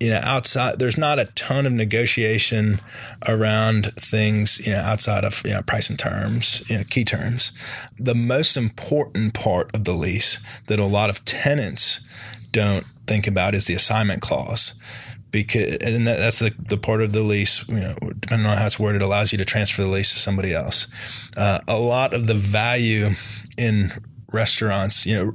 you 0.01 0.09
know, 0.09 0.21
outside 0.23 0.79
there's 0.79 0.97
not 0.97 1.19
a 1.19 1.27
ton 1.27 1.67
of 1.67 1.73
negotiation 1.73 2.81
around 3.29 3.93
things, 3.97 4.67
you 4.67 4.73
know, 4.73 4.81
outside 4.81 5.25
of 5.25 5.43
you 5.45 5.53
know 5.53 5.63
price 5.63 5.91
and 5.91 5.99
terms, 5.99 6.63
you 6.69 6.79
know, 6.79 6.85
key 6.85 7.05
terms. 7.05 7.53
The 7.99 8.15
most 8.15 8.57
important 8.57 9.35
part 9.35 9.75
of 9.75 9.85
the 9.85 9.93
lease 9.93 10.41
that 10.67 10.79
a 10.79 10.87
lot 10.87 11.11
of 11.11 11.25
tenants 11.27 12.01
don't 12.51 12.87
think 13.07 13.27
about 13.27 13.55
is 13.55 13.67
the 13.67 13.75
assignment 13.75 14.23
clause 14.23 14.75
because 15.31 15.77
and 15.83 16.07
that, 16.07 16.19
that's 16.19 16.39
the, 16.39 16.55
the 16.69 16.77
part 16.77 17.03
of 17.03 17.13
the 17.13 17.23
lease 17.23 17.67
you 17.69 17.81
know 17.81 17.95
depending 18.19 18.47
on 18.47 18.57
how 18.57 18.67
it's 18.67 18.81
worded 18.81 19.03
allows 19.03 19.33
you 19.33 19.39
to 19.39 19.45
transfer 19.45 19.83
the 19.83 19.89
lease 19.89 20.13
to 20.13 20.19
somebody 20.19 20.53
else 20.53 20.89
uh, 21.37 21.61
a 21.69 21.79
lot 21.79 22.13
of 22.15 22.27
the 22.27 22.35
value 22.35 23.11
in 23.57 23.93
restaurants 24.33 25.07
you 25.07 25.15
know 25.15 25.33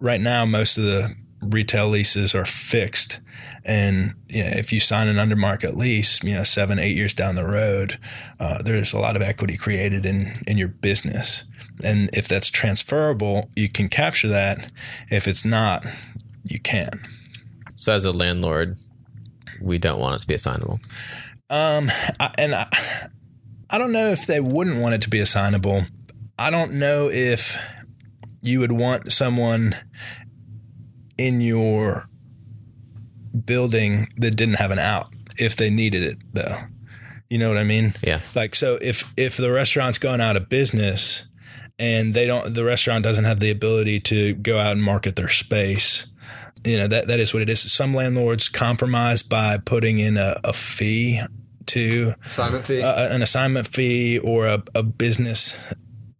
right 0.00 0.20
now 0.20 0.44
most 0.44 0.78
of 0.78 0.84
the 0.84 1.14
retail 1.42 1.88
leases 1.88 2.34
are 2.34 2.44
fixed 2.44 3.20
and 3.64 4.14
you 4.28 4.42
know 4.42 4.50
if 4.50 4.72
you 4.72 4.78
sign 4.78 5.08
an 5.08 5.18
under 5.18 5.36
market 5.36 5.76
lease 5.76 6.22
you 6.22 6.34
know 6.34 6.44
seven 6.44 6.78
eight 6.78 6.94
years 6.96 7.12
down 7.12 7.34
the 7.34 7.46
road 7.46 7.98
uh, 8.38 8.62
there's 8.62 8.92
a 8.92 8.98
lot 8.98 9.16
of 9.16 9.22
equity 9.22 9.56
created 9.56 10.06
in 10.06 10.30
in 10.46 10.56
your 10.56 10.68
business 10.68 11.44
and 11.82 12.08
if 12.16 12.28
that's 12.28 12.48
transferable 12.48 13.50
you 13.56 13.68
can 13.68 13.88
capture 13.88 14.28
that 14.28 14.70
if 15.10 15.26
it's 15.26 15.44
not 15.44 15.84
you 16.44 16.60
can 16.60 17.00
so 17.82 17.92
as 17.92 18.04
a 18.04 18.12
landlord, 18.12 18.78
we 19.60 19.76
don't 19.76 19.98
want 19.98 20.14
it 20.14 20.20
to 20.20 20.26
be 20.28 20.34
assignable. 20.34 20.78
Um, 21.50 21.90
I, 22.20 22.30
and 22.38 22.54
I, 22.54 22.68
I 23.68 23.78
don't 23.78 23.90
know 23.90 24.08
if 24.08 24.24
they 24.26 24.38
wouldn't 24.38 24.80
want 24.80 24.94
it 24.94 25.02
to 25.02 25.10
be 25.10 25.18
assignable. 25.18 25.82
I 26.38 26.50
don't 26.50 26.74
know 26.74 27.10
if 27.10 27.58
you 28.40 28.60
would 28.60 28.70
want 28.70 29.10
someone 29.10 29.74
in 31.18 31.40
your 31.40 32.08
building 33.44 34.08
that 34.16 34.36
didn't 34.36 34.54
have 34.54 34.70
an 34.70 34.78
out 34.78 35.08
if 35.38 35.56
they 35.56 35.70
needed 35.70 36.02
it 36.02 36.18
though. 36.32 36.56
You 37.30 37.38
know 37.38 37.48
what 37.48 37.56
I 37.56 37.64
mean? 37.64 37.94
Yeah. 38.02 38.20
Like 38.34 38.54
so 38.54 38.78
if 38.82 39.04
if 39.16 39.36
the 39.36 39.50
restaurant's 39.50 39.98
going 39.98 40.20
out 40.20 40.36
of 40.36 40.48
business 40.48 41.26
and 41.78 42.12
they 42.12 42.26
don't 42.26 42.54
the 42.54 42.64
restaurant 42.64 43.04
doesn't 43.04 43.24
have 43.24 43.40
the 43.40 43.50
ability 43.50 44.00
to 44.00 44.34
go 44.34 44.58
out 44.58 44.72
and 44.72 44.82
market 44.82 45.16
their 45.16 45.30
space, 45.30 46.06
you 46.64 46.76
know, 46.76 46.86
that 46.86 47.08
that 47.08 47.20
is 47.20 47.32
what 47.32 47.42
it 47.42 47.48
is. 47.48 47.72
Some 47.72 47.94
landlords 47.94 48.48
compromise 48.48 49.22
by 49.22 49.58
putting 49.58 49.98
in 49.98 50.16
a, 50.18 50.38
a 50.44 50.52
fee 50.52 51.22
to 51.66 52.14
Assignment 52.26 52.64
fee. 52.66 52.82
uh, 52.82 53.14
an 53.14 53.22
assignment 53.22 53.66
fee 53.66 54.18
or 54.18 54.46
a, 54.46 54.62
a 54.74 54.82
business 54.82 55.56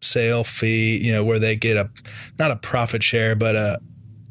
sale 0.00 0.44
fee, 0.44 0.96
you 0.96 1.12
know, 1.12 1.24
where 1.24 1.38
they 1.38 1.56
get 1.56 1.76
a 1.76 1.90
not 2.38 2.50
a 2.50 2.56
profit 2.56 3.02
share, 3.02 3.34
but 3.34 3.54
a 3.54 3.80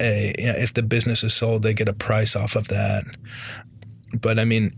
a 0.01 0.33
you 0.37 0.47
know, 0.47 0.55
if 0.57 0.73
the 0.73 0.83
business 0.83 1.23
is 1.23 1.33
sold, 1.33 1.63
they 1.63 1.73
get 1.73 1.87
a 1.87 1.93
price 1.93 2.35
off 2.35 2.55
of 2.55 2.67
that. 2.69 3.03
But 4.19 4.39
I 4.39 4.45
mean, 4.45 4.71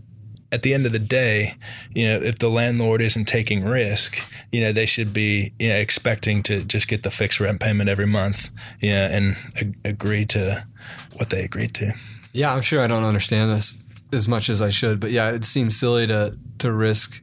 at 0.52 0.62
the 0.62 0.74
end 0.74 0.86
of 0.86 0.92
the 0.92 1.00
day, 1.00 1.56
you 1.96 2.06
know, 2.08 2.18
if 2.18 2.38
the 2.38 2.50
landlord 2.50 3.02
isn't 3.02 3.26
taking 3.26 3.64
risk, 3.66 4.18
you 4.52 4.62
know, 4.62 4.72
they 4.72 4.86
should 4.86 5.12
be 5.14 5.54
you 5.60 5.70
know, 5.70 5.76
expecting 5.76 6.44
to 6.44 6.64
just 6.64 6.88
get 6.88 7.02
the 7.04 7.10
fixed 7.12 7.40
rent 7.40 7.60
payment 7.60 7.90
every 7.90 8.06
month, 8.06 8.52
you 8.80 8.92
know, 8.92 9.08
and 9.12 9.36
ag- 9.60 9.78
agree 9.84 10.26
to 10.28 10.66
what 11.14 11.30
they 11.32 11.44
agreed 11.44 11.74
to. 11.76 11.94
Yeah, 12.34 12.54
I'm 12.54 12.62
sure 12.62 12.82
I 12.84 12.88
don't 12.88 13.04
understand 13.04 13.50
this 13.52 13.80
as 14.12 14.28
much 14.28 14.50
as 14.50 14.62
I 14.62 14.70
should, 14.70 15.00
but 15.00 15.10
yeah, 15.12 15.32
it 15.32 15.44
seems 15.46 15.80
silly 15.80 16.06
to 16.08 16.38
to 16.60 16.72
risk 16.72 17.20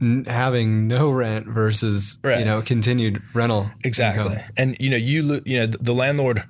n- 0.00 0.24
having 0.26 0.86
no 0.88 1.10
rent 1.10 1.46
versus 1.46 2.18
Right. 2.24 2.38
you 2.38 2.44
know 2.46 2.62
continued 2.62 3.22
rental. 3.34 3.70
Exactly. 3.84 4.32
income. 4.32 4.50
And 4.56 4.76
you 4.80 4.88
know, 4.90 4.96
you 4.96 5.22
lo- 5.22 5.40
you 5.44 5.58
know, 5.58 5.66
the 5.66 5.92
landlord 5.94 6.42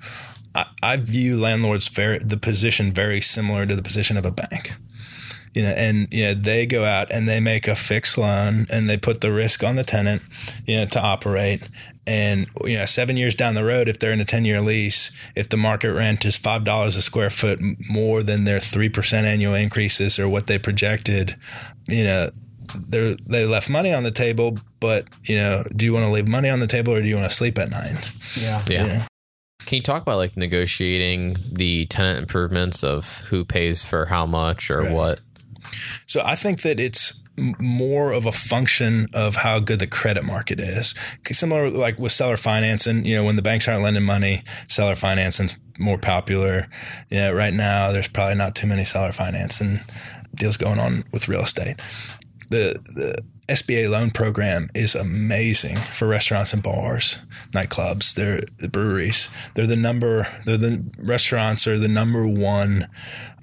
I, 0.85 0.93
I 0.93 0.97
view 0.97 1.37
landlords 1.39 1.87
very 1.87 2.19
the 2.19 2.37
position 2.37 2.91
very 2.91 3.21
similar 3.21 3.65
to 3.65 3.75
the 3.75 3.83
position 3.83 4.17
of 4.17 4.25
a 4.25 4.31
bank. 4.31 4.73
You 5.53 5.63
know, 5.63 5.69
and 5.69 6.07
you 6.11 6.23
know, 6.23 6.33
they 6.33 6.65
go 6.65 6.83
out 6.83 7.11
and 7.11 7.29
they 7.29 7.39
make 7.39 7.67
a 7.67 7.75
fixed 7.75 8.17
loan 8.17 8.67
and 8.69 8.89
they 8.89 8.97
put 8.97 9.21
the 9.21 9.31
risk 9.31 9.63
on 9.63 9.77
the 9.77 9.85
tenant, 9.85 10.21
you 10.65 10.75
know, 10.75 10.85
to 10.87 11.01
operate. 11.01 11.63
And 12.05 12.47
you 12.65 12.77
know, 12.77 12.85
seven 12.85 13.15
years 13.15 13.35
down 13.35 13.55
the 13.55 13.63
road, 13.63 13.87
if 13.87 13.97
they're 13.97 14.11
in 14.11 14.19
a 14.19 14.25
ten-year 14.25 14.61
lease, 14.61 15.11
if 15.33 15.47
the 15.49 15.57
market 15.57 15.93
rent 15.93 16.25
is 16.25 16.37
five 16.37 16.65
dollars 16.65 16.97
a 16.97 17.01
square 17.01 17.29
foot 17.29 17.61
more 17.89 18.21
than 18.21 18.43
their 18.43 18.59
three 18.59 18.89
percent 18.89 19.25
annual 19.25 19.55
increases 19.55 20.19
or 20.19 20.27
what 20.27 20.47
they 20.47 20.59
projected, 20.59 21.37
you 21.87 22.03
know, 22.03 22.29
they 22.75 23.15
they 23.25 23.45
left 23.45 23.69
money 23.69 23.93
on 23.93 24.03
the 24.03 24.11
table. 24.11 24.59
But 24.81 25.05
you 25.23 25.37
know, 25.37 25.63
do 25.75 25.85
you 25.85 25.93
want 25.93 26.05
to 26.05 26.11
leave 26.11 26.27
money 26.27 26.49
on 26.49 26.59
the 26.59 26.67
table 26.67 26.93
or 26.93 27.01
do 27.01 27.07
you 27.07 27.15
want 27.15 27.29
to 27.29 27.35
sleep 27.35 27.57
at 27.57 27.69
night? 27.71 28.11
Yeah. 28.39 28.63
Yeah. 28.67 28.85
Yeah. 28.85 29.07
Can 29.65 29.77
you 29.77 29.81
talk 29.81 30.01
about 30.01 30.17
like 30.17 30.37
negotiating 30.37 31.37
the 31.51 31.85
tenant 31.87 32.19
improvements 32.19 32.83
of 32.83 33.19
who 33.29 33.43
pays 33.45 33.83
for 33.85 34.05
how 34.05 34.25
much 34.25 34.69
or 34.69 34.81
Right. 34.83 34.91
what? 34.91 35.19
So 36.05 36.21
I 36.23 36.35
think 36.35 36.61
that 36.61 36.79
it's 36.79 37.21
more 37.59 38.11
of 38.13 38.25
a 38.25 38.31
function 38.31 39.07
of 39.13 39.37
how 39.37 39.59
good 39.59 39.79
the 39.79 39.87
credit 39.87 40.23
market 40.23 40.59
is. 40.59 40.95
Similar 41.29 41.69
like 41.69 41.99
with 41.99 42.11
seller 42.13 42.37
financing, 42.37 43.03
you 43.05 43.15
know, 43.15 43.23
when 43.25 43.35
the 43.35 43.41
banks 43.41 43.67
aren't 43.67 43.83
lending 43.83 44.03
money, 44.03 44.43
seller 44.67 44.95
financing's 44.95 45.57
more 45.77 45.97
popular. 45.97 46.67
You 47.09 47.17
know, 47.17 47.33
right 47.33 47.53
now 47.53 47.91
there's 47.91 48.07
probably 48.07 48.35
not 48.35 48.55
too 48.55 48.67
many 48.67 48.85
seller 48.85 49.11
financing 49.11 49.81
deals 50.33 50.55
going 50.57 50.79
on 50.79 51.03
with 51.11 51.27
real 51.27 51.41
estate. 51.41 51.75
The 52.49 52.79
the 52.93 53.17
SBA 53.47 53.89
loan 53.89 54.09
program 54.09 54.69
is 54.73 54.95
amazing 54.95 55.77
for 55.77 56.07
restaurants 56.07 56.53
and 56.53 56.63
bars, 56.63 57.19
nightclubs, 57.51 58.15
they're 58.15 58.41
the 58.57 58.69
breweries. 58.69 59.29
They're 59.53 59.67
the 59.67 59.75
number 59.75 60.27
they're 60.45 60.57
the 60.57 60.83
restaurants 60.97 61.67
are 61.67 61.77
the 61.77 61.87
number 61.87 62.27
one 62.27 62.87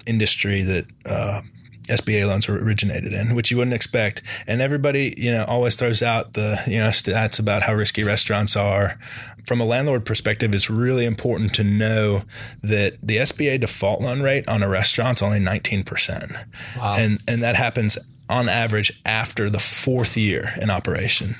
industry 0.05 0.61
that 0.63 0.85
uh, 1.05 1.41
SBA 1.87 2.27
loans 2.27 2.47
are 2.49 2.57
originated 2.57 3.13
in, 3.13 3.35
which 3.35 3.51
you 3.51 3.57
wouldn't 3.57 3.73
expect. 3.73 4.23
And 4.47 4.61
everybody, 4.61 5.13
you 5.17 5.31
know, 5.31 5.45
always 5.45 5.75
throws 5.75 6.01
out 6.01 6.33
the, 6.33 6.61
you 6.67 6.79
know, 6.79 6.89
stats 6.89 7.39
about 7.39 7.63
how 7.63 7.73
risky 7.73 8.03
restaurants 8.03 8.55
are. 8.55 8.97
From 9.45 9.59
a 9.59 9.65
landlord 9.65 10.05
perspective, 10.05 10.55
it's 10.55 10.69
really 10.69 11.05
important 11.05 11.53
to 11.55 11.65
know 11.65 12.23
that 12.61 12.97
the 13.03 13.17
SBA 13.17 13.59
default 13.59 13.99
loan 13.99 14.21
rate 14.21 14.47
on 14.47 14.63
a 14.63 14.69
restaurant's 14.69 15.21
only 15.21 15.39
19%. 15.39 16.45
Wow. 16.77 16.95
And 16.97 17.21
and 17.27 17.43
that 17.43 17.57
happens 17.57 17.97
on 18.29 18.49
average 18.49 18.99
after 19.05 19.49
the 19.49 19.59
fourth 19.59 20.17
year 20.17 20.53
in 20.61 20.69
operation. 20.69 21.35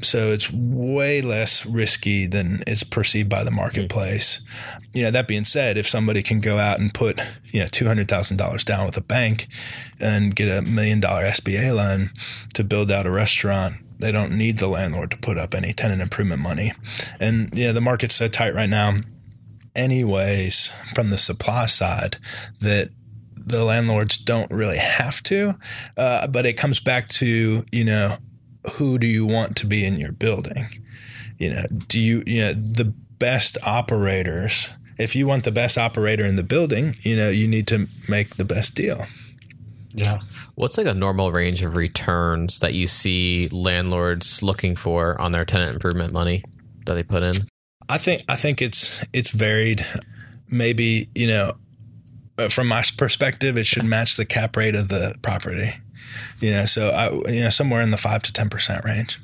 So 0.00 0.28
it's 0.28 0.52
way 0.52 1.20
less 1.22 1.66
risky 1.66 2.26
than 2.26 2.62
it's 2.66 2.84
perceived 2.84 3.28
by 3.28 3.42
the 3.42 3.50
marketplace. 3.50 4.40
You 4.92 5.02
know, 5.02 5.10
that 5.10 5.26
being 5.26 5.44
said, 5.44 5.76
if 5.76 5.88
somebody 5.88 6.22
can 6.22 6.38
go 6.38 6.56
out 6.58 6.78
and 6.78 6.94
put, 6.94 7.18
you 7.50 7.60
know, 7.60 7.66
$200,000 7.66 8.64
down 8.64 8.86
with 8.86 8.96
a 8.96 9.02
bank 9.02 9.48
and 9.98 10.36
get 10.36 10.56
a 10.56 10.62
million 10.62 11.00
dollar 11.00 11.24
SBA 11.24 11.74
loan 11.74 12.10
to 12.54 12.62
build 12.62 12.92
out 12.92 13.06
a 13.06 13.10
restaurant, 13.10 13.74
they 13.98 14.12
don't 14.12 14.38
need 14.38 14.58
the 14.58 14.68
landlord 14.68 15.10
to 15.10 15.16
put 15.16 15.36
up 15.36 15.52
any 15.52 15.72
tenant 15.72 16.00
improvement 16.00 16.40
money. 16.42 16.72
And, 17.18 17.52
yeah, 17.52 17.72
the 17.72 17.80
market's 17.80 18.14
so 18.14 18.28
tight 18.28 18.54
right 18.54 18.70
now, 18.70 18.98
anyways, 19.74 20.72
from 20.94 21.10
the 21.10 21.18
supply 21.18 21.66
side, 21.66 22.18
that 22.60 22.90
the 23.48 23.64
landlords 23.64 24.16
don't 24.16 24.50
really 24.50 24.78
have 24.78 25.22
to. 25.24 25.54
Uh, 25.96 26.26
but 26.26 26.46
it 26.46 26.54
comes 26.54 26.80
back 26.80 27.08
to, 27.08 27.64
you 27.72 27.84
know, 27.84 28.16
who 28.72 28.98
do 28.98 29.06
you 29.06 29.26
want 29.26 29.56
to 29.56 29.66
be 29.66 29.84
in 29.84 29.96
your 29.96 30.12
building? 30.12 30.66
You 31.38 31.54
know, 31.54 31.62
do 31.86 31.98
you, 31.98 32.22
you 32.26 32.40
know, 32.40 32.52
the 32.52 32.92
best 33.18 33.58
operators, 33.62 34.70
if 34.96 35.14
you 35.14 35.26
want 35.26 35.44
the 35.44 35.52
best 35.52 35.78
operator 35.78 36.24
in 36.24 36.36
the 36.36 36.42
building, 36.42 36.96
you 37.02 37.16
know, 37.16 37.28
you 37.28 37.46
need 37.48 37.66
to 37.68 37.88
make 38.08 38.36
the 38.36 38.44
best 38.44 38.74
deal. 38.74 39.06
Yeah. 39.92 40.20
What's 40.54 40.78
like 40.78 40.86
a 40.86 40.94
normal 40.94 41.32
range 41.32 41.62
of 41.62 41.74
returns 41.74 42.60
that 42.60 42.74
you 42.74 42.86
see 42.86 43.48
landlords 43.50 44.42
looking 44.42 44.76
for 44.76 45.20
on 45.20 45.32
their 45.32 45.44
tenant 45.44 45.72
improvement 45.72 46.12
money 46.12 46.44
that 46.86 46.94
they 46.94 47.02
put 47.02 47.22
in? 47.22 47.34
I 47.88 47.98
think 47.98 48.22
I 48.28 48.36
think 48.36 48.60
it's 48.60 49.04
it's 49.12 49.30
varied. 49.30 49.84
Maybe 50.48 51.08
you 51.14 51.26
know, 51.26 51.52
uh, 52.38 52.48
from 52.48 52.68
my 52.68 52.84
perspective, 52.96 53.58
it 53.58 53.66
should 53.66 53.84
match 53.84 54.16
the 54.16 54.24
cap 54.24 54.56
rate 54.56 54.74
of 54.74 54.88
the 54.88 55.16
property. 55.22 55.72
You 56.40 56.52
know, 56.52 56.66
so 56.66 56.90
I 56.90 57.10
you 57.30 57.42
know 57.42 57.50
somewhere 57.50 57.82
in 57.82 57.90
the 57.90 57.96
five 57.96 58.22
to 58.22 58.32
ten 58.32 58.48
percent 58.48 58.84
range. 58.84 59.20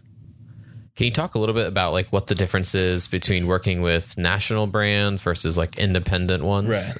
Can 0.96 1.06
you 1.06 1.12
talk 1.12 1.34
a 1.34 1.38
little 1.38 1.54
bit 1.54 1.66
about 1.66 1.92
like 1.92 2.08
what 2.12 2.28
the 2.28 2.34
difference 2.34 2.74
is 2.74 3.08
between 3.08 3.46
working 3.46 3.80
with 3.80 4.16
national 4.16 4.68
brands 4.68 5.22
versus 5.22 5.58
like 5.58 5.76
independent 5.78 6.44
ones? 6.44 6.76
Right. 6.76 6.98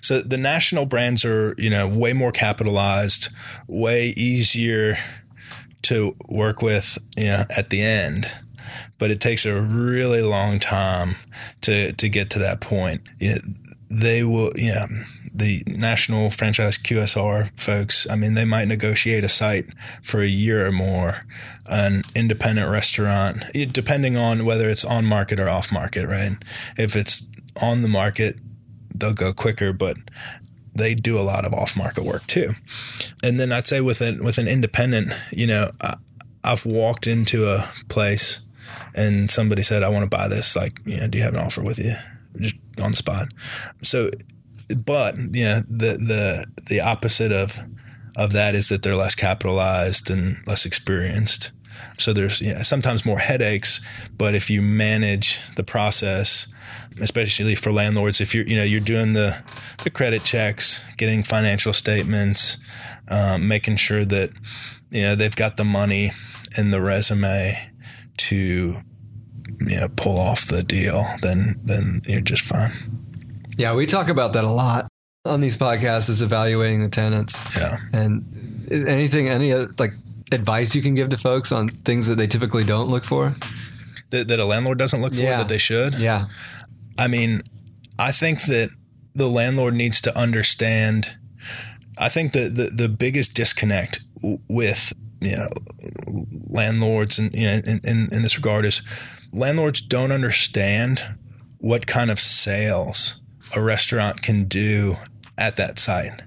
So 0.00 0.20
the 0.20 0.36
national 0.36 0.86
brands 0.86 1.24
are, 1.24 1.54
you 1.58 1.68
know, 1.68 1.88
way 1.88 2.12
more 2.12 2.32
capitalized, 2.32 3.28
way 3.66 4.14
easier 4.16 4.96
to 5.82 6.16
work 6.28 6.62
with, 6.62 6.98
you 7.16 7.24
know, 7.24 7.42
at 7.56 7.70
the 7.70 7.82
end. 7.82 8.32
But 8.98 9.10
it 9.10 9.20
takes 9.20 9.44
a 9.44 9.60
really 9.60 10.22
long 10.22 10.58
time 10.58 11.16
to 11.62 11.92
to 11.92 12.08
get 12.08 12.30
to 12.30 12.38
that 12.40 12.60
point. 12.60 13.02
You 13.18 13.30
know, 13.30 13.38
they 13.90 14.22
will, 14.22 14.50
you 14.56 14.72
know, 14.72 14.86
the 15.36 15.62
national 15.66 16.30
franchise 16.30 16.78
QSR 16.78 17.50
folks, 17.58 18.06
I 18.08 18.16
mean, 18.16 18.34
they 18.34 18.44
might 18.44 18.68
negotiate 18.68 19.22
a 19.22 19.28
site 19.28 19.66
for 20.02 20.20
a 20.20 20.26
year 20.26 20.66
or 20.66 20.72
more. 20.72 21.22
An 21.66 22.04
independent 22.14 22.70
restaurant, 22.70 23.44
eh, 23.54 23.66
depending 23.70 24.16
on 24.16 24.44
whether 24.44 24.68
it's 24.68 24.84
on 24.84 25.04
market 25.04 25.38
or 25.38 25.48
off 25.48 25.70
market, 25.70 26.06
right? 26.06 26.32
If 26.78 26.96
it's 26.96 27.24
on 27.60 27.82
the 27.82 27.88
market, 27.88 28.36
they'll 28.94 29.14
go 29.14 29.32
quicker, 29.32 29.72
but 29.72 29.96
they 30.74 30.94
do 30.94 31.18
a 31.18 31.22
lot 31.22 31.44
of 31.44 31.52
off 31.52 31.76
market 31.76 32.04
work 32.04 32.26
too. 32.26 32.50
And 33.22 33.40
then 33.40 33.52
I'd 33.52 33.66
say 33.66 33.80
with 33.80 34.00
an 34.00 34.24
with 34.24 34.38
an 34.38 34.48
independent, 34.48 35.12
you 35.30 35.46
know, 35.46 35.70
I, 35.80 35.96
I've 36.44 36.64
walked 36.64 37.06
into 37.06 37.46
a 37.46 37.68
place 37.88 38.40
and 38.94 39.30
somebody 39.30 39.62
said, 39.62 39.82
"I 39.82 39.88
want 39.88 40.10
to 40.10 40.16
buy 40.16 40.28
this." 40.28 40.56
Like, 40.56 40.80
you 40.84 40.98
know, 40.98 41.08
do 41.08 41.18
you 41.18 41.24
have 41.24 41.34
an 41.34 41.40
offer 41.40 41.62
with 41.62 41.78
you? 41.78 41.94
Just 42.38 42.56
on 42.80 42.92
the 42.92 42.96
spot. 42.96 43.28
So, 43.82 44.10
but 44.68 45.16
know, 45.44 45.60
the 45.68 45.98
the 45.98 46.46
the 46.68 46.80
opposite 46.80 47.32
of 47.32 47.58
of 48.16 48.32
that 48.32 48.54
is 48.54 48.68
that 48.68 48.82
they're 48.82 48.96
less 48.96 49.14
capitalized 49.14 50.10
and 50.10 50.36
less 50.46 50.64
experienced. 50.64 51.52
So 51.98 52.12
there's 52.12 52.40
you 52.40 52.54
know, 52.54 52.62
sometimes 52.62 53.04
more 53.04 53.18
headaches, 53.18 53.80
but 54.16 54.34
if 54.34 54.48
you 54.50 54.62
manage 54.62 55.40
the 55.56 55.62
process, 55.62 56.48
especially 57.00 57.54
for 57.54 57.72
landlords, 57.72 58.20
if 58.20 58.34
you're 58.34 58.46
you 58.46 58.56
know 58.56 58.64
you're 58.64 58.80
doing 58.80 59.12
the 59.12 59.42
the 59.84 59.90
credit 59.90 60.24
checks, 60.24 60.84
getting 60.96 61.22
financial 61.22 61.72
statements, 61.72 62.58
um, 63.08 63.46
making 63.46 63.76
sure 63.76 64.04
that 64.04 64.30
you 64.90 65.02
know 65.02 65.14
they've 65.14 65.36
got 65.36 65.56
the 65.56 65.64
money 65.64 66.12
and 66.56 66.72
the 66.72 66.80
resume 66.80 67.70
to 68.16 68.76
you 69.60 69.80
know 69.80 69.88
pull 69.96 70.18
off 70.18 70.46
the 70.46 70.62
deal, 70.62 71.06
then 71.22 71.60
then 71.64 72.00
you're 72.06 72.20
just 72.20 72.42
fine. 72.42 72.72
Yeah, 73.56 73.74
we 73.74 73.86
talk 73.86 74.08
about 74.08 74.32
that 74.34 74.44
a 74.44 74.50
lot 74.50 74.86
on 75.24 75.40
these 75.40 75.56
podcasts 75.56 76.08
is 76.08 76.22
evaluating 76.22 76.80
the 76.80 76.88
tenants 76.88 77.40
Yeah. 77.56 77.78
and 77.92 78.68
anything 78.70 79.28
any 79.28 79.52
uh, 79.52 79.66
like 79.78 79.92
advice 80.32 80.74
you 80.74 80.82
can 80.82 80.94
give 80.94 81.08
to 81.10 81.16
folks 81.16 81.52
on 81.52 81.68
things 81.84 82.06
that 82.06 82.16
they 82.16 82.26
typically 82.26 82.64
don't 82.64 82.88
look 82.88 83.04
for. 83.04 83.34
That, 84.10 84.28
that 84.28 84.38
a 84.38 84.44
landlord 84.44 84.78
doesn't 84.78 85.00
look 85.00 85.14
for 85.14 85.22
Yeah. 85.22 85.38
that 85.38 85.48
they 85.48 85.58
should. 85.58 85.98
Yeah. 85.98 86.26
I 86.98 87.08
mean, 87.08 87.42
I 87.98 88.12
think 88.12 88.44
that 88.44 88.70
the 89.14 89.26
landlord 89.28 89.74
needs 89.74 90.00
to 90.02 90.16
understand. 90.16 91.16
I 91.98 92.08
think 92.08 92.32
that 92.34 92.54
the, 92.54 92.66
the 92.66 92.88
biggest 92.88 93.34
disconnect 93.34 94.00
with 94.48 94.92
you 95.20 95.36
know, 95.36 95.48
landlords 96.48 97.18
and 97.18 97.34
you 97.34 97.46
know, 97.46 97.60
in, 97.66 97.80
in, 97.84 98.08
in 98.12 98.22
this 98.22 98.36
regard 98.36 98.64
is 98.64 98.82
landlords 99.32 99.80
don't 99.80 100.12
understand 100.12 101.16
what 101.58 101.86
kind 101.86 102.10
of 102.10 102.20
sales 102.20 103.20
a 103.54 103.60
restaurant 103.60 104.22
can 104.22 104.44
do 104.44 104.96
at 105.38 105.56
that 105.56 105.78
site. 105.78 106.22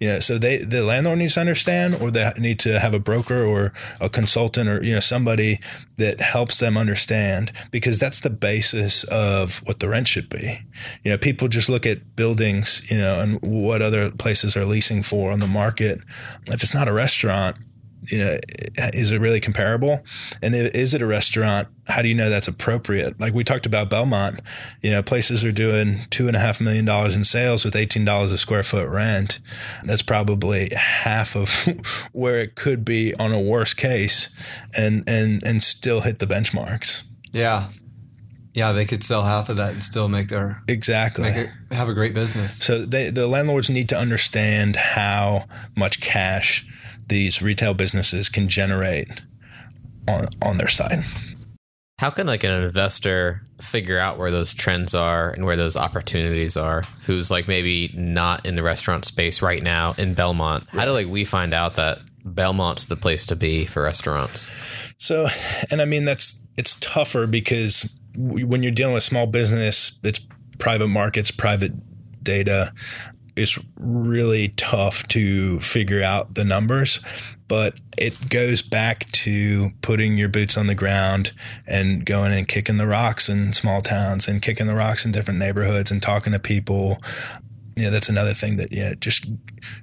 You 0.00 0.08
know, 0.08 0.20
so 0.20 0.38
they 0.38 0.56
the 0.56 0.82
landlord 0.82 1.18
needs 1.18 1.34
to 1.34 1.40
understand, 1.40 1.96
or 1.96 2.10
they 2.10 2.32
need 2.38 2.58
to 2.60 2.80
have 2.80 2.94
a 2.94 2.98
broker 2.98 3.44
or 3.44 3.74
a 4.00 4.08
consultant 4.08 4.66
or 4.66 4.82
you 4.82 4.94
know 4.94 5.00
somebody 5.00 5.58
that 5.98 6.22
helps 6.22 6.58
them 6.58 6.78
understand 6.78 7.52
because 7.70 7.98
that's 7.98 8.20
the 8.20 8.30
basis 8.30 9.04
of 9.04 9.58
what 9.66 9.80
the 9.80 9.90
rent 9.90 10.08
should 10.08 10.30
be. 10.30 10.58
You 11.04 11.10
know, 11.10 11.18
people 11.18 11.48
just 11.48 11.68
look 11.68 11.84
at 11.84 12.16
buildings, 12.16 12.80
you 12.90 12.96
know, 12.96 13.20
and 13.20 13.38
what 13.42 13.82
other 13.82 14.10
places 14.10 14.56
are 14.56 14.64
leasing 14.64 15.02
for 15.02 15.32
on 15.32 15.40
the 15.40 15.46
market. 15.46 16.00
If 16.46 16.62
it's 16.62 16.72
not 16.72 16.88
a 16.88 16.94
restaurant, 16.94 17.58
you 18.08 18.18
know, 18.18 18.38
is 18.94 19.10
it 19.10 19.20
really 19.20 19.40
comparable? 19.40 20.02
And 20.42 20.54
is 20.54 20.94
it 20.94 21.02
a 21.02 21.06
restaurant? 21.06 21.68
How 21.86 22.02
do 22.02 22.08
you 22.08 22.14
know 22.14 22.30
that's 22.30 22.48
appropriate? 22.48 23.20
Like 23.20 23.34
we 23.34 23.44
talked 23.44 23.66
about 23.66 23.90
Belmont, 23.90 24.40
you 24.80 24.90
know, 24.90 25.02
places 25.02 25.44
are 25.44 25.52
doing 25.52 26.00
two 26.10 26.26
and 26.26 26.36
a 26.36 26.38
half 26.38 26.60
million 26.60 26.84
dollars 26.84 27.14
in 27.14 27.24
sales 27.24 27.64
with 27.64 27.76
eighteen 27.76 28.04
dollars 28.04 28.32
a 28.32 28.38
square 28.38 28.62
foot 28.62 28.88
rent. 28.88 29.40
That's 29.82 30.02
probably 30.02 30.70
half 30.74 31.36
of 31.36 31.68
where 32.12 32.38
it 32.38 32.54
could 32.54 32.84
be 32.84 33.14
on 33.16 33.32
a 33.32 33.40
worst 33.40 33.76
case, 33.76 34.28
and 34.76 35.04
and 35.06 35.42
and 35.44 35.62
still 35.62 36.00
hit 36.00 36.20
the 36.20 36.26
benchmarks. 36.26 37.02
Yeah, 37.32 37.70
yeah, 38.52 38.72
they 38.72 38.84
could 38.84 39.04
sell 39.04 39.22
half 39.22 39.48
of 39.48 39.56
that 39.58 39.72
and 39.72 39.82
still 39.82 40.08
make 40.08 40.28
their 40.28 40.62
exactly 40.66 41.24
make 41.24 41.36
it, 41.36 41.50
have 41.70 41.88
a 41.88 41.94
great 41.94 42.14
business. 42.14 42.56
So 42.56 42.84
they, 42.84 43.10
the 43.10 43.26
landlords 43.26 43.70
need 43.70 43.88
to 43.90 43.96
understand 43.96 44.76
how 44.76 45.44
much 45.76 46.00
cash 46.00 46.66
these 47.10 47.42
retail 47.42 47.74
businesses 47.74 48.30
can 48.30 48.48
generate 48.48 49.08
on 50.08 50.24
on 50.40 50.56
their 50.56 50.68
side. 50.68 51.04
How 51.98 52.08
can 52.08 52.26
like 52.26 52.44
an 52.44 52.58
investor 52.58 53.42
figure 53.60 53.98
out 53.98 54.16
where 54.16 54.30
those 54.30 54.54
trends 54.54 54.94
are 54.94 55.30
and 55.30 55.44
where 55.44 55.56
those 55.56 55.76
opportunities 55.76 56.56
are? 56.56 56.84
Who's 57.04 57.30
like 57.30 57.46
maybe 57.46 57.92
not 57.94 58.46
in 58.46 58.54
the 58.54 58.62
restaurant 58.62 59.04
space 59.04 59.42
right 59.42 59.62
now 59.62 59.94
in 59.98 60.14
Belmont? 60.14 60.66
How 60.70 60.86
do 60.86 60.92
like 60.92 61.08
we 61.08 61.26
find 61.26 61.52
out 61.52 61.74
that 61.74 61.98
Belmont's 62.24 62.86
the 62.86 62.96
place 62.96 63.26
to 63.26 63.36
be 63.36 63.66
for 63.66 63.82
restaurants? 63.82 64.50
So, 64.96 65.28
and 65.70 65.82
I 65.82 65.84
mean 65.84 66.06
that's 66.06 66.38
it's 66.56 66.76
tougher 66.76 67.26
because 67.26 67.90
when 68.16 68.62
you're 68.62 68.72
dealing 68.72 68.94
with 68.94 69.04
small 69.04 69.26
business, 69.26 69.92
it's 70.02 70.20
private 70.58 70.88
markets, 70.88 71.30
private 71.30 71.72
data 72.22 72.72
it's 73.36 73.58
really 73.76 74.48
tough 74.48 75.06
to 75.08 75.60
figure 75.60 76.02
out 76.02 76.34
the 76.34 76.44
numbers, 76.44 77.00
but 77.48 77.80
it 77.98 78.28
goes 78.28 78.62
back 78.62 79.06
to 79.12 79.70
putting 79.82 80.16
your 80.16 80.28
boots 80.28 80.56
on 80.56 80.66
the 80.66 80.74
ground 80.74 81.32
and 81.66 82.04
going 82.04 82.32
and 82.32 82.48
kicking 82.48 82.76
the 82.76 82.86
rocks 82.86 83.28
in 83.28 83.52
small 83.52 83.80
towns 83.80 84.28
and 84.28 84.42
kicking 84.42 84.66
the 84.66 84.74
rocks 84.74 85.04
in 85.04 85.12
different 85.12 85.38
neighborhoods 85.38 85.90
and 85.90 86.02
talking 86.02 86.32
to 86.32 86.38
people. 86.38 86.98
Yeah, 87.76 87.90
that's 87.90 88.08
another 88.08 88.34
thing 88.34 88.56
that 88.56 88.72
yeah, 88.72 88.94
just 88.98 89.26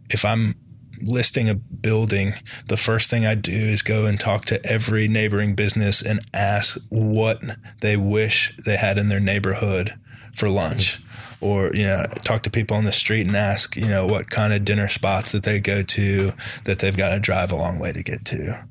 if 0.09 0.23
I'm 0.23 0.55
listing 1.01 1.49
a 1.49 1.55
building, 1.55 2.33
the 2.67 2.77
first 2.77 3.09
thing 3.09 3.25
I 3.25 3.35
do 3.35 3.51
is 3.51 3.81
go 3.81 4.05
and 4.05 4.19
talk 4.19 4.45
to 4.45 4.65
every 4.65 5.07
neighboring 5.07 5.55
business 5.55 6.01
and 6.01 6.21
ask 6.33 6.79
what 6.89 7.41
they 7.81 7.97
wish 7.97 8.55
they 8.65 8.77
had 8.77 8.97
in 8.97 9.09
their 9.09 9.19
neighborhood 9.19 9.97
for 10.37 10.49
lunch 10.49 10.99
or 11.41 11.71
you 11.73 11.83
know 11.83 12.03
talk 12.23 12.43
to 12.43 12.49
people 12.49 12.77
on 12.77 12.85
the 12.85 12.91
street 12.91 13.27
and 13.27 13.35
ask 13.35 13.75
you 13.75 13.87
know 13.87 14.05
what 14.05 14.29
kind 14.29 14.53
of 14.53 14.65
dinner 14.65 14.87
spots 14.87 15.31
that 15.31 15.43
they 15.43 15.59
go 15.59 15.81
to 15.83 16.31
that 16.65 16.79
they've 16.79 16.97
got 16.97 17.09
to 17.09 17.19
drive 17.19 17.51
a 17.51 17.55
long 17.55 17.79
way 17.79 17.91
to 17.91 18.03
get 18.03 18.25
to. 18.25 18.63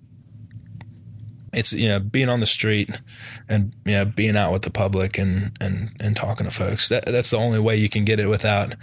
It's 1.53 1.73
you 1.73 1.89
know 1.89 2.01
being 2.01 2.29
on 2.29 2.41
the 2.41 2.47
street 2.47 3.01
and 3.49 3.73
you 3.85 3.93
know 3.93 4.05
being 4.05 4.37
out 4.37 4.53
with 4.53 4.63
the 4.63 4.71
public 4.71 5.19
and 5.19 5.57
and 5.61 5.91
and 6.01 6.17
talking 6.17 6.47
to 6.47 6.53
folks 6.53 6.89
that 6.89 7.07
that's 7.07 7.31
the 7.31 7.39
only 7.39 7.61
way 7.61 7.77
you 7.77 7.89
can 7.89 8.05
get 8.05 8.21
it 8.21 8.27
without 8.27 8.75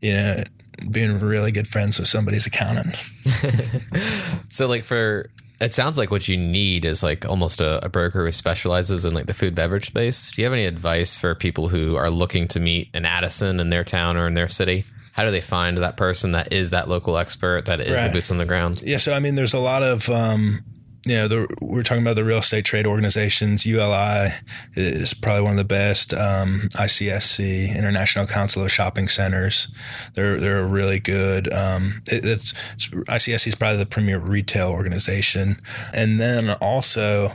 you 0.00 0.12
know 0.12 0.44
being 0.90 1.20
really 1.20 1.52
good 1.52 1.68
friends 1.68 1.98
with 1.98 2.08
somebody's 2.08 2.46
accountant. 2.46 2.98
So 4.52 4.66
like 4.66 4.84
for 4.84 5.30
it 5.62 5.74
sounds 5.74 5.96
like 5.96 6.10
what 6.10 6.26
you 6.28 6.36
need 6.36 6.84
is 6.84 7.02
like 7.02 7.24
almost 7.26 7.60
a, 7.60 7.84
a, 7.84 7.88
broker 7.88 8.24
who 8.26 8.32
specializes 8.32 9.04
in 9.04 9.14
like 9.14 9.26
the 9.26 9.34
food 9.34 9.54
beverage 9.54 9.86
space. 9.86 10.30
Do 10.30 10.42
you 10.42 10.46
have 10.46 10.52
any 10.52 10.66
advice 10.66 11.16
for 11.16 11.34
people 11.34 11.68
who 11.68 11.94
are 11.96 12.10
looking 12.10 12.48
to 12.48 12.60
meet 12.60 12.90
an 12.94 13.04
Addison 13.04 13.60
in 13.60 13.68
their 13.68 13.84
town 13.84 14.16
or 14.16 14.26
in 14.26 14.34
their 14.34 14.48
city? 14.48 14.84
How 15.12 15.24
do 15.24 15.30
they 15.30 15.40
find 15.40 15.78
that 15.78 15.96
person 15.96 16.32
that 16.32 16.52
is 16.52 16.70
that 16.70 16.88
local 16.88 17.16
expert 17.16 17.66
that 17.66 17.80
is 17.80 17.98
right. 17.98 18.08
the 18.08 18.12
boots 18.12 18.30
on 18.30 18.38
the 18.38 18.44
ground? 18.44 18.82
Yeah, 18.84 18.96
so 18.96 19.12
I 19.12 19.20
mean, 19.20 19.36
there's 19.36 19.54
a 19.54 19.60
lot 19.60 19.82
of 19.82 20.08
um, 20.08 20.64
you 21.04 21.16
know, 21.16 21.28
the, 21.28 21.56
we're 21.60 21.82
talking 21.82 22.02
about 22.02 22.14
the 22.14 22.24
real 22.24 22.38
estate 22.38 22.64
trade 22.64 22.86
organizations. 22.86 23.66
ULI 23.66 24.28
is 24.74 25.14
probably 25.14 25.42
one 25.42 25.52
of 25.52 25.56
the 25.56 25.64
best. 25.64 26.14
Um, 26.14 26.68
ICSC, 26.74 27.76
International 27.76 28.26
Council 28.26 28.62
of 28.62 28.70
Shopping 28.70 29.08
Centers, 29.08 29.68
they're 30.14 30.38
they're 30.38 30.64
really 30.64 31.00
good. 31.00 31.52
Um, 31.52 32.02
it, 32.06 32.24
it's, 32.24 32.52
ICSC 32.52 33.48
is 33.48 33.54
probably 33.56 33.78
the 33.78 33.86
premier 33.86 34.20
retail 34.20 34.70
organization, 34.70 35.56
and 35.92 36.20
then 36.20 36.50
also 36.60 37.32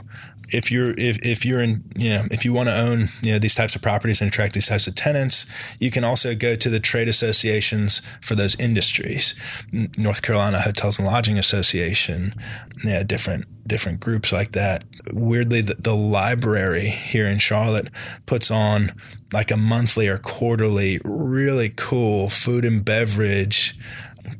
if 0.50 0.70
you're 0.70 0.90
if, 0.92 1.18
if 1.24 1.44
you're 1.44 1.60
in 1.60 1.84
you 1.96 2.10
know 2.10 2.24
if 2.30 2.44
you 2.44 2.52
want 2.52 2.68
to 2.68 2.76
own 2.76 3.08
you 3.22 3.32
know 3.32 3.38
these 3.38 3.54
types 3.54 3.74
of 3.76 3.82
properties 3.82 4.20
and 4.20 4.28
attract 4.28 4.54
these 4.54 4.66
types 4.68 4.86
of 4.86 4.94
tenants 4.94 5.46
you 5.78 5.90
can 5.90 6.04
also 6.04 6.34
go 6.34 6.56
to 6.56 6.70
the 6.70 6.80
trade 6.80 7.08
associations 7.08 8.02
for 8.20 8.34
those 8.34 8.58
industries. 8.58 9.34
North 9.96 10.22
carolina 10.22 10.60
hotels 10.60 10.98
and 10.98 11.06
lodging 11.06 11.38
association 11.38 12.34
yeah 12.84 13.02
different 13.02 13.46
different 13.66 14.00
groups 14.00 14.32
like 14.32 14.52
that. 14.52 14.84
Weirdly 15.12 15.60
the, 15.60 15.74
the 15.74 15.94
library 15.94 16.88
here 16.88 17.26
in 17.26 17.38
charlotte 17.38 17.88
puts 18.26 18.50
on 18.50 18.92
like 19.32 19.50
a 19.50 19.56
monthly 19.56 20.08
or 20.08 20.18
quarterly 20.18 20.98
really 21.04 21.72
cool 21.76 22.30
food 22.30 22.64
and 22.64 22.84
beverage 22.84 23.78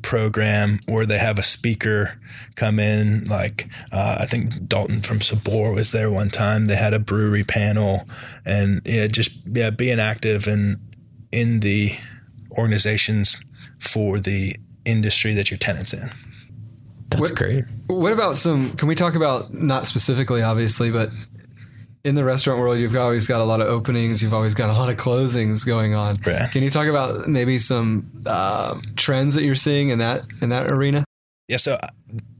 program 0.01 0.79
where 0.85 1.05
they 1.05 1.17
have 1.17 1.39
a 1.39 1.43
speaker 1.43 2.19
come 2.55 2.79
in. 2.79 3.25
Like 3.25 3.67
uh, 3.91 4.17
I 4.19 4.25
think 4.25 4.67
Dalton 4.67 5.01
from 5.01 5.21
Sabor 5.21 5.71
was 5.71 5.91
there 5.91 6.11
one 6.11 6.29
time. 6.29 6.67
They 6.67 6.75
had 6.75 6.93
a 6.93 6.99
brewery 6.99 7.43
panel, 7.43 8.07
and 8.45 8.81
yeah, 8.85 9.07
just 9.07 9.31
yeah, 9.45 9.69
being 9.69 9.99
active 9.99 10.47
in 10.47 10.79
in 11.31 11.59
the 11.59 11.93
organizations 12.57 13.37
for 13.79 14.19
the 14.19 14.55
industry 14.85 15.33
that 15.33 15.51
your 15.51 15.57
tenants 15.57 15.93
in. 15.93 16.11
That's 17.09 17.31
what, 17.31 17.35
great. 17.35 17.65
What 17.87 18.13
about 18.13 18.37
some? 18.37 18.75
Can 18.75 18.87
we 18.87 18.95
talk 18.95 19.15
about 19.15 19.53
not 19.53 19.87
specifically, 19.87 20.41
obviously, 20.41 20.91
but 20.91 21.09
in 22.03 22.15
the 22.15 22.23
restaurant 22.23 22.59
world, 22.59 22.79
you've 22.79 22.95
always 22.95 23.27
got 23.27 23.41
a 23.41 23.43
lot 23.43 23.61
of 23.61 23.67
openings. 23.67 24.23
You've 24.23 24.33
always 24.33 24.55
got 24.55 24.69
a 24.69 24.73
lot 24.73 24.89
of 24.89 24.95
closings 24.95 25.65
going 25.65 25.95
on. 25.95 26.17
Right. 26.25 26.49
Can 26.51 26.63
you 26.63 26.69
talk 26.69 26.87
about 26.87 27.27
maybe 27.27 27.57
some 27.57 28.09
uh, 28.25 28.79
trends 28.95 29.35
that 29.35 29.43
you're 29.43 29.55
seeing 29.55 29.89
in 29.89 29.99
that 29.99 30.25
in 30.41 30.49
that 30.49 30.71
arena? 30.71 31.03
Yeah. 31.49 31.57
So, 31.57 31.79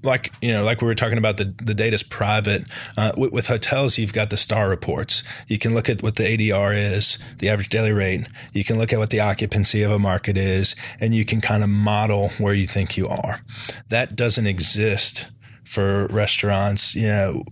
like 0.03 0.31
you 0.41 0.51
know, 0.53 0.63
like 0.63 0.81
we 0.81 0.87
were 0.87 0.95
talking 0.95 1.17
about, 1.17 1.37
the 1.37 1.51
the 1.61 1.73
data's 1.73 2.03
private. 2.03 2.63
Uh, 2.95 3.11
with, 3.17 3.33
with, 3.33 3.47
hotels, 3.47 3.97
you've 3.97 4.13
got 4.13 4.29
the 4.29 4.37
star 4.37 4.69
reports. 4.69 5.23
You 5.47 5.57
can 5.57 5.73
look 5.73 5.89
at 5.89 6.03
what 6.03 6.15
the 6.15 6.23
ADR 6.23 6.75
is, 6.75 7.17
the 7.39 7.49
average 7.49 7.69
daily 7.69 7.91
rate. 7.91 8.27
You 8.53 8.63
can 8.63 8.77
look 8.77 8.93
at 8.93 8.99
what 8.99 9.09
the 9.09 9.19
occupancy 9.19 9.81
of 9.81 9.91
a 9.91 9.99
market 9.99 10.37
is, 10.37 10.75
and 11.01 11.13
you 11.13 11.25
can 11.25 11.41
kind 11.41 11.63
of 11.63 11.69
model 11.69 12.29
where 12.37 12.53
you 12.53 12.67
think 12.67 12.97
you 12.97 13.07
are. 13.07 13.41
That 13.89 14.15
doesn't 14.15 14.45
exist 14.45 15.29
for 15.65 16.07
restaurants. 16.07 16.95
You 16.95 17.07
know, 17.07 17.43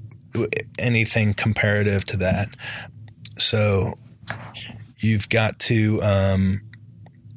anything 0.77 1.33
comparative 1.33 2.05
to 2.05 2.17
that. 2.17 2.49
So 3.37 3.93
you've 4.97 5.29
got 5.29 5.59
to, 5.59 6.01
um, 6.01 6.61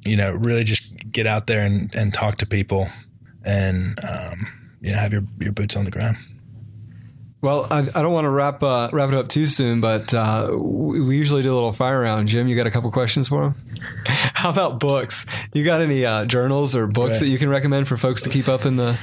you 0.05 0.17
know, 0.17 0.33
really 0.33 0.65
just 0.65 0.93
get 1.11 1.27
out 1.27 1.47
there 1.47 1.65
and, 1.65 1.95
and 1.95 2.13
talk 2.13 2.39
to 2.39 2.47
people 2.47 2.89
and, 3.45 3.99
um, 4.05 4.47
you 4.81 4.93
know, 4.93 4.99
have 4.99 5.13
your, 5.13 5.23
your 5.39 5.53
boots 5.53 5.77
on 5.77 5.85
the 5.85 5.91
ground. 5.91 6.17
Well, 7.43 7.67
I, 7.71 7.79
I 7.79 8.03
don't 8.03 8.13
want 8.13 8.27
to 8.27 8.31
wrap 8.31 8.63
uh, 8.63 8.91
wrap 8.93 9.09
it 9.09 9.15
up 9.15 9.31
too 9.31 9.47
soon, 9.47 9.81
but 9.81 10.13
uh, 10.13 10.51
we 10.53 11.17
usually 11.17 11.41
do 11.41 11.51
a 11.51 11.55
little 11.55 11.73
fire 11.73 12.01
round. 12.01 12.29
Jim, 12.29 12.49
you 12.49 12.57
got 12.57 12.67
a 12.67 12.71
couple 12.71 12.91
questions 12.91 13.29
for 13.29 13.45
him? 13.45 13.55
How 14.07 14.51
about 14.51 14.79
books? 14.79 15.25
You 15.55 15.65
got 15.65 15.81
any 15.81 16.05
uh, 16.05 16.27
journals 16.27 16.77
or 16.77 16.87
books 16.87 17.15
right. 17.15 17.21
that 17.21 17.29
you 17.29 17.39
can 17.39 17.49
recommend 17.49 17.89
for 17.89 17.97
folks 17.97 18.23
to 18.23 18.29
keep 18.29 18.47
up 18.47 18.67
in 18.67 18.77
the? 18.77 18.99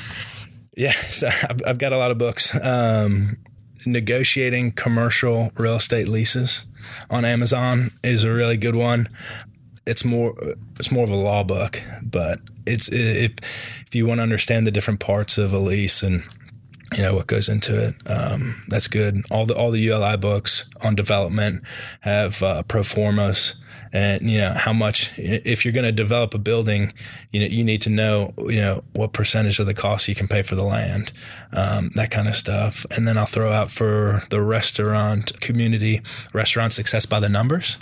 Yeah, 0.75 0.91
so 0.91 1.27
I've, 1.49 1.61
I've 1.65 1.77
got 1.79 1.93
a 1.93 1.97
lot 1.97 2.11
of 2.11 2.19
books. 2.19 2.55
Um, 2.63 3.37
negotiating 3.85 4.71
commercial 4.71 5.51
real 5.57 5.75
estate 5.75 6.07
leases 6.07 6.65
on 7.09 7.25
Amazon 7.25 7.91
is 8.03 8.23
a 8.23 8.31
really 8.31 8.57
good 8.57 8.75
one. 8.75 9.07
It's 9.85 10.03
more 10.03 10.35
it's 10.79 10.91
more 10.91 11.03
of 11.03 11.09
a 11.09 11.15
law 11.15 11.43
book, 11.43 11.81
but 12.03 12.39
it's 12.65 12.89
if 12.89 13.31
if 13.85 13.95
you 13.95 14.05
want 14.05 14.19
to 14.19 14.23
understand 14.23 14.67
the 14.67 14.71
different 14.71 14.99
parts 14.99 15.37
of 15.37 15.53
a 15.53 15.59
lease 15.59 16.03
and 16.03 16.23
you 16.95 17.01
know 17.01 17.15
what 17.15 17.27
goes 17.27 17.49
into 17.49 17.87
it. 17.87 17.93
Um, 18.09 18.63
that's 18.67 18.87
good. 18.87 19.21
All 19.31 19.45
the 19.45 19.55
all 19.55 19.71
the 19.71 19.79
ULI 19.79 20.17
books 20.17 20.65
on 20.81 20.95
development 20.95 21.63
have 22.01 22.41
uh, 22.43 22.63
pro 22.63 22.83
formas 22.83 23.55
and 23.93 24.29
you 24.29 24.37
know 24.37 24.51
how 24.51 24.73
much 24.73 25.17
if 25.17 25.63
you're 25.63 25.73
going 25.73 25.85
to 25.85 25.91
develop 25.91 26.33
a 26.33 26.37
building 26.37 26.93
you 27.31 27.39
know 27.39 27.45
you 27.45 27.63
need 27.63 27.81
to 27.81 27.89
know 27.89 28.33
you 28.37 28.59
know 28.59 28.83
what 28.93 29.13
percentage 29.13 29.59
of 29.59 29.65
the 29.65 29.73
cost 29.73 30.07
you 30.07 30.15
can 30.15 30.27
pay 30.27 30.41
for 30.41 30.55
the 30.55 30.63
land 30.63 31.11
um, 31.53 31.91
that 31.95 32.11
kind 32.11 32.27
of 32.27 32.35
stuff. 32.35 32.85
And 32.95 33.07
then 33.07 33.17
i'll 33.17 33.25
throw 33.25 33.51
out 33.51 33.71
for 33.71 34.23
the 34.29 34.41
restaurant 34.41 35.39
community 35.39 36.01
restaurant 36.33 36.73
success 36.73 37.05
by 37.05 37.19
the 37.19 37.29
numbers 37.29 37.77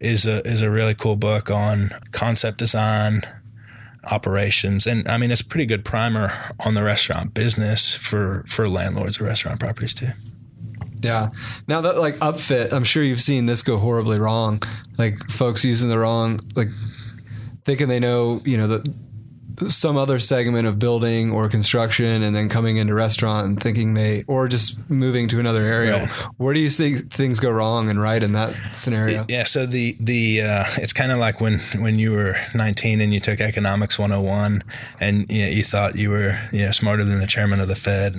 is 0.00 0.26
a 0.26 0.46
is 0.46 0.62
a 0.62 0.70
really 0.70 0.94
cool 0.94 1.16
book 1.16 1.50
on 1.50 1.90
concept 2.12 2.58
design 2.58 3.22
operations 4.10 4.86
and 4.86 5.06
i 5.08 5.18
mean 5.18 5.30
it's 5.30 5.42
a 5.42 5.44
pretty 5.44 5.66
good 5.66 5.84
primer 5.84 6.32
on 6.60 6.74
the 6.74 6.82
restaurant 6.82 7.34
business 7.34 7.94
for 7.94 8.44
for 8.48 8.68
landlords 8.68 9.20
of 9.20 9.26
restaurant 9.26 9.60
properties 9.60 9.92
too 9.92 10.08
yeah. 11.02 11.30
Now 11.66 11.80
that 11.82 11.98
like 11.98 12.16
upfit, 12.16 12.72
I'm 12.72 12.84
sure 12.84 13.02
you've 13.02 13.20
seen 13.20 13.46
this 13.46 13.62
go 13.62 13.78
horribly 13.78 14.18
wrong. 14.18 14.62
Like 14.98 15.30
folks 15.30 15.64
using 15.64 15.88
the 15.88 15.98
wrong, 15.98 16.40
like 16.54 16.68
thinking 17.64 17.88
they 17.88 18.00
know, 18.00 18.40
you 18.44 18.56
know, 18.56 18.66
the 18.66 18.94
some 19.68 19.96
other 19.96 20.18
segment 20.18 20.66
of 20.66 20.78
building 20.78 21.30
or 21.30 21.48
construction 21.48 22.22
and 22.22 22.34
then 22.34 22.48
coming 22.48 22.76
into 22.76 22.94
restaurant 22.94 23.46
and 23.46 23.62
thinking 23.62 23.94
they 23.94 24.24
or 24.26 24.48
just 24.48 24.78
moving 24.88 25.28
to 25.28 25.38
another 25.38 25.64
area 25.64 26.04
right. 26.04 26.10
where 26.38 26.54
do 26.54 26.60
you 26.60 26.70
think 26.70 27.10
things 27.12 27.40
go 27.40 27.50
wrong 27.50 27.90
and 27.90 28.00
right 28.00 28.24
in 28.24 28.32
that 28.32 28.54
scenario 28.72 29.24
yeah 29.28 29.44
so 29.44 29.66
the 29.66 29.96
the 30.00 30.40
uh, 30.40 30.64
it's 30.76 30.92
kind 30.92 31.12
of 31.12 31.18
like 31.18 31.40
when 31.40 31.58
when 31.78 31.98
you 31.98 32.12
were 32.12 32.36
19 32.54 33.00
and 33.00 33.12
you 33.12 33.20
took 33.20 33.40
economics 33.40 33.98
101 33.98 34.62
and 35.00 35.30
you, 35.30 35.42
know, 35.42 35.48
you 35.48 35.62
thought 35.62 35.96
you 35.96 36.10
were 36.10 36.38
you 36.52 36.64
know, 36.64 36.70
smarter 36.70 37.04
than 37.04 37.18
the 37.18 37.26
chairman 37.26 37.60
of 37.60 37.68
the 37.68 37.76
fed 37.76 38.16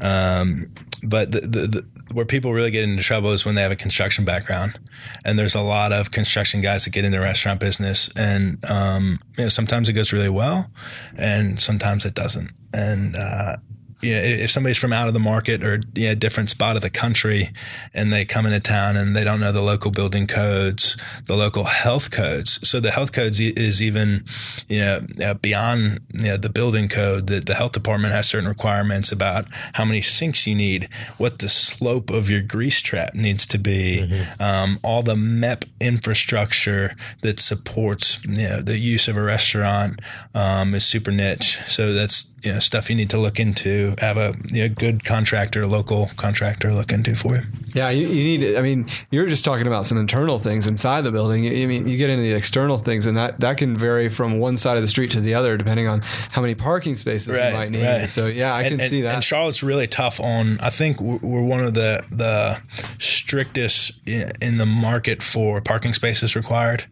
um, 0.00 0.70
but 1.02 1.32
the, 1.32 1.40
the, 1.40 1.66
the 1.66 1.86
where 2.12 2.24
people 2.24 2.52
really 2.52 2.70
get 2.70 2.84
into 2.84 3.02
trouble 3.02 3.30
is 3.32 3.44
when 3.44 3.54
they 3.54 3.62
have 3.62 3.72
a 3.72 3.76
construction 3.76 4.24
background, 4.24 4.78
and 5.24 5.38
there's 5.38 5.54
a 5.54 5.60
lot 5.60 5.92
of 5.92 6.10
construction 6.10 6.60
guys 6.60 6.84
that 6.84 6.90
get 6.90 7.04
into 7.04 7.18
the 7.18 7.22
restaurant 7.22 7.60
business, 7.60 8.10
and 8.16 8.64
um, 8.70 9.20
you 9.36 9.44
know 9.44 9.48
sometimes 9.48 9.88
it 9.88 9.92
goes 9.92 10.12
really 10.12 10.30
well, 10.30 10.70
and 11.16 11.60
sometimes 11.60 12.04
it 12.04 12.14
doesn't, 12.14 12.50
and 12.72 13.16
uh, 13.16 13.56
you 14.02 14.12
know, 14.12 14.20
if 14.20 14.50
somebody's 14.50 14.78
from 14.78 14.92
out 14.92 15.08
of 15.08 15.14
the 15.14 15.20
market 15.20 15.62
or 15.62 15.80
you 15.94 16.06
know, 16.06 16.12
a 16.12 16.16
different 16.16 16.50
spot 16.50 16.76
of 16.76 16.82
the 16.82 16.90
country 16.90 17.50
and 17.94 18.12
they 18.12 18.24
come 18.24 18.44
into 18.44 18.58
town 18.60 18.96
and 18.96 19.14
they 19.14 19.22
don't 19.22 19.40
know 19.40 19.52
the 19.52 19.62
local 19.62 19.90
building 19.90 20.26
codes, 20.26 20.96
the 21.26 21.36
local 21.36 21.64
health 21.64 22.10
codes. 22.10 22.58
So 22.68 22.80
the 22.80 22.90
health 22.90 23.12
codes 23.12 23.38
is 23.38 23.80
even, 23.80 24.24
you 24.68 24.80
know, 24.80 25.00
uh, 25.24 25.34
beyond 25.34 26.00
you 26.14 26.24
know, 26.24 26.36
the 26.36 26.48
building 26.48 26.88
code 26.88 27.28
that 27.28 27.46
the 27.46 27.54
health 27.54 27.72
department 27.72 28.12
has 28.12 28.28
certain 28.28 28.48
requirements 28.48 29.12
about 29.12 29.46
how 29.74 29.84
many 29.84 30.02
sinks 30.02 30.46
you 30.46 30.54
need, 30.56 30.88
what 31.18 31.38
the 31.38 31.48
slope 31.48 32.10
of 32.10 32.28
your 32.28 32.42
grease 32.42 32.80
trap 32.80 33.14
needs 33.14 33.46
to 33.46 33.58
be, 33.58 34.02
mm-hmm. 34.02 34.42
um, 34.42 34.78
all 34.82 35.02
the 35.02 35.14
MEP 35.14 35.64
infrastructure 35.80 36.92
that 37.22 37.38
supports, 37.38 38.22
you 38.24 38.48
know, 38.48 38.60
the 38.60 38.78
use 38.78 39.06
of 39.06 39.16
a 39.16 39.22
restaurant 39.22 40.00
um, 40.34 40.74
is 40.74 40.84
super 40.84 41.12
niche. 41.12 41.58
So 41.68 41.92
that's, 41.92 42.31
you 42.42 42.52
know, 42.52 42.58
stuff 42.58 42.90
you 42.90 42.96
need 42.96 43.10
to 43.10 43.18
look 43.18 43.38
into 43.38 43.94
have 43.98 44.16
a 44.16 44.34
you 44.52 44.68
know, 44.68 44.74
good 44.74 45.04
contractor, 45.04 45.66
local 45.66 46.10
contractor 46.16 46.72
look 46.72 46.92
into 46.92 47.14
for 47.14 47.36
you. 47.36 47.42
Yeah, 47.74 47.88
you, 47.90 48.06
you, 48.06 48.38
need. 48.38 48.56
I 48.56 48.62
mean, 48.62 48.86
you're 49.10 49.26
just 49.26 49.44
talking 49.44 49.66
about 49.66 49.86
some 49.86 49.96
internal 49.96 50.38
things 50.38 50.66
inside 50.66 51.02
the 51.02 51.12
building. 51.12 51.46
I 51.46 51.66
mean, 51.66 51.88
you 51.88 51.96
get 51.96 52.10
into 52.10 52.22
the 52.22 52.34
external 52.34 52.76
things, 52.76 53.06
and 53.06 53.16
that 53.16 53.38
that 53.38 53.56
can 53.56 53.76
vary 53.76 54.08
from 54.08 54.38
one 54.38 54.56
side 54.56 54.76
of 54.76 54.82
the 54.82 54.88
street 54.88 55.10
to 55.12 55.20
the 55.20 55.34
other, 55.34 55.56
depending 55.56 55.88
on 55.88 56.00
how 56.02 56.42
many 56.42 56.54
parking 56.54 56.96
spaces 56.96 57.38
right, 57.38 57.48
you 57.48 57.54
might 57.54 57.70
need. 57.70 57.86
Right. 57.86 58.10
So, 58.10 58.26
yeah, 58.26 58.54
I 58.54 58.62
and, 58.62 58.72
can 58.72 58.80
and, 58.80 58.90
see 58.90 59.00
that. 59.02 59.14
And 59.14 59.24
Charlotte's 59.24 59.62
really 59.62 59.86
tough 59.86 60.20
on. 60.20 60.58
I 60.60 60.68
think 60.68 61.00
we're 61.00 61.42
one 61.42 61.64
of 61.64 61.72
the 61.74 62.04
the 62.10 62.60
strictest 62.98 63.92
in 64.06 64.58
the 64.58 64.66
market 64.66 65.22
for 65.22 65.60
parking 65.62 65.94
spaces 65.94 66.36
required, 66.36 66.84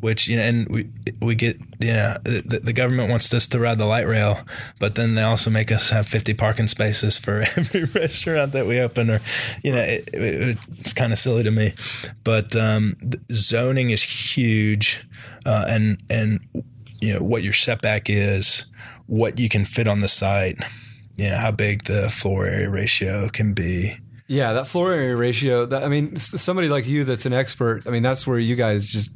which 0.00 0.28
you 0.28 0.36
know, 0.36 0.42
and 0.42 0.68
we 0.68 0.88
we 1.22 1.34
get 1.34 1.58
yeah, 1.78 2.18
the, 2.24 2.60
the 2.62 2.72
government 2.72 3.10
wants 3.10 3.32
us 3.32 3.46
to 3.46 3.58
ride 3.58 3.78
the 3.78 3.86
light 3.86 4.06
rail, 4.06 4.40
but 4.78 4.95
then 4.96 5.14
they 5.14 5.22
also 5.22 5.50
make 5.50 5.70
us 5.70 5.90
have 5.90 6.08
50 6.08 6.34
parking 6.34 6.66
spaces 6.66 7.16
for 7.16 7.40
every 7.56 7.84
restaurant 7.84 8.52
that 8.52 8.66
we 8.66 8.80
open, 8.80 9.10
or 9.10 9.20
you 9.62 9.72
know, 9.72 9.78
it, 9.78 10.10
it, 10.12 10.58
it's 10.78 10.92
kind 10.92 11.12
of 11.12 11.18
silly 11.18 11.42
to 11.44 11.50
me. 11.50 11.74
But 12.24 12.56
um, 12.56 12.96
zoning 13.30 13.90
is 13.90 14.02
huge, 14.02 15.06
uh, 15.44 15.66
and 15.68 16.02
and 16.10 16.40
you 17.00 17.14
know 17.14 17.20
what 17.20 17.42
your 17.42 17.52
setback 17.52 18.10
is, 18.10 18.66
what 19.06 19.38
you 19.38 19.48
can 19.48 19.64
fit 19.64 19.86
on 19.86 20.00
the 20.00 20.08
site, 20.08 20.58
you 21.16 21.28
know 21.28 21.36
how 21.36 21.50
big 21.52 21.84
the 21.84 22.10
floor 22.10 22.46
area 22.46 22.68
ratio 22.68 23.28
can 23.28 23.52
be. 23.52 23.98
Yeah, 24.28 24.54
that 24.54 24.66
floor 24.66 24.92
area 24.92 25.14
ratio. 25.14 25.66
That, 25.66 25.84
I 25.84 25.88
mean, 25.88 26.16
somebody 26.16 26.68
like 26.68 26.86
you 26.86 27.04
that's 27.04 27.26
an 27.26 27.32
expert. 27.32 27.86
I 27.86 27.90
mean, 27.90 28.02
that's 28.02 28.26
where 28.26 28.40
you 28.40 28.56
guys 28.56 28.86
just 28.86 29.12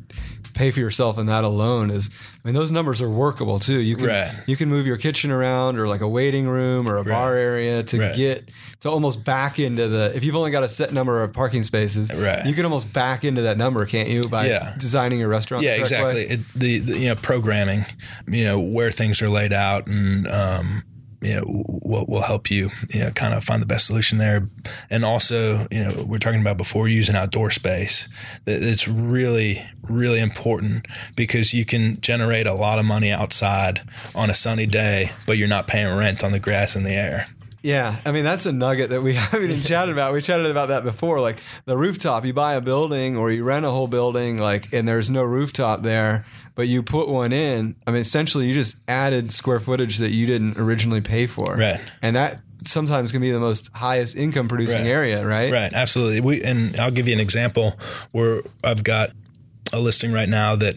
pay 0.55 0.71
for 0.71 0.79
yourself, 0.79 1.19
and 1.19 1.29
that 1.29 1.43
alone 1.43 1.91
is. 1.91 2.11
I 2.45 2.49
mean, 2.49 2.55
those 2.55 2.71
numbers 2.71 3.03
are 3.03 3.11
workable 3.11 3.59
too. 3.59 3.81
You 3.81 3.97
can 3.97 4.07
right. 4.07 4.33
you 4.47 4.57
can 4.57 4.69
move 4.69 4.87
your 4.87 4.97
kitchen 4.97 5.33
around, 5.33 5.79
or 5.79 5.89
like 5.89 6.01
a 6.01 6.09
waiting 6.09 6.47
room, 6.47 6.89
or 6.89 6.95
a 6.95 6.99
right. 6.99 7.09
bar 7.09 7.35
area 7.35 7.83
to 7.83 7.99
right. 7.99 8.17
get 8.17 8.51
to 8.81 8.91
almost 8.91 9.25
back 9.25 9.59
into 9.59 9.89
the. 9.89 10.13
If 10.15 10.23
you've 10.23 10.37
only 10.37 10.53
got 10.53 10.63
a 10.63 10.69
set 10.69 10.93
number 10.93 11.25
of 11.25 11.33
parking 11.33 11.65
spaces, 11.65 12.15
right. 12.15 12.47
you 12.47 12.55
can 12.55 12.65
almost 12.65 12.93
back 12.93 13.25
into 13.25 13.43
that 13.43 13.59
number, 13.59 13.85
can't 13.87 14.09
you? 14.09 14.23
By 14.23 14.47
yeah. 14.47 14.77
designing 14.79 15.19
your 15.19 15.29
restaurant. 15.29 15.65
Yeah, 15.65 15.75
exactly. 15.75 16.23
It, 16.23 16.41
the, 16.55 16.79
the, 16.79 16.99
you 16.99 17.09
know 17.09 17.17
programming, 17.17 17.85
you 18.29 18.45
know 18.45 18.61
where 18.61 18.93
things 18.93 19.21
are 19.23 19.29
laid 19.29 19.53
out, 19.53 19.89
and 19.89 20.29
um, 20.29 20.85
you 21.21 21.35
know 21.35 21.65
will 21.67 22.07
will 22.07 22.23
help 22.23 22.51
you 22.51 22.71
you 22.93 23.01
know 23.01 23.11
kind 23.11 23.35
of 23.35 23.45
find 23.45 23.63
the 23.63 23.67
best 23.67 23.87
solution 23.87 24.19
there. 24.19 24.49
And 24.89 25.05
also 25.05 25.67
you 25.71 25.83
know 25.83 26.05
we're 26.07 26.19
talking 26.19 26.41
about 26.41 26.57
before 26.57 26.89
using 26.89 27.17
outdoor 27.17 27.51
space. 27.51 28.09
That 28.45 28.63
it's 28.63 28.89
really 28.89 29.63
really 29.83 30.21
important 30.21 30.87
because 31.17 31.53
you 31.53 31.65
can 31.65 32.01
generate 32.01 32.47
a 32.47 32.55
lot 32.55 32.79
of 32.79 32.85
money 32.85 33.11
outside 33.11 33.83
on 34.15 34.31
a 34.31 34.35
sunny 34.35 34.67
day 34.67 35.11
but 35.27 35.37
you're 35.37 35.49
not 35.49 35.67
paying 35.67 35.95
rent 35.97 36.23
on 36.23 36.33
the 36.33 36.39
grass 36.39 36.77
and 36.77 36.87
the 36.87 36.93
air 36.93 37.27
yeah, 37.63 38.01
I 38.05 38.13
mean 38.13 38.25
that's 38.25 38.47
a 38.47 38.53
nugget 38.53 38.91
that 38.91 39.03
we 39.03 39.15
haven't 39.17 39.51
even 39.51 39.63
chatted 39.63 39.93
about. 39.93 40.13
We 40.13 40.23
chatted 40.23 40.51
about 40.51 40.69
that 40.69 40.85
before. 40.85 41.21
Like 41.21 41.43
the 41.65 41.77
rooftop, 41.77 42.25
you 42.25 42.33
buy 42.33 42.55
a 42.55 42.61
building 42.61 43.17
or 43.17 43.31
you 43.31 43.45
rent 43.45 43.65
a 43.65 43.71
whole 43.71 43.89
building, 43.89 44.39
like, 44.39 44.73
and 44.73 44.87
there's 44.87 45.11
no 45.11 45.23
rooftop 45.23 45.83
there 45.83 46.25
but 46.61 46.69
you 46.69 46.83
put 46.83 47.09
one 47.09 47.33
in. 47.33 47.75
I 47.87 47.91
mean, 47.91 48.03
essentially, 48.03 48.47
you 48.47 48.53
just 48.53 48.81
added 48.87 49.33
square 49.33 49.61
footage 49.61 49.97
that 49.97 50.11
you 50.11 50.27
didn't 50.27 50.59
originally 50.59 51.01
pay 51.01 51.27
for, 51.27 51.57
right? 51.57 51.81
And 52.03 52.17
that 52.17 52.43
sometimes 52.59 53.13
can 53.13 53.23
be 53.23 53.31
the 53.31 53.41
most 53.41 53.75
highest 53.75 54.15
income 54.15 54.47
producing 54.47 54.83
right. 54.83 54.91
area, 54.91 55.27
right? 55.27 55.51
Right, 55.51 55.73
absolutely. 55.73 56.21
We 56.21 56.43
and 56.43 56.79
I'll 56.79 56.91
give 56.91 57.09
you 57.09 57.15
an 57.15 57.21
example 57.21 57.79
where 58.13 58.43
I've 58.63 58.85
got 58.85 59.13
a 59.73 59.81
listing 59.81 60.13
right 60.13 60.29
now 60.29 60.55
that 60.57 60.77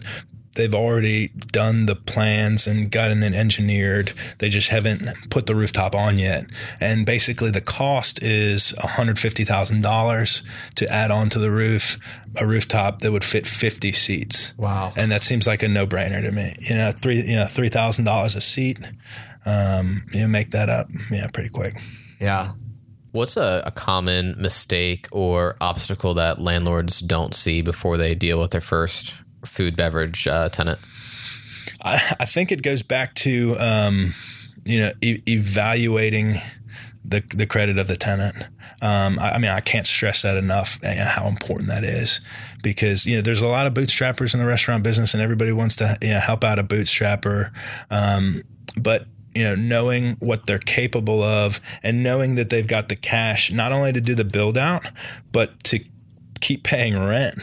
they've 0.56 0.74
already 0.74 1.30
done 1.30 1.86
the 1.86 1.95
plans 1.95 2.68
and 2.68 2.91
gotten 2.91 3.24
it 3.24 3.34
engineered. 3.34 4.14
They 4.39 4.49
just 4.49 4.70
haven't 4.70 5.08
put 5.30 5.45
the 5.45 5.56
rooftop 5.56 5.95
on 5.95 6.18
yet. 6.18 6.45
And 6.80 7.06
basically, 7.06 7.51
the 7.51 7.62
cost 7.62 8.22
is 8.22 8.74
$150,000 8.80 10.43
to 10.76 10.89
add 10.89 11.12
on 11.12 11.30
to 11.30 11.39
the 11.39 11.51
roof 11.51 11.97
a 12.38 12.47
rooftop 12.47 12.99
that 12.99 13.12
would 13.12 13.24
fit 13.24 13.45
50 13.45 13.91
seats. 13.91 14.54
Wow. 14.58 14.93
And 14.95 15.12
that 15.12 15.24
seems 15.24 15.45
like 15.45 15.64
a 15.64 15.68
no 15.68 15.86
brainer 15.86 16.22
to 16.22 16.32
me. 16.32 16.56
You 16.60 16.76
know, 16.76 16.91
three, 16.91 17.18
you 17.18 17.36
know, 17.36 17.45
$3,000 17.45 18.36
a 18.36 18.41
seat. 18.41 18.80
Um, 19.45 20.04
you 20.14 20.28
make 20.28 20.51
that 20.51 20.70
up, 20.70 20.88
yeah, 21.12 21.28
pretty 21.28 21.49
quick. 21.49 21.74
Yeah. 22.20 22.54
What's 23.12 23.38
a, 23.38 23.62
a, 23.66 23.72
common 23.72 24.36
mistake 24.39 25.08
or 25.12 25.56
obstacle 25.62 26.16
that 26.16 26.41
landlords 26.41 26.99
don't 26.99 27.36
see 27.36 27.62
before 27.62 27.95
they 27.97 28.16
deal 28.16 28.39
with 28.39 28.51
their 28.51 28.62
first 28.62 29.14
food 29.46 29.76
beverage 29.76 30.28
uh, 30.28 30.50
tenant? 30.50 30.80
I, 31.82 32.16
I, 32.20 32.26
think 32.26 32.52
it 32.52 32.62
goes 32.62 32.84
back 32.84 33.14
to 33.16 33.56
um, 33.60 34.14
you 34.66 34.80
know 34.80 34.91
e- 35.02 35.22
evaluating 35.28 36.41
the 37.06 37.24
the 37.34 37.46
credit 37.46 37.78
of 37.78 37.88
the 37.88 37.98
tenant. 37.98 38.48
Um, 38.82 39.18
I, 39.20 39.34
I, 39.34 39.38
mean, 39.38 39.52
I 39.52 39.62
can't 39.62 39.88
stress 39.88 40.24
that 40.24 40.36
enough 40.36 40.78
uh, 40.84 41.06
how 41.06 41.28
important 41.28 41.70
that 41.70 41.86
is 41.86 42.20
because 42.62 43.06
you 43.06 43.16
know 43.16 43.22
there's 43.22 43.41
a 43.41 43.48
lot 43.48 43.66
of 43.66 43.74
bootstrappers 43.74 44.34
in 44.34 44.39
the 44.39 44.46
restaurant 44.46 44.84
business, 44.84 45.14
and 45.14 45.24
everybody 45.24 45.52
wants 45.52 45.76
to 45.78 45.98
you 46.02 46.10
know, 46.10 46.20
help 46.20 46.44
out 46.44 46.60
a 46.60 46.64
bootstrapper, 46.64 47.52
um, 47.89 48.41
but 48.80 49.06
you 49.36 49.44
know, 49.44 49.56
knowing 49.56 50.16
what 50.20 50.46
they're 50.46 50.60
capable 50.60 51.24
of 51.24 51.60
and 51.82 52.04
knowing 52.04 52.36
that 52.36 52.50
they've 52.50 52.68
got 52.68 52.89
the 52.89 52.96
cash 52.96 53.52
not 53.52 53.72
only 53.72 53.91
to 53.91 54.02
do 54.02 54.14
the 54.14 54.26
build 54.26 54.58
out, 54.58 54.86
but 55.32 55.64
to 55.64 55.84
keep 56.44 56.62
paying 56.64 57.02
rent 57.02 57.39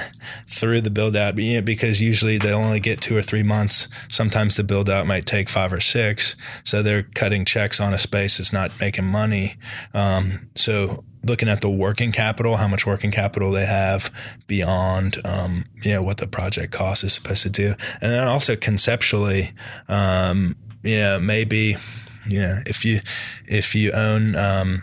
through 0.47 0.81
the 0.83 0.91
build 0.91 1.17
out 1.17 1.35
because 1.35 2.01
usually 2.03 2.39
they 2.39 2.53
only 2.53 2.81
get 2.81 3.01
two 3.01 3.17
or 3.17 3.23
three 3.23 3.43
months. 3.43 3.89
Sometimes 4.09 4.57
the 4.57 4.63
build 4.63 4.91
out 4.91 5.07
might 5.07 5.25
take 5.25 5.49
five 5.49 5.73
or 5.73 5.81
six. 5.81 6.37
So 6.65 6.83
they're 6.83 7.05
cutting 7.15 7.47
checks 7.47 7.81
on 7.81 7.95
a 7.95 7.99
space 7.99 8.37
that's 8.37 8.53
not 8.53 8.79
making 8.79 9.07
money. 9.07 9.57
Um, 9.95 10.51
so 10.55 11.03
looking 11.25 11.49
at 11.49 11.63
the 11.63 11.71
working 11.71 12.13
capital, 12.13 12.57
how 12.57 12.69
much 12.69 12.87
working 12.87 13.11
capital 13.11 13.51
they 13.51 13.67
have 13.67 14.13
beyond, 14.47 15.19
um, 15.25 15.65
you 15.83 15.93
know, 15.95 16.03
what 16.03 16.19
the 16.19 16.29
project 16.29 16.73
cost 16.73 17.03
is 17.03 17.15
supposed 17.15 17.43
to 17.43 17.51
do. 17.51 17.75
And 18.03 18.13
then 18.13 18.29
also 18.29 18.55
conceptually, 18.55 19.53
um, 19.89 20.57
you 20.83 20.99
know, 20.99 21.19
maybe 21.19 21.77
You 22.27 22.41
know, 22.41 22.59
if 22.67 22.85
you 22.85 23.01
if 23.47 23.75
you 23.75 23.93
own 23.93 24.37
um, 24.37 24.83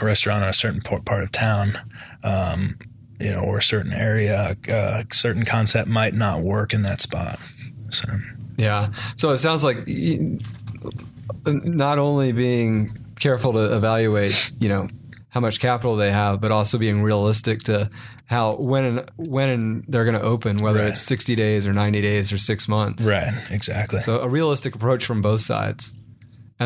a 0.00 0.04
restaurant 0.04 0.42
in 0.42 0.48
a 0.48 0.52
certain 0.52 0.80
part 0.80 1.22
of 1.22 1.30
town, 1.30 1.78
um, 2.24 2.76
you 3.22 3.32
know, 3.32 3.40
or 3.40 3.58
a 3.58 3.62
certain 3.62 3.92
area, 3.92 4.56
a 4.68 5.04
certain 5.12 5.44
concept 5.44 5.88
might 5.88 6.14
not 6.14 6.40
work 6.40 6.72
in 6.72 6.82
that 6.82 7.00
spot. 7.00 7.38
So, 7.90 8.08
yeah. 8.56 8.92
So 9.16 9.30
it 9.30 9.38
sounds 9.38 9.64
like 9.64 9.86
not 11.46 11.98
only 11.98 12.32
being 12.32 12.98
careful 13.18 13.52
to 13.52 13.74
evaluate, 13.74 14.50
you 14.58 14.68
know, 14.68 14.88
how 15.28 15.40
much 15.40 15.60
capital 15.60 15.96
they 15.96 16.10
have, 16.10 16.40
but 16.40 16.52
also 16.52 16.76
being 16.76 17.02
realistic 17.02 17.62
to 17.62 17.88
how 18.26 18.56
when 18.56 18.84
and 18.84 19.10
when 19.16 19.84
they're 19.88 20.04
going 20.04 20.18
to 20.18 20.22
open, 20.22 20.58
whether 20.58 20.80
right. 20.80 20.88
it's 20.88 21.00
sixty 21.00 21.34
days 21.34 21.66
or 21.66 21.72
ninety 21.72 22.00
days 22.02 22.32
or 22.32 22.38
six 22.38 22.68
months. 22.68 23.06
Right. 23.06 23.32
Exactly. 23.50 24.00
So 24.00 24.20
a 24.20 24.28
realistic 24.28 24.74
approach 24.74 25.06
from 25.06 25.22
both 25.22 25.40
sides. 25.40 25.92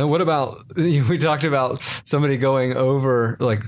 And 0.01 0.11
what 0.11 0.21
about 0.21 0.65
we 0.77 1.19
talked 1.19 1.45
about 1.45 1.83
somebody 2.05 2.37
going 2.37 2.77
over 2.77 3.37
like 3.41 3.63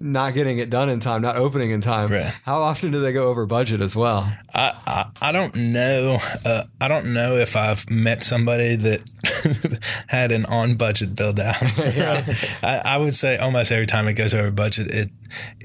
not 0.00 0.34
getting 0.34 0.58
it 0.58 0.70
done 0.70 0.88
in 0.88 1.00
time, 1.00 1.22
not 1.22 1.36
opening 1.36 1.70
in 1.70 1.80
time. 1.80 2.08
Right. 2.08 2.34
How 2.44 2.62
often 2.62 2.90
do 2.92 3.00
they 3.00 3.12
go 3.12 3.28
over 3.28 3.46
budget 3.46 3.80
as 3.80 3.96
well? 3.96 4.30
I 4.54 4.72
I, 4.86 5.28
I 5.28 5.32
don't 5.32 5.54
know. 5.54 6.18
Uh, 6.44 6.64
I 6.80 6.88
don't 6.88 7.12
know 7.12 7.34
if 7.36 7.56
I've 7.56 7.88
met 7.90 8.22
somebody 8.22 8.76
that 8.76 10.04
had 10.08 10.32
an 10.32 10.46
on 10.46 10.76
budget 10.76 11.14
build 11.14 11.40
out. 11.40 11.60
yeah. 11.78 12.24
I, 12.62 12.78
I, 12.84 12.96
would 12.96 13.14
say 13.14 13.36
almost 13.36 13.72
every 13.72 13.86
time 13.86 14.08
it 14.08 14.14
goes 14.14 14.34
over 14.34 14.50
budget, 14.50 14.88
it, 14.88 15.10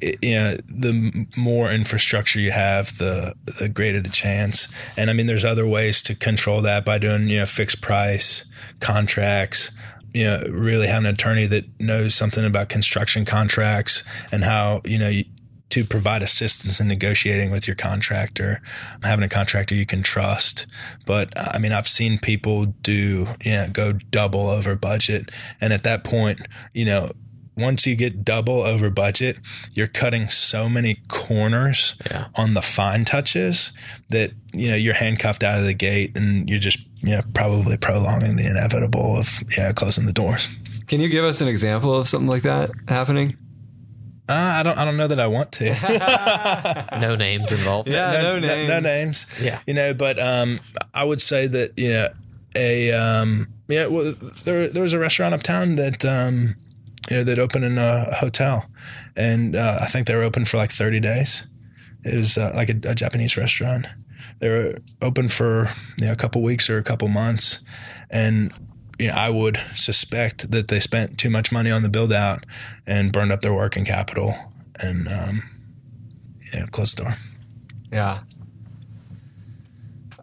you 0.02 0.36
know 0.36 0.58
the 0.68 1.28
more 1.38 1.72
infrastructure 1.72 2.40
you 2.40 2.52
have, 2.52 2.98
the 2.98 3.36
the 3.60 3.70
greater 3.70 4.02
the 4.02 4.10
chance. 4.10 4.68
And 4.98 5.10
I 5.10 5.14
mean, 5.14 5.28
there's 5.28 5.46
other 5.46 5.68
ways 5.68 6.02
to 6.04 6.16
control 6.16 6.62
that 6.62 6.86
by 6.86 6.98
doing 6.98 7.28
you 7.28 7.40
know 7.40 7.46
fixed 7.46 7.82
price 7.82 8.46
contracts 8.80 9.72
you 10.14 10.26
know, 10.26 10.44
really 10.50 10.88
have 10.88 11.04
an 11.04 11.08
attorney 11.08 11.48
that 11.48 11.66
knows 11.80 12.14
something 12.14 12.46
about 12.46 12.70
construction 12.70 13.26
contracts 13.26 14.04
and 14.32 14.44
how, 14.44 14.82
you 14.86 15.00
know, 15.00 15.12
to 15.74 15.84
provide 15.84 16.22
assistance 16.22 16.80
in 16.80 16.88
negotiating 16.88 17.50
with 17.50 17.68
your 17.68 17.76
contractor, 17.76 18.62
having 19.02 19.24
a 19.24 19.30
contractor 19.30 19.74
you 19.74 19.88
can 19.88 20.04
trust. 20.04 20.68
But 21.08 21.34
I 21.36 21.58
mean, 21.58 21.72
I've 21.72 21.88
seen 21.88 22.20
people 22.20 22.68
do, 22.68 23.28
you 23.44 23.52
know, 23.52 23.70
go 23.74 23.94
double 23.94 24.50
over 24.52 24.76
budget. 24.76 25.32
And 25.60 25.74
at 25.74 25.82
that 25.82 26.04
point, 26.04 26.42
you 26.76 26.86
know, 26.86 27.12
once 27.56 27.86
you 27.86 27.96
get 27.96 28.24
double 28.24 28.64
over 28.64 28.90
budget, 28.90 29.38
you're 29.74 29.88
cutting 29.88 30.28
so 30.28 30.68
many 30.68 30.98
corners 31.08 31.96
yeah. 32.10 32.28
on 32.36 32.54
the 32.54 32.62
fine 32.62 33.06
touches 33.06 33.72
that, 34.10 34.32
you 34.54 34.68
know, 34.70 34.76
you're 34.76 34.94
handcuffed 34.94 35.44
out 35.44 35.60
of 35.60 35.66
the 35.66 35.74
gate 35.74 36.16
and 36.16 36.50
you're 36.50 36.60
just 36.60 36.80
yeah, 37.04 37.22
probably 37.34 37.78
prolonging 37.78 38.38
the 38.38 38.48
inevitable 38.48 39.18
of 39.18 39.40
yeah 39.58 39.74
closing 39.74 40.06
the 40.06 40.14
doors. 40.14 40.48
Can 40.88 41.02
you 41.02 41.10
give 41.10 41.26
us 41.26 41.42
an 41.42 41.48
example 41.48 41.94
of 41.94 42.08
something 42.08 42.30
like 42.30 42.44
that 42.44 42.72
happening? 42.88 43.38
Uh, 44.30 44.34
I 44.34 44.64
don't. 44.64 44.78
I 44.78 44.86
don't 44.86 44.96
know 44.96 45.08
that 45.08 45.20
I 45.20 45.28
want 45.28 45.52
to. 45.54 46.98
no 47.02 47.16
names 47.16 47.52
involved. 47.52 47.92
Yeah, 47.92 48.14
no, 48.14 48.40
no, 48.40 48.48
names. 48.48 48.68
No, 48.70 48.76
no, 48.76 48.80
names. 48.80 49.28
Yeah, 49.42 49.60
you 49.68 49.74
know. 49.74 49.94
But 49.94 50.18
um, 50.18 50.62
I 50.94 51.04
would 51.04 51.20
say 51.20 51.46
that 51.48 51.78
you 51.78 51.90
know 51.90 52.08
a 52.56 52.94
um, 52.94 53.48
yeah. 53.68 53.88
Well, 53.88 54.14
there 54.46 54.70
there 54.70 54.82
was 54.82 54.94
a 54.94 55.00
restaurant 55.00 55.34
uptown 55.34 55.76
that 55.76 56.06
um, 56.06 56.56
you 57.10 57.18
know 57.18 57.24
that 57.24 57.40
opened 57.40 57.66
in 57.66 57.78
a 57.78 58.14
hotel, 58.16 58.66
and 59.16 59.56
uh, 59.56 59.80
I 59.82 59.86
think 59.86 60.08
they 60.08 60.16
were 60.16 60.24
open 60.24 60.46
for 60.46 60.58
like 60.58 60.72
thirty 60.72 61.00
days. 61.00 61.46
It 62.04 62.16
was 62.16 62.38
uh, 62.38 62.52
like 62.54 62.70
a, 62.70 62.76
a 62.84 62.96
Japanese 62.96 63.38
restaurant, 63.38 63.88
they 64.40 64.50
were 64.50 64.76
open 65.02 65.30
for 65.30 65.70
you 66.00 66.08
know, 66.08 66.12
a 66.12 66.16
couple 66.16 66.42
weeks 66.42 66.70
or 66.70 66.78
a 66.78 66.84
couple 66.84 67.08
months, 67.08 67.64
and 68.10 68.52
you 69.00 69.08
know, 69.08 69.14
I 69.14 69.30
would 69.30 69.60
suspect 69.74 70.52
that 70.52 70.68
they 70.68 70.80
spent 70.80 71.18
too 71.18 71.30
much 71.30 71.52
money 71.52 71.72
on 71.72 71.82
the 71.82 71.90
build 71.90 72.14
out 72.14 72.46
and 72.86 73.12
burned 73.12 73.32
up 73.32 73.42
their 73.42 73.54
working 73.54 73.86
capital 73.86 74.36
and 74.82 75.08
um, 75.08 75.44
you 76.52 76.60
know, 76.60 76.68
closed 76.68 76.98
the 76.98 77.04
door. 77.04 77.16
Yeah. 77.92 78.20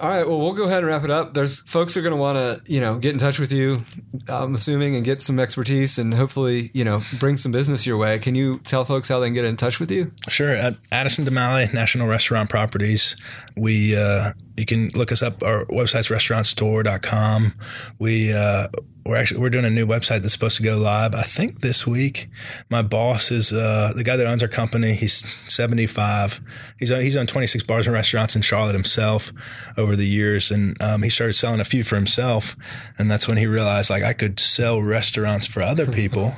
All 0.00 0.08
right. 0.08 0.26
Well, 0.26 0.38
we'll 0.38 0.54
go 0.54 0.64
ahead 0.64 0.78
and 0.78 0.86
wrap 0.86 1.04
it 1.04 1.10
up. 1.10 1.34
There's 1.34 1.60
folks 1.60 1.94
are 1.94 2.00
going 2.00 2.14
to 2.14 2.16
want 2.16 2.38
to, 2.38 2.72
you 2.72 2.80
know, 2.80 2.98
get 2.98 3.12
in 3.12 3.18
touch 3.18 3.38
with 3.38 3.52
you. 3.52 3.80
I'm 4.28 4.54
assuming 4.54 4.96
and 4.96 5.04
get 5.04 5.20
some 5.20 5.38
expertise 5.38 5.98
and 5.98 6.14
hopefully, 6.14 6.70
you 6.72 6.84
know, 6.84 7.02
bring 7.18 7.36
some 7.36 7.52
business 7.52 7.86
your 7.86 7.98
way. 7.98 8.18
Can 8.18 8.34
you 8.34 8.60
tell 8.60 8.86
folks 8.86 9.10
how 9.10 9.20
they 9.20 9.26
can 9.26 9.34
get 9.34 9.44
in 9.44 9.58
touch 9.58 9.78
with 9.78 9.90
you? 9.90 10.10
Sure. 10.28 10.54
At 10.54 10.76
Addison 10.90 11.26
De 11.26 11.30
Mallie 11.30 11.68
National 11.74 12.08
Restaurant 12.08 12.48
Properties, 12.48 13.14
we 13.58 13.94
uh, 13.94 14.32
you 14.56 14.64
can 14.64 14.88
look 14.94 15.12
us 15.12 15.22
up. 15.22 15.42
Our 15.42 15.66
website's 15.66 16.08
restaurantstore.com. 16.08 17.54
We 17.98 18.32
uh, 18.32 18.68
we're 19.10 19.16
actually 19.16 19.40
we're 19.40 19.50
doing 19.50 19.64
a 19.64 19.70
new 19.70 19.84
website 19.88 20.20
that's 20.22 20.32
supposed 20.32 20.56
to 20.56 20.62
go 20.62 20.76
live. 20.78 21.16
I 21.16 21.22
think 21.22 21.62
this 21.62 21.84
week. 21.84 22.28
My 22.70 22.80
boss 22.80 23.32
is 23.32 23.52
uh, 23.52 23.92
the 23.96 24.04
guy 24.04 24.16
that 24.16 24.24
owns 24.24 24.40
our 24.40 24.48
company. 24.48 24.94
He's 24.94 25.24
75. 25.48 26.40
He's 26.78 26.92
on, 26.92 27.00
he's 27.00 27.16
on 27.16 27.26
26 27.26 27.64
bars 27.64 27.88
and 27.88 27.94
restaurants 27.94 28.36
in 28.36 28.42
Charlotte 28.42 28.74
himself 28.74 29.32
over 29.76 29.96
the 29.96 30.06
years, 30.06 30.52
and 30.52 30.80
um, 30.80 31.02
he 31.02 31.10
started 31.10 31.32
selling 31.32 31.58
a 31.58 31.64
few 31.64 31.82
for 31.82 31.96
himself. 31.96 32.54
And 32.98 33.10
that's 33.10 33.26
when 33.26 33.36
he 33.36 33.46
realized 33.46 33.90
like 33.90 34.04
I 34.04 34.12
could 34.12 34.38
sell 34.38 34.80
restaurants 34.80 35.48
for 35.48 35.60
other 35.60 35.86
people. 35.90 36.32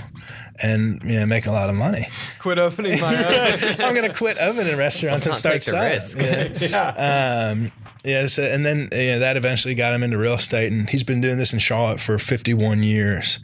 and 0.63 1.03
you 1.05 1.19
know 1.19 1.27
make 1.27 1.47
a 1.47 1.53
lot 1.53 1.69
of 1.69 1.77
money. 1.77 2.09
Quit 2.39 2.59
opening 2.59 2.99
my 3.01 3.17
own. 3.53 3.81
I'm 3.83 3.95
going 3.95 4.09
to 4.09 4.15
quit 4.15 4.39
opening 4.41 4.77
restaurants 4.79 5.27
and 5.27 5.35
start 5.35 5.63
selling. 5.63 5.91
Risk. 5.93 6.19
yeah. 6.19 7.51
Um, 7.53 7.71
yeah, 8.05 8.27
so, 8.27 8.43
and 8.43 8.67
then 8.67 8.89
that 8.91 9.37
eventually 9.37 9.75
got 9.75 9.95
him 9.95 10.03
into 10.03 10.19
real 10.19 10.35
estate, 10.35 10.73
and 10.73 10.89
he's 10.91 11.05
been 11.05 11.21
doing 11.21 11.39
this 11.39 11.53
in 11.53 11.59
Charlotte 11.59 12.01
for 12.01 12.19
51 12.19 12.83
years. 12.83 13.39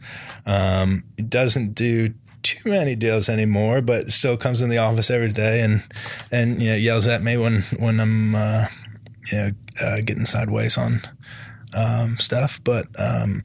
Um, 0.45 1.03
he 1.15 1.23
doesn't 1.23 1.75
do 1.75 2.13
too 2.43 2.69
many 2.69 2.95
deals 2.95 3.29
anymore, 3.29 3.81
but 3.81 4.09
still 4.11 4.37
comes 4.37 4.61
in 4.61 4.69
the 4.69 4.77
office 4.77 5.09
every 5.09 5.31
day 5.31 5.61
and 5.61 5.83
and 6.31 6.61
you 6.61 6.69
know 6.69 6.75
yells 6.75 7.07
at 7.07 7.21
me 7.21 7.37
when 7.37 7.63
when 7.77 7.99
I'm 7.99 8.35
uh, 8.35 8.65
you 9.31 9.37
know 9.37 9.51
uh, 9.81 9.97
getting 10.03 10.25
sideways 10.25 10.77
on 10.77 11.01
um, 11.73 12.17
stuff. 12.17 12.59
But 12.63 12.87
um, 12.97 13.43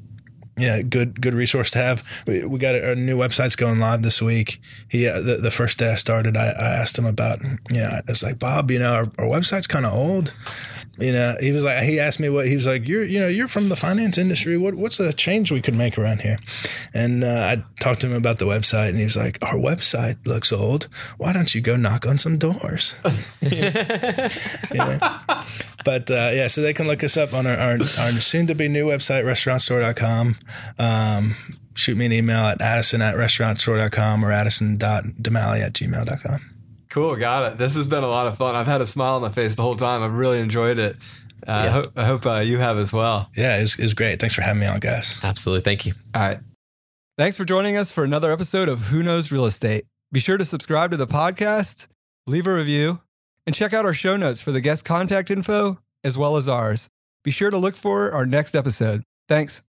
yeah, 0.56 0.82
good 0.82 1.20
good 1.20 1.34
resource 1.34 1.70
to 1.72 1.78
have. 1.78 2.02
We, 2.26 2.44
we 2.44 2.58
got 2.58 2.74
our 2.76 2.94
new 2.94 3.16
website's 3.16 3.56
going 3.56 3.80
live 3.80 4.02
this 4.02 4.22
week. 4.22 4.60
He 4.88 5.06
uh, 5.08 5.20
the, 5.20 5.36
the 5.36 5.50
first 5.50 5.78
day 5.78 5.92
I 5.92 5.96
started, 5.96 6.36
I, 6.36 6.46
I 6.46 6.68
asked 6.80 6.98
him 6.98 7.06
about 7.06 7.40
you 7.70 7.80
know 7.80 7.88
I 7.88 8.02
was 8.06 8.22
like 8.22 8.38
Bob, 8.38 8.70
you 8.70 8.78
know 8.78 8.92
our, 8.92 9.10
our 9.18 9.26
website's 9.26 9.66
kind 9.66 9.84
of 9.84 9.92
old 9.92 10.32
you 10.98 11.12
know, 11.12 11.34
he 11.40 11.52
was 11.52 11.62
like, 11.62 11.82
he 11.82 11.98
asked 11.98 12.20
me 12.20 12.28
what 12.28 12.46
he 12.46 12.54
was 12.54 12.66
like. 12.66 12.86
You're, 12.88 13.04
you 13.04 13.20
know, 13.20 13.28
you're 13.28 13.48
from 13.48 13.68
the 13.68 13.76
finance 13.76 14.18
industry. 14.18 14.56
What, 14.56 14.74
what's 14.74 15.00
a 15.00 15.12
change 15.12 15.50
we 15.50 15.60
could 15.60 15.76
make 15.76 15.98
around 15.98 16.20
here? 16.20 16.38
And 16.92 17.24
uh, 17.24 17.56
I 17.56 17.62
talked 17.80 18.00
to 18.02 18.06
him 18.06 18.14
about 18.14 18.38
the 18.38 18.46
website, 18.46 18.90
and 18.90 18.98
he 18.98 19.04
was 19.04 19.16
like, 19.16 19.38
our 19.42 19.54
website 19.54 20.24
looks 20.26 20.52
old. 20.52 20.88
Why 21.18 21.32
don't 21.32 21.54
you 21.54 21.60
go 21.60 21.76
knock 21.76 22.06
on 22.06 22.18
some 22.18 22.38
doors? 22.38 22.94
But 25.84 26.10
uh, 26.10 26.30
yeah, 26.32 26.46
so 26.48 26.62
they 26.62 26.72
can 26.72 26.86
look 26.86 27.04
us 27.04 27.16
up 27.16 27.34
on 27.34 27.46
our, 27.46 27.56
our, 27.56 27.74
our 27.74 28.12
soon 28.12 28.46
to 28.46 28.54
be 28.54 28.68
new 28.68 28.86
website, 28.86 29.24
restaurantstore.com. 29.24 30.34
Um, 30.78 31.36
shoot 31.74 31.96
me 31.96 32.06
an 32.06 32.12
email 32.12 32.46
at 32.46 32.60
addison 32.62 33.02
at 33.02 33.16
restaurantstore.com 33.16 34.24
or 34.24 34.32
addison.demallie 34.32 35.60
at 35.60 35.74
gmail.com. 35.74 36.53
Cool, 36.94 37.16
got 37.16 37.50
it. 37.52 37.58
This 37.58 37.74
has 37.74 37.88
been 37.88 38.04
a 38.04 38.08
lot 38.08 38.28
of 38.28 38.38
fun. 38.38 38.54
I've 38.54 38.68
had 38.68 38.80
a 38.80 38.86
smile 38.86 39.16
on 39.16 39.22
my 39.22 39.30
face 39.30 39.56
the 39.56 39.62
whole 39.62 39.74
time. 39.74 40.00
I've 40.00 40.14
really 40.14 40.38
enjoyed 40.38 40.78
it. 40.78 40.96
Uh, 41.44 41.50
yeah. 41.50 41.64
I 41.64 41.68
hope, 41.68 41.86
I 41.96 42.04
hope 42.04 42.26
uh, 42.26 42.38
you 42.38 42.58
have 42.58 42.78
as 42.78 42.92
well. 42.92 43.28
Yeah, 43.36 43.58
it 43.58 43.62
was, 43.62 43.76
it 43.76 43.82
was 43.82 43.94
great. 43.94 44.20
Thanks 44.20 44.36
for 44.36 44.42
having 44.42 44.60
me 44.60 44.66
on, 44.68 44.78
guys. 44.78 45.18
Absolutely. 45.24 45.62
Thank 45.62 45.86
you. 45.86 45.94
All 46.14 46.22
right. 46.22 46.38
Thanks 47.18 47.36
for 47.36 47.44
joining 47.44 47.76
us 47.76 47.90
for 47.90 48.04
another 48.04 48.30
episode 48.30 48.68
of 48.68 48.78
Who 48.78 49.02
Knows 49.02 49.32
Real 49.32 49.44
Estate. 49.44 49.86
Be 50.12 50.20
sure 50.20 50.36
to 50.36 50.44
subscribe 50.44 50.92
to 50.92 50.96
the 50.96 51.08
podcast, 51.08 51.88
leave 52.28 52.46
a 52.46 52.54
review, 52.54 53.00
and 53.44 53.56
check 53.56 53.72
out 53.72 53.84
our 53.84 53.92
show 53.92 54.16
notes 54.16 54.40
for 54.40 54.52
the 54.52 54.60
guest 54.60 54.84
contact 54.84 55.32
info 55.32 55.80
as 56.04 56.16
well 56.16 56.36
as 56.36 56.48
ours. 56.48 56.88
Be 57.24 57.32
sure 57.32 57.50
to 57.50 57.58
look 57.58 57.74
for 57.74 58.12
our 58.12 58.24
next 58.24 58.54
episode. 58.54 59.02
Thanks. 59.28 59.62